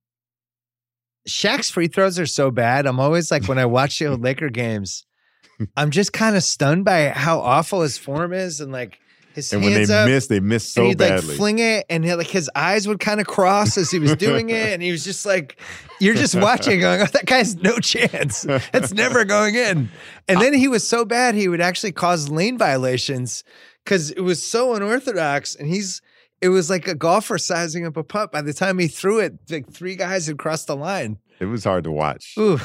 [1.29, 2.87] Shaq's free throws are so bad.
[2.87, 5.05] I'm always like when I watch the old Laker games,
[5.77, 8.99] I'm just kind of stunned by how awful his form is and like
[9.35, 10.09] his And when they up.
[10.09, 11.29] missed, they miss so and he'd badly.
[11.29, 14.17] like fling it, and he, like his eyes would kind of cross as he was
[14.17, 15.61] doing it, and he was just like,
[16.01, 18.43] "You're just watching, going, oh, that guy's no chance.
[18.73, 19.91] That's never going in."
[20.29, 23.45] And then he was so bad, he would actually cause lane violations
[23.85, 26.01] because it was so unorthodox, and he's
[26.41, 28.31] it was like a golfer sizing up a putt.
[28.33, 31.19] By the time he threw it, like three guys had crossed the line.
[31.41, 32.35] It was hard to watch.
[32.39, 32.59] Ooh,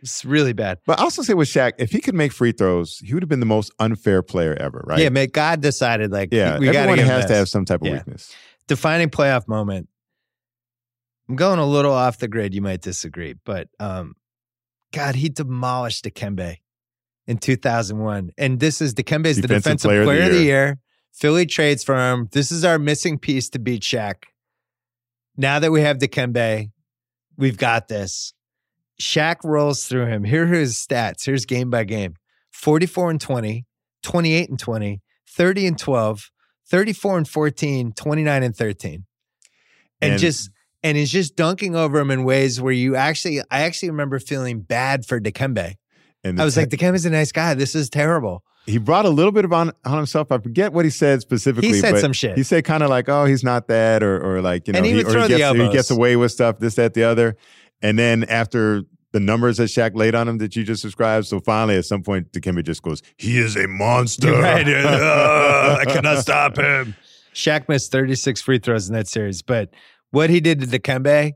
[0.00, 0.78] it's really bad.
[0.86, 3.28] But I also say with Shaq, if he could make free throws, he would have
[3.28, 4.98] been the most unfair player ever, right?
[5.00, 5.28] Yeah, man.
[5.32, 7.94] God decided like Yeah, we got everyone to has to have some type of Yeah.
[7.94, 8.34] weakness.
[8.66, 9.88] defining playoff moment.
[11.28, 12.54] I'm going a little off the grid.
[12.54, 14.14] You might disagree, but um,
[14.92, 16.56] God, he demolished Dikembe
[17.26, 20.78] in 2001, and this is Dikembe's the Defensive player player, of the of the year.
[21.12, 22.28] Philly trades for him.
[22.32, 24.24] This is our missing piece to beat Shaq.
[25.36, 26.70] Now that we have Dikembe,
[27.36, 28.34] we've got this.
[29.00, 30.24] Shaq rolls through him.
[30.24, 31.24] Here are his stats.
[31.24, 32.14] Here's game by game
[32.52, 33.66] 44 and 20,
[34.02, 36.30] 28 and 20, 30 and 12,
[36.68, 39.04] 34 and 14, 29 and 13.
[40.02, 40.50] And, And- just
[40.82, 44.60] and he's just dunking over him in ways where you actually I actually remember feeling
[44.60, 45.74] bad for Dikembe.
[46.24, 47.54] And I was te- like, Dikembe's a nice guy.
[47.54, 48.42] This is terrible.
[48.70, 50.32] He brought a little bit of on, on himself.
[50.32, 51.68] I forget what he said specifically.
[51.68, 52.36] He said some shit.
[52.36, 54.86] He said kind of like, "Oh, he's not that," or or like you know, And
[54.86, 57.36] he would or throw the gets, he gets away with stuff, this, that, the other.
[57.82, 58.82] And then after
[59.12, 62.02] the numbers that Shaq laid on him that you just described, so finally at some
[62.02, 64.66] point, Dikembe just goes, "He is a monster." Right.
[64.66, 66.94] Uh, I cannot stop him.
[67.34, 69.70] Shaq missed 36 free throws in that series, but
[70.10, 71.34] what he did to Dikembe,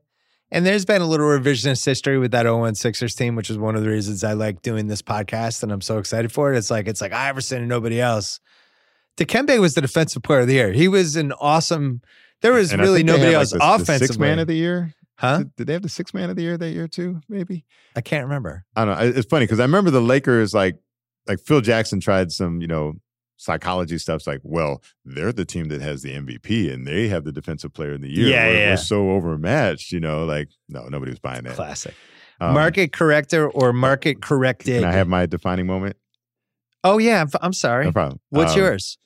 [0.54, 3.74] and there's been a little revisionist history with that 01 Sixers team, which is one
[3.74, 6.56] of the reasons I like doing this podcast and I'm so excited for it.
[6.56, 8.38] It's like it's like Iverson and nobody else.
[9.16, 10.72] Dikembe was the defensive player of the year.
[10.72, 12.02] He was an awesome.
[12.40, 14.94] There was And really nobody else like, the, the six man of the year.
[15.16, 15.38] huh?
[15.38, 17.20] Did, did they have the six man of the year that year too?
[17.28, 17.64] Maybe
[17.96, 18.64] I can't remember.
[18.76, 19.18] I don't know.
[19.18, 20.76] It's funny because I remember the Lakers like
[21.26, 22.94] like Phil Jackson tried some you know
[23.36, 27.32] psychology stuff's like, well, they're the team that has the MVP and they have the
[27.32, 28.28] defensive player of the year.
[28.28, 28.70] Yeah, we're, yeah.
[28.70, 29.92] we're so overmatched.
[29.92, 31.54] You know, like no, nobody was buying that.
[31.54, 31.94] Classic.
[32.40, 34.80] Um, market corrector or market corrected.
[34.82, 35.96] Can I have my defining moment?
[36.82, 37.86] oh yeah, I'm, I'm sorry.
[37.86, 38.20] No problem.
[38.30, 38.98] What's Um, yours?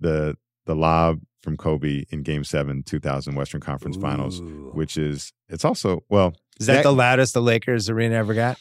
[0.00, 0.36] The
[0.66, 4.40] the lob from Kobe in Game Seven, 2000 Western Conference Finals,
[4.72, 8.58] which is it's also well Is that, that- the loudest the Lakers arena ever got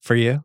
[0.00, 0.42] for you?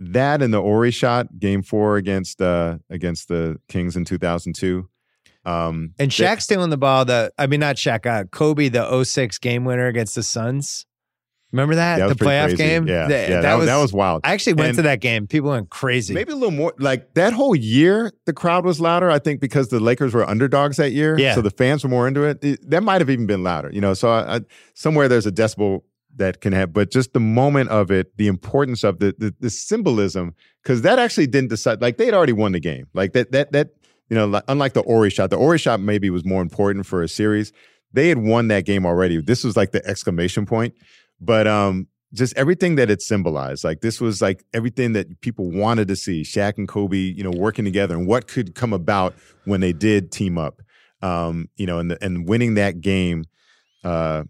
[0.00, 4.88] That and the Horry shot, Game Four against uh against the Kings in 2002.
[5.44, 7.04] Um, And that- Shaq stealing the ball.
[7.04, 8.06] The I mean, not Shaq.
[8.06, 10.86] Uh, Kobe, the 06 game winner against the Suns.
[11.52, 12.56] Remember that, that the playoff crazy.
[12.58, 12.86] game?
[12.86, 14.20] Yeah, Th- yeah, that, was that was wild.
[14.22, 15.26] I actually went And- to that game.
[15.26, 16.14] People went crazy.
[16.14, 19.10] Maybe a little more like that whole year, the crowd was louder.
[19.10, 21.34] I think because the Lakers were underdogs that year, Yeah.
[21.34, 22.38] so the fans were more into it.
[22.44, 23.94] It- that might have even been louder, you know.
[23.94, 24.40] So I, I,
[24.74, 25.80] somewhere there's a decibel
[26.20, 29.50] that can have, but just the moment of it, the importance of the the, the
[29.50, 31.82] symbolism, because that actually didn't decide.
[31.82, 32.86] Like they had already won the game.
[32.94, 33.70] Like that that that
[34.08, 37.02] you know, like, unlike the Horry shot, the Horry shot maybe was more important for
[37.02, 37.52] a series.
[37.92, 39.20] They had won that game already.
[39.20, 40.74] This was like the exclamation point,
[41.20, 41.88] but um.
[42.12, 46.22] Just everything that it symbolized, like this was like everything that people wanted to see.
[46.22, 49.14] Shaq and Kobe, you know, working together, and what could come about
[49.44, 50.60] when they did team up,
[51.02, 53.26] um, you know, and the, and winning that game.
[53.84, 54.24] Uh,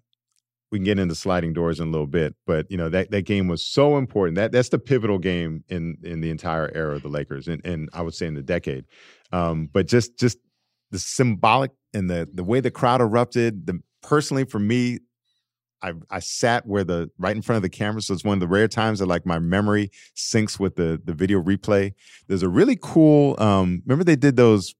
[0.70, 3.22] we can get into sliding doors in a little bit, but you know that that
[3.22, 4.36] game was so important.
[4.36, 7.88] That that's the pivotal game in in the entire era of the Lakers, and and
[7.92, 8.84] I would say in the decade.
[9.32, 10.38] Um, but just just
[10.90, 13.66] the symbolic and the the way the crowd erupted.
[13.66, 15.00] The personally for me,
[15.82, 18.40] I I sat where the right in front of the camera, so it's one of
[18.40, 21.92] the rare times that like my memory syncs with the the video replay.
[22.28, 23.34] There's a really cool.
[23.40, 24.74] Um, remember they did those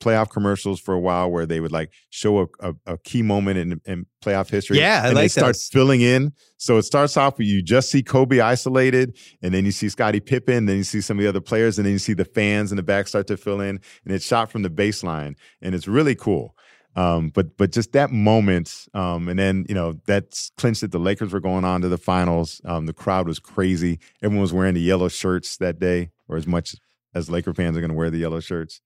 [0.00, 3.58] playoff commercials for a while where they would like show a, a, a key moment
[3.58, 4.78] in, in playoff history.
[4.78, 5.68] Yeah, I and they like start those.
[5.72, 6.32] filling in.
[6.56, 10.20] So it starts off with you just see Kobe isolated, and then you see Scottie
[10.20, 12.72] Pippen, then you see some of the other players, and then you see the fans
[12.72, 15.88] in the back start to fill in, and it's shot from the baseline, and it's
[15.88, 16.54] really cool.
[16.96, 20.98] Um, but but just that moment, um, and then you know that's clinched that the
[20.98, 22.60] Lakers were going on to the finals.
[22.64, 23.98] Um, the crowd was crazy.
[24.22, 26.76] Everyone was wearing the yellow shirts that day, or as much
[27.14, 28.80] as Laker fans are going to wear the yellow shirts.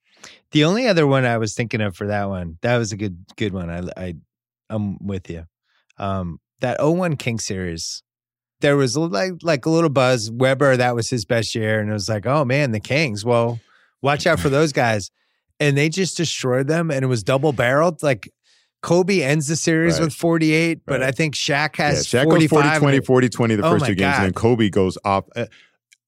[0.52, 3.24] The only other one I was thinking of for that one, that was a good
[3.36, 3.68] good one.
[3.70, 4.14] I I
[4.70, 5.44] I'm with you.
[5.98, 8.02] Um, that 01 King series,
[8.60, 10.30] there was like like a little buzz.
[10.30, 13.24] Webber, that was his best year, and it was like, oh man, the Kings.
[13.24, 13.60] Well,
[14.02, 15.10] watch out for those guys.
[15.60, 18.02] And they just destroyed them, and it was double barreled.
[18.02, 18.30] Like
[18.80, 20.04] Kobe ends the series Right.
[20.06, 22.48] with 48, but I think Shaq Yeah, has Shaq 45.
[22.50, 25.24] goes 40 20, 40 20 the Oh first two games, and then Kobe goes off.
[25.34, 25.46] Uh,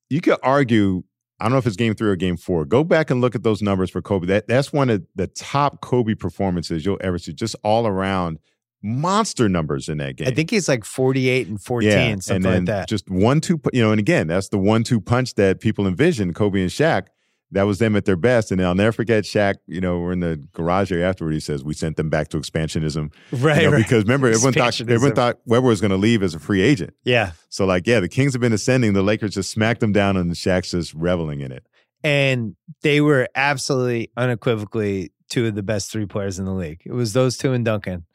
[0.09, 1.03] you could argue,
[1.41, 2.65] I don't know if it's game three or game four.
[2.65, 4.27] Go back and look at those numbers for Kobe.
[4.27, 8.39] That That's one of the top Kobe performances you'll ever see, just all around
[8.83, 10.29] monster numbers in that game.
[10.29, 12.89] I think he's like 48 and 14, yeah, something and then like that.
[12.89, 16.35] just one two, you know, and again, that's the one two punch that people envision
[16.35, 17.07] Kobe and Shaq.
[17.53, 19.57] That was them at their best, and I'll never forget Shaq.
[19.67, 21.33] You know, we're in the garage area afterward.
[21.33, 23.83] He says, "We sent them back to expansionism." right, You know, right.
[23.83, 26.95] Because remember, everyone thought everyone thought Webber was going to leave as a free agent.
[27.05, 27.33] yeah.
[27.49, 28.93] So like, yeah, the Kings have been ascending.
[28.93, 31.67] The Lakers just smacked them down, and Shaq's just reveling in it.
[32.05, 36.83] and they were absolutely unequivocally two of the best three players in the league.
[36.85, 38.07] It was those two and Duncan.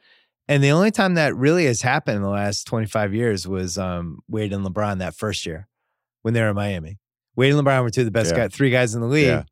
[0.47, 4.19] And the only time that really has happened in the last 25 years was um,
[4.27, 5.67] Wade and LeBron that first year
[6.21, 6.99] when they were in Miami.
[7.35, 8.37] Wade and LeBron were two of the best Yeah.
[8.43, 9.27] guy, three guys in the league.
[9.27, 9.43] Yeah.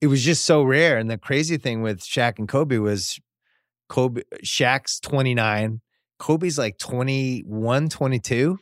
[0.00, 0.98] It was just so rare.
[0.98, 3.18] And the crazy thing with Shaq and Kobe was
[3.88, 5.80] Kobe Shaq's 29,
[6.18, 8.58] Kobe's like 21, 22.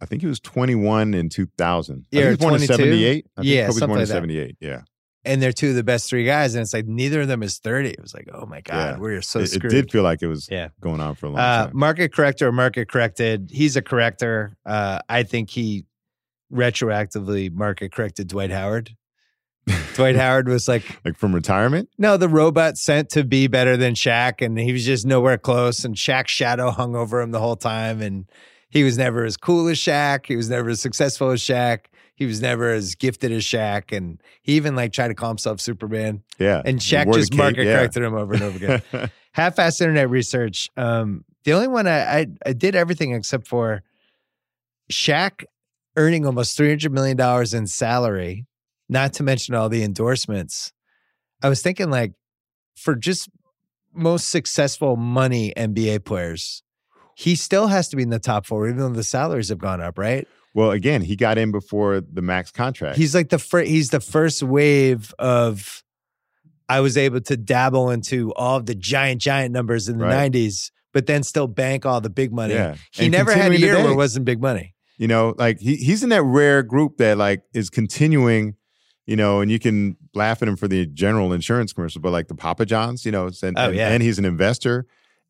[0.00, 2.04] I think he was 21 in 2000.
[2.10, 3.26] Yeah, I think he was born in 78.
[3.36, 4.12] I think Yeah, Kobe's born in like that.
[4.14, 4.56] 78.
[4.60, 4.82] Yeah.
[5.24, 6.54] And they're two of the best three guys.
[6.54, 7.90] And it's like neither of them is 30.
[7.90, 8.98] It was like, oh my God, Yeah.
[8.98, 10.68] we're so it, it did feel like it was Yeah.
[10.80, 11.76] going on for a long Uh, time.
[11.76, 13.50] market corrector or market corrected.
[13.52, 14.56] He's a corrector.
[14.66, 15.84] Uh, I think he
[16.52, 18.96] retroactively market corrected Dwight Howard.
[19.94, 21.88] Dwight Howard was like, like from retirement?
[21.98, 25.84] no, the robot sent to be better than Shaq, and he was just nowhere close.
[25.84, 28.26] And Shaq's shadow hung over him the whole time, and
[28.70, 30.26] he was never as cool as Shaq.
[30.26, 31.86] He was never as successful as Shaq.
[32.14, 35.60] He was never as gifted as Shaq, and he even like tried to call himself
[35.60, 36.22] Superman.
[36.38, 36.62] Yeah.
[36.64, 37.76] And Shaq just market yeah.
[37.76, 38.82] corrected him over and over again
[39.32, 40.68] half-assed internet research.
[40.76, 43.82] Um, the only one I, I I did everything except for
[44.92, 45.44] Shaq
[45.96, 48.46] earning almost three hundred million dollars in salary,
[48.88, 50.72] not to mention all the endorsements.
[51.42, 52.12] I was thinking like
[52.76, 53.28] for just
[53.92, 56.62] most successful money NBA players,
[57.16, 59.80] he still has to be in the top four, even though the salaries have gone
[59.80, 60.26] up, right?
[60.52, 62.96] well, again, he got in before the max contract.
[62.98, 63.68] He's like the first.
[63.70, 65.82] He's the first wave of.
[66.68, 70.30] I was able to dabble into all of the giant, giant numbers in the Right.
[70.32, 72.54] '90s, but then still bank all the big money.
[72.54, 72.76] yeah.
[72.92, 74.74] He And never had a year where it wasn't big money.
[75.00, 78.54] You know, like he, he's in that rare group that like is continuing,
[79.06, 82.28] you know, and you can laugh at him for the general insurance commercial, but like
[82.28, 83.88] the Papa Johns, you know, and, Oh, yeah.
[83.88, 84.86] and he's an investor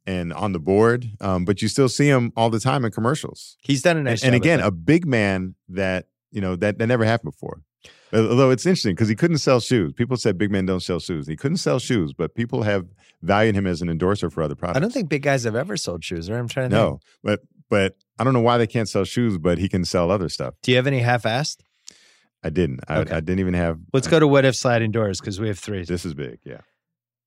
[0.07, 1.09] and on the board.
[1.21, 3.57] Um, but you still see him all the time in commercials.
[3.63, 4.43] He's done a nice and job.
[4.43, 7.63] again, a big man that, you know, that, that never happened before.
[8.13, 9.93] Although it's interesting because he couldn't sell shoes.
[9.93, 11.29] People said big men don't sell shoes.
[11.29, 12.87] He couldn't sell shoes, but people have
[13.23, 14.79] valued him as an endorser for other products.
[14.79, 16.29] I don't think big guys have ever sold shoes.
[16.29, 16.39] Right?
[16.39, 16.85] I'm trying to think.
[16.91, 20.11] no, but but I don't know why they can't sell shoes, but he can sell
[20.11, 20.53] other stuff.
[20.63, 21.57] Do you have any half-assed?
[22.45, 22.81] I didn't.
[22.87, 23.15] I, Okay.
[23.15, 23.79] I didn't even have.
[23.95, 25.85] Let's uh, go to what if sliding doors because we have three.
[25.85, 26.39] This is big.
[26.45, 26.61] Yeah.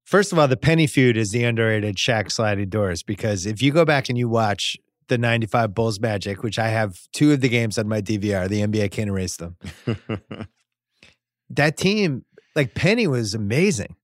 [0.04, 3.72] First of all, the Penny feud is the underrated Shaq sliding doors because if you
[3.72, 7.50] go back and you watch the 95 Bulls Magic, which I have two of the
[7.50, 9.58] games on my DVR, the NBA can't erase them.
[11.50, 12.24] that team,
[12.56, 13.96] like Penny was amazing.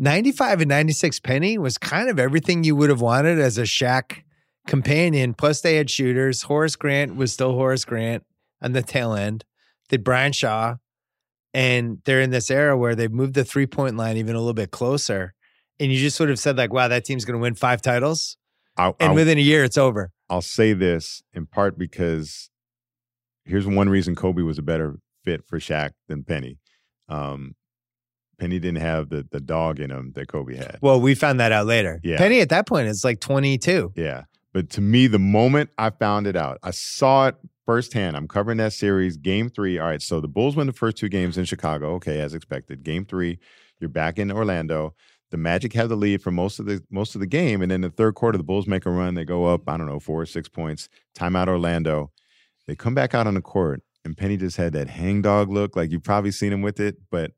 [0.00, 4.23] 95 and 96 Penny was kind of everything you would have wanted as a Shaq
[4.66, 5.34] companion.
[5.34, 6.42] Plus, they had shooters.
[6.42, 8.24] Horace Grant was still Horace Grant
[8.62, 9.44] on the tail end.
[9.88, 10.76] Did Brian Shaw.
[11.52, 14.54] And they're in this era where they've moved the three point line even a little
[14.54, 15.34] bit closer.
[15.78, 18.36] And you just sort of said, like, wow, that team's going to win five titles.
[18.76, 20.10] I, And I, within a year, it's over.
[20.28, 22.50] I'll say this in part because
[23.44, 26.58] here's one reason Kobe was a better fit for Shaq than Penny.
[27.08, 27.54] Um,
[28.38, 30.78] Penny didn't have the the dog in him that Kobe had.
[30.80, 32.00] Well, we found that out later.
[32.02, 32.18] Yeah.
[32.18, 33.92] Penny at that point is like 22.
[33.96, 34.24] Yeah.
[34.54, 37.34] But to me, the moment I found it out, I saw it
[37.66, 38.16] firsthand.
[38.16, 39.78] I'm covering that series, game three.
[39.78, 40.00] All right.
[40.00, 41.94] So the Bulls win the first two games in Chicago.
[41.94, 42.84] Okay, as expected.
[42.84, 43.40] Game three,
[43.80, 44.94] you're back in Orlando.
[45.32, 47.62] The Magic have the lead for most of the most of the game.
[47.62, 49.14] And then the third quarter, the Bulls make a run.
[49.14, 50.88] They go up, I don't know, four or six points.
[51.18, 52.12] Timeout Orlando.
[52.68, 55.74] They come back out on the court, and Penny just had that hangdog look.
[55.74, 57.32] Like you've probably seen him with it, but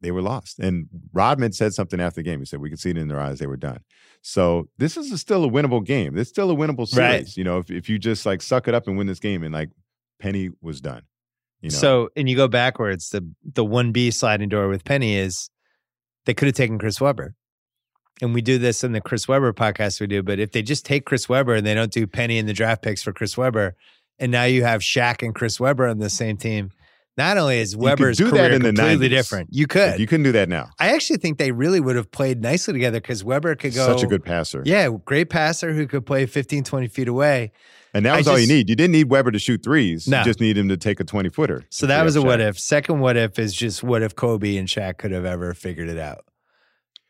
[0.00, 0.58] they were lost.
[0.58, 2.38] And Rodman said something after the game.
[2.38, 3.80] He said, We could see it in their eyes, they were done.
[4.22, 6.18] So this is a, still a winnable game.
[6.18, 6.98] It's still a winnable series.
[6.98, 7.36] Right.
[7.36, 9.54] You know, if, if you just like suck it up and win this game, and
[9.54, 9.70] like
[10.18, 11.02] Penny was done.
[11.60, 15.16] You know, So, and you go backwards, the the one B sliding door with Penny
[15.16, 15.50] is
[16.26, 17.34] they could have taken Chris Webber.
[18.20, 20.84] And we do this in the Chris Webber podcast we do, but if they just
[20.84, 23.76] take Chris Webber and they don't do Penny in the draft picks for Chris Webber,
[24.18, 26.72] and now you have Shaq and Chris Webber on the same team,
[27.18, 29.10] not only is Webber's do that career in the completely 90s.
[29.10, 29.98] different, you could.
[29.98, 30.70] you couldn't do that now.
[30.78, 33.86] I actually think they really would have played nicely together because Webber could go.
[33.86, 34.62] Such a good passer.
[34.64, 37.52] Yeah, great passer who could play 15, 20 feet away.
[37.92, 38.68] And that I was all you need.
[38.68, 40.06] You didn't need Webber to shoot threes.
[40.06, 40.18] No.
[40.18, 41.64] You just need him to take a 20 footer.
[41.70, 42.58] So that was a what if.
[42.58, 45.98] Second what if is just what if Kobe and Shaq could have ever figured it
[45.98, 46.24] out.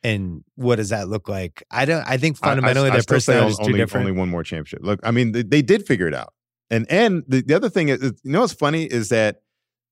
[0.02, 1.64] And what does that look like?
[1.70, 4.06] I don't I think fundamentally their personality is too only, different.
[4.06, 4.80] Only one more championship.
[4.82, 6.32] Look, I mean, they, they did figure it out.
[6.70, 9.42] And and the, the other thing is- you know what's funny is that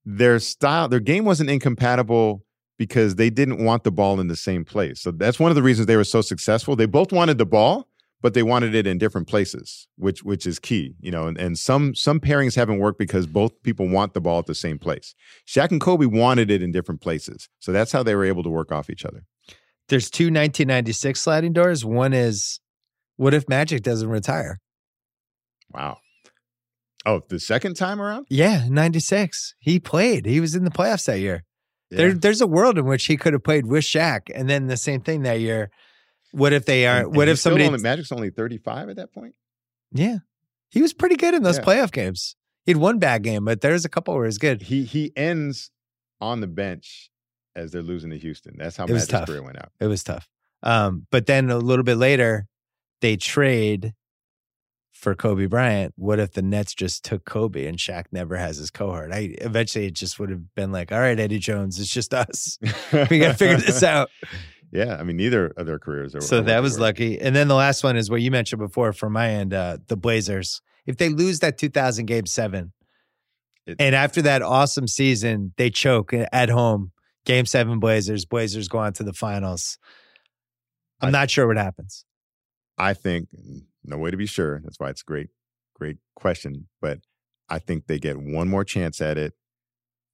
[0.07, 2.45] their style, their game wasn't incompatible
[2.79, 5.01] because they didn't want the ball in the same place.
[5.01, 6.77] So that's one of the reasons they were so successful.
[6.77, 7.89] They both wanted the ball,
[8.23, 10.95] but they wanted it in different places, which which is key.
[11.01, 14.39] You know, and, and some some pairings haven't worked because both people want the ball
[14.39, 15.15] at the same place.
[15.47, 17.49] Shaq and Kobe wanted it in different places.
[17.59, 19.25] So that's how they were able to work off each other.
[19.89, 21.85] There's two 1996 sliding doors.
[21.85, 22.61] One is
[23.17, 24.61] what if Magic doesn't retire?
[25.73, 25.99] Wow.
[27.07, 28.27] Oh, the second time around?
[28.29, 29.55] Yeah, 96.
[29.61, 30.27] He played.
[30.27, 31.45] He was in the playoffs that year.
[31.91, 34.77] There, there's a world in which he could have played with Shaq, and then the
[34.77, 35.71] same thing that year.
[36.33, 37.07] What if they aren't?
[37.09, 37.65] and What he's if somebody?
[37.65, 39.35] only, Magic's only 35 at that point?
[39.93, 40.19] yeah,
[40.69, 41.65] he was pretty good in those Yeah.
[41.65, 42.35] playoff games.
[42.65, 44.63] He'd one bad game, but there's a couple where he's good.
[44.63, 45.71] He he ends
[46.21, 47.09] on the bench
[47.55, 48.57] as they're losing to Houston.
[48.59, 49.29] That's how It was Magic's tough.
[49.29, 49.71] career went out.
[49.79, 50.29] It was tough.
[50.65, 52.49] Um, but then a little bit later,
[53.01, 53.95] they trade
[54.97, 55.95] for Kobe Bryant.
[55.97, 59.13] What if the Nets just took Kobe and Shaq never has his cohort?
[59.13, 62.59] I eventually it just would have been like, all right, Eddie Jones, it's just us.
[63.11, 64.11] we got to figure this out.
[64.73, 66.21] Yeah, I mean, neither of their careers are.
[66.21, 67.21] So that was lucky.
[67.21, 69.97] And then the last one is what you mentioned before from my end, uh, the
[69.97, 70.61] Blazers.
[70.87, 72.73] If they lose that 2000 game seven,
[73.67, 76.91] It- and after that awesome season, they choke at home,
[77.25, 79.79] game seven Blazers, Blazers go on to the finals.
[81.01, 82.05] I'm I- not sure what happens.
[82.79, 83.29] I think
[83.87, 84.61] no way to be sure.
[84.65, 85.29] That's why it's a great,
[85.75, 86.69] great question.
[86.81, 87.01] But
[87.49, 89.35] I think they get one more chance at it.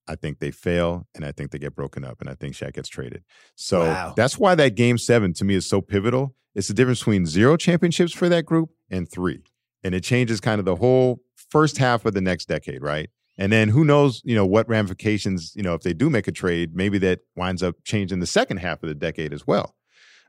[0.07, 2.73] I think they fail, and I think they get broken up, and I think Shaq
[2.73, 3.23] gets traded.
[3.55, 4.13] So Wow.
[4.17, 6.35] that's why that game seven to me is so pivotal.
[6.55, 9.43] It's the difference between zero championships for that group and three,
[9.83, 13.09] and it changes kind of the whole first half of the next decade, right?
[13.37, 16.31] And then who knows, you know, what ramifications, you know, if they do make a
[16.31, 19.73] trade, maybe that winds up changing the second half of the decade as well.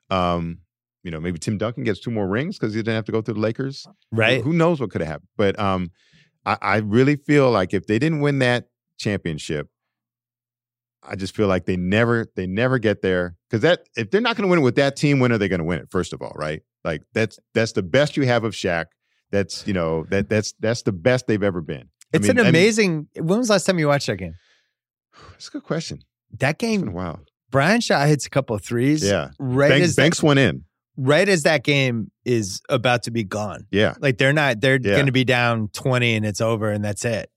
[0.09, 0.61] Um,
[1.05, 3.21] you know, maybe Tim Duncan gets two more rings because he didn't have to go
[3.21, 3.87] to the Lakers.
[4.11, 4.43] Right.
[4.43, 5.29] Who knows what could have happened?
[5.37, 5.93] But um,
[6.45, 8.67] I, I really feel like if they didn't win that
[8.99, 9.69] championship,
[11.03, 14.37] I just feel like they never they never get there because that if they're not
[14.37, 15.89] going to win it with that team, when are they going to win it?
[15.91, 16.63] First of all, right?
[16.83, 18.87] Like that's that's the best you have of Shaq.
[19.31, 21.89] That's you know that that's that's the best they've ever been.
[22.15, 23.09] I It's mean- an I mean- amazing.
[23.17, 24.35] when was the last time you watched that game?
[25.35, 26.01] It's a good question.
[26.39, 27.21] That It's been a game, while.
[27.51, 29.05] Brian Shaw hits a couple of threes.
[29.05, 30.65] Yeah, Right Banks, Banks went in.
[30.97, 33.67] Right as that game is about to be gone.
[33.71, 34.93] Yeah, Like they're not, they're Yeah.
[34.95, 37.31] going to be down 20 and it's over and that's it.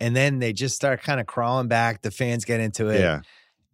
[0.00, 2.02] And then they just start kind of crawling back.
[2.02, 3.00] The fans get into it.
[3.00, 3.20] yeah.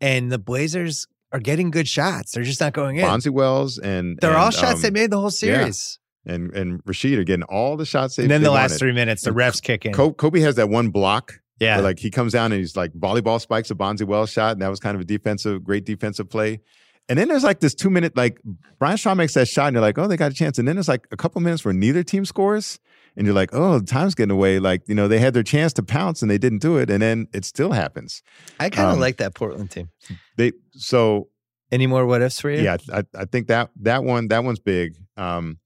[0.00, 2.32] And the Blazers are getting good shots.
[2.32, 3.04] They're just not going in.
[3.04, 5.98] Bonzi Wells and They're all shots um, they made the whole series.
[6.26, 8.24] and and Rasheed are getting all the shots they.
[8.24, 9.92] and then they the last three minutes, the And refs kick in.
[9.92, 11.78] Kobe, has that one block yeah.
[11.80, 14.68] like he comes down and he's like volleyball spikes a Bonzi Wells shot, and that
[14.68, 16.60] was kind of a defensive, great defensive play.
[17.08, 18.38] And then there's like this two minute like
[18.78, 20.58] Brian Shaw makes that shot, and you're like, oh, they got a chance.
[20.58, 22.78] And then there's like a couple minutes where neither team scores,
[23.16, 24.58] and you're like, oh, time's getting away.
[24.58, 27.00] Like you know they had their chance to pounce and they didn't do it, and
[27.00, 28.22] then it still happens.
[28.60, 29.88] I kind of um, like that Portland team.
[30.36, 31.28] They so
[31.72, 32.62] Any more what ifs for you?
[32.62, 34.96] yeah, I, I think that that one that one's big.
[35.16, 35.58] Um,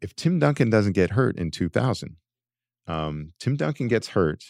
[0.00, 2.16] if Tim Duncan doesn't get hurt in 2000,
[2.88, 4.44] um, Tim Duncan gets hurt.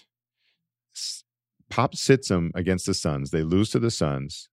[1.69, 3.31] Pop sits him against the Suns.
[3.31, 4.49] They lose to the Suns.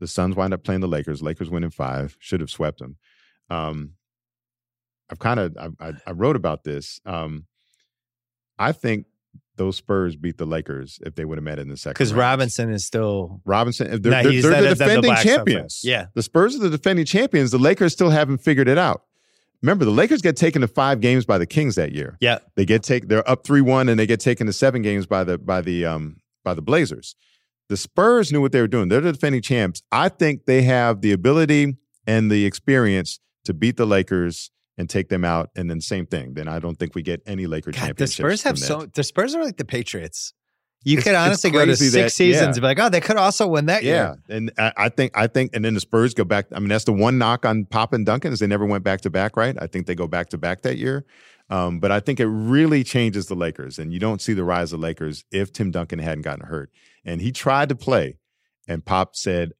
[0.00, 1.22] The Suns wind up playing the Lakers.
[1.22, 2.16] Lakers win in five.
[2.18, 2.96] Should have swept them.
[3.50, 3.92] Um,
[5.10, 7.00] I've kind of I, I, I wrote about this.
[7.06, 7.46] Um,
[8.58, 9.06] I think
[9.56, 11.94] those Spurs beat the Lakers if they would have met in the second.
[11.94, 12.12] Because.
[12.12, 13.40] Robinson is still.
[13.44, 15.80] Robinson, they're, they're, they're the the defending stuff, champions.
[15.84, 16.06] yeah.
[16.14, 17.50] The Spurs are the defending champions.
[17.50, 19.04] The Lakers still haven't figured it out.
[19.62, 22.18] Remember, the Lakers get taken to five games by the Kings that year.
[22.20, 22.38] Yeah.
[22.54, 25.24] They get take they're up three one and they get taken to seven games by
[25.24, 27.14] the by the um by the Blazers.
[27.68, 28.88] The Spurs knew what they were doing.
[28.88, 29.82] They're the defending champs.
[29.90, 31.76] I think they have the ability
[32.06, 35.50] and the experience to beat the Lakers and take them out.
[35.56, 36.34] And then same thing.
[36.34, 38.06] Then I don't think we get any Laker God, the.
[38.06, 38.86] Spurs have so.
[38.92, 40.34] The Spurs are like the Patriots.
[40.86, 42.44] You It's- could honestly go to six that- seasons yeah.
[42.46, 43.92] and be like, oh, they could also win that Yeah,
[44.28, 44.36] year.
[44.36, 46.44] and I, I think I think, and then the Spurs go back.
[46.52, 49.00] I mean, that's the one knock on Pop and Duncan is they never went back
[49.02, 49.34] to back.
[49.38, 49.56] Right?
[49.58, 51.06] I think they go back to back that year.
[51.48, 54.72] Um, but I think it really changes the Lakers, and you don't see the rise
[54.74, 56.70] of Lakers if Tim Duncan hadn't gotten hurt.
[57.04, 58.18] And he tried to play,
[58.66, 59.52] and Pop said,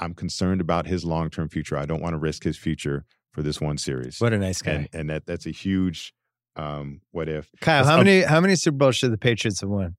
[0.00, 1.76] "I'm concerned about his long term future.
[1.76, 4.72] I don't want to risk his future for this one series." What a nice guy.
[4.72, 6.12] and and that that's a huge
[6.56, 7.50] um, what if.
[7.60, 9.96] Kyle, how a- many how many Super Bowls should the Patriots have won?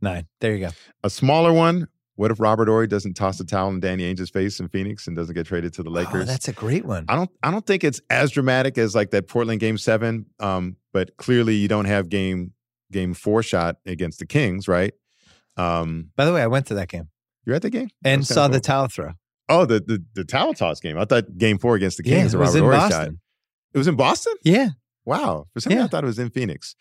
[0.00, 0.26] Nine.
[0.40, 0.72] There you go.
[1.02, 1.88] A smaller one.
[2.14, 5.16] What if Robert Horry doesn't toss the towel in Danny Ainge's face in Phoenix and
[5.16, 6.22] doesn't get traded to the Lakers?
[6.22, 7.04] Oh, that's a great one.
[7.08, 10.26] I don't I don't think it's as dramatic as like that Portland game seven.
[10.40, 12.52] Um, but clearly you don't have game
[12.90, 14.94] game four shot against the Kings, right?
[15.58, 17.08] Um, By the way, I went to that game
[17.44, 18.66] you're at the game and saw kinda the cool.
[18.66, 19.10] towel throw.
[19.48, 20.98] oh the, the the towel toss game.
[20.98, 22.34] I thought game four against the Kings.
[22.34, 22.90] Yeah, it was Robert in Horry shot.
[22.90, 23.20] Boston.
[23.74, 24.34] It was in Boston.
[24.44, 24.68] Yeah.
[25.06, 25.46] Wow.
[25.54, 25.84] For some reason, Yeah.
[25.84, 26.74] I thought it was in Phoenix.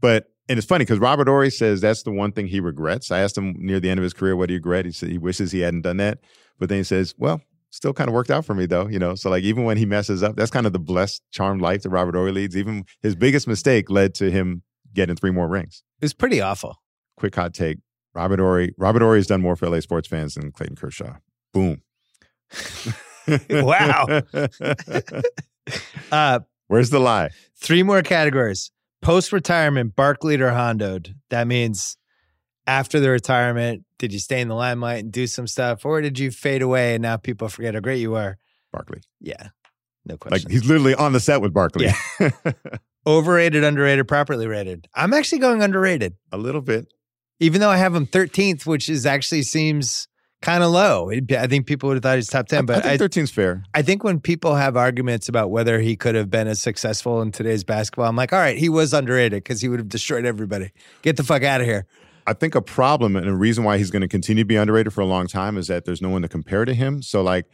[0.00, 3.10] But and it's funny because Robert Horry says that's the one thing he regrets.
[3.10, 4.84] I asked him near the end of his career what he regret.
[4.86, 6.18] He said he wishes he hadn't done that.
[6.58, 7.40] But then he says, "Well,
[7.70, 9.86] still kind of worked out for me though." You know, so like even when he
[9.86, 12.56] messes up, that's kind of the blessed, charmed life that Robert Horry leads.
[12.56, 14.62] Even his biggest mistake led to him
[14.94, 15.82] getting three more rings.
[16.00, 16.76] It was pretty awful.
[17.16, 17.78] Quick hot take:
[18.14, 18.74] Robert Horry.
[18.78, 21.16] Robert Horry has done more for LA sports fans than Clayton Kershaw.
[21.52, 21.82] Boom.
[23.50, 24.22] Wow.
[26.10, 27.30] Uh, Where's the lie?
[27.56, 28.72] three more categories.
[29.00, 31.14] Post retirement, Barkley or Hondoed.
[31.30, 31.96] That means
[32.66, 36.18] after the retirement, did you stay in the limelight and do some stuff, or did
[36.18, 38.38] you fade away and now people forget how great you are?
[38.72, 39.02] Barkley.
[39.20, 39.50] Yeah,
[40.04, 40.48] no question.
[40.48, 41.86] Like he's literally on the set with Barkley.
[42.18, 42.30] Yeah.
[43.06, 44.88] Overrated, underrated, properly rated.
[44.96, 46.92] I'm actually going underrated, a little bit.
[47.42, 50.06] Even though I have him 13th, which is actually seems
[50.42, 51.10] kind of low.
[51.10, 53.64] I think people would have thought he's top 10, I but I, think 13's fair.
[53.74, 57.32] I think when people have arguments about whether he could have been as successful in
[57.32, 60.70] today's basketball, I'm like, all right, he was underrated because he would have destroyed everybody.
[61.02, 61.86] Get the fuck out of here.
[62.26, 64.92] I think a problem and a reason why he's going to continue to be underrated
[64.92, 67.02] for a long time is that there's no one to compare to him.
[67.02, 67.46] So like,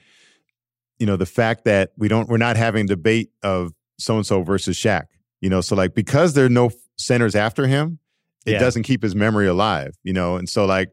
[0.99, 4.43] you know, the fact that we don't we're not having debate of so and so
[4.43, 5.05] versus Shaq.
[5.41, 7.99] You know, so like because there are no centers after him,
[8.47, 8.59] it Yeah.
[8.59, 9.97] doesn't keep his memory alive.
[10.03, 10.91] You know, and so like,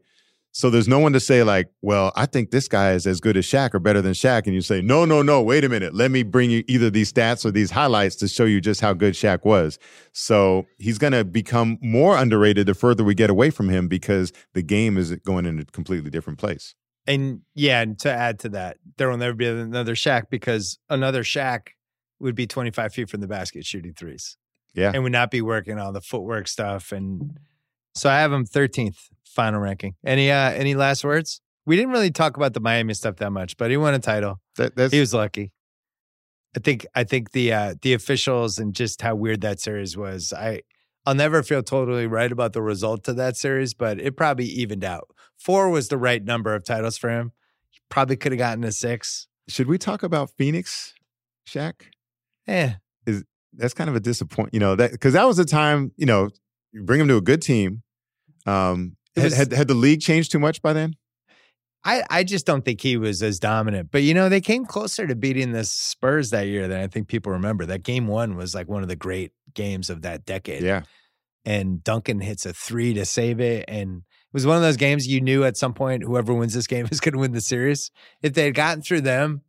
[0.52, 3.36] so there's no one to say like, well, I think this guy is as good
[3.36, 5.94] as Shaq or better than Shaq, and you say, no, no, no, wait a minute,
[5.94, 8.94] let me bring you either these stats or these highlights to show you just how
[8.94, 9.78] good Shaq was.
[10.12, 14.32] So he's going to become more underrated the further we get away from him because
[14.54, 16.74] the game is going in a completely different place.
[17.06, 21.22] And yeah, and to add to that, there will never be another Shaq because another
[21.22, 21.68] Shaq
[22.18, 24.38] would be 25 feet from the basket shooting threes.
[24.76, 24.92] Yeah.
[24.94, 26.92] And would not be working on the footwork stuff.
[26.92, 27.38] And
[27.94, 29.94] so I have him 13th final ranking.
[30.04, 31.40] Any uh any last words?
[31.64, 34.40] We didn't really talk about the Miami stuff that much, but he won a title.
[34.56, 35.52] That, that's He was lucky.
[36.56, 40.32] I think I think the uh the officials and just how weird that series was.
[40.32, 40.62] I
[41.06, 44.84] I'll never feel totally right about the result of that series, but it probably evened
[44.84, 45.08] out.
[45.38, 47.32] Four was the right number of titles for him.
[47.70, 49.28] He probably could have gotten a six.
[49.48, 50.94] should we talk about Phoenix,
[51.46, 51.74] Shaq?
[52.48, 52.74] Eh.
[53.56, 56.30] That's kind of a disappoint, you know, that because that was a time, you know,
[56.72, 57.82] you bring him to a good team.
[58.46, 60.94] Um, It had, was- had had the league changed too much by then?
[61.84, 63.90] I, I just don't think he was as dominant.
[63.92, 67.06] But you know, they came closer to beating the Spurs that year than I think
[67.06, 67.64] people remember.
[67.64, 70.62] That game one was like one of the great games of that decade.
[70.64, 70.82] Yeah,
[71.44, 73.66] and Duncan hits a three to save it.
[73.68, 76.66] And it was one of those games you knew at some point whoever wins this
[76.66, 77.92] game is going to win the series.
[78.20, 79.42] If they had gotten through them,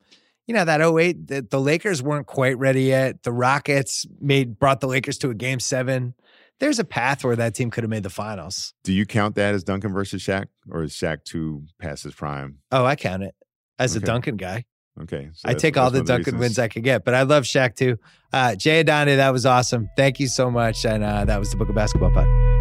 [0.47, 3.23] you know, that 08, the, the Lakers weren't quite ready yet.
[3.23, 6.13] The Rockets made brought the Lakers to a game seven.
[6.59, 8.73] There's a path where that team could have made the finals.
[8.83, 12.59] do you count that as Duncan versus Shaq, or is Shaq too past his prime?
[12.71, 13.35] Oh, I count it
[13.77, 14.65] as a Duncan guy.
[14.99, 16.39] Okay, so I take all the Duncan reasons.
[16.39, 17.99] wins I could get, but I love Shaq too.
[18.33, 18.83] Uh, J.A.
[18.83, 19.89] Adande, that was awesome.
[19.95, 20.85] Thank you so much.
[20.85, 22.56] And uh, that was the Book of Basketball Pod.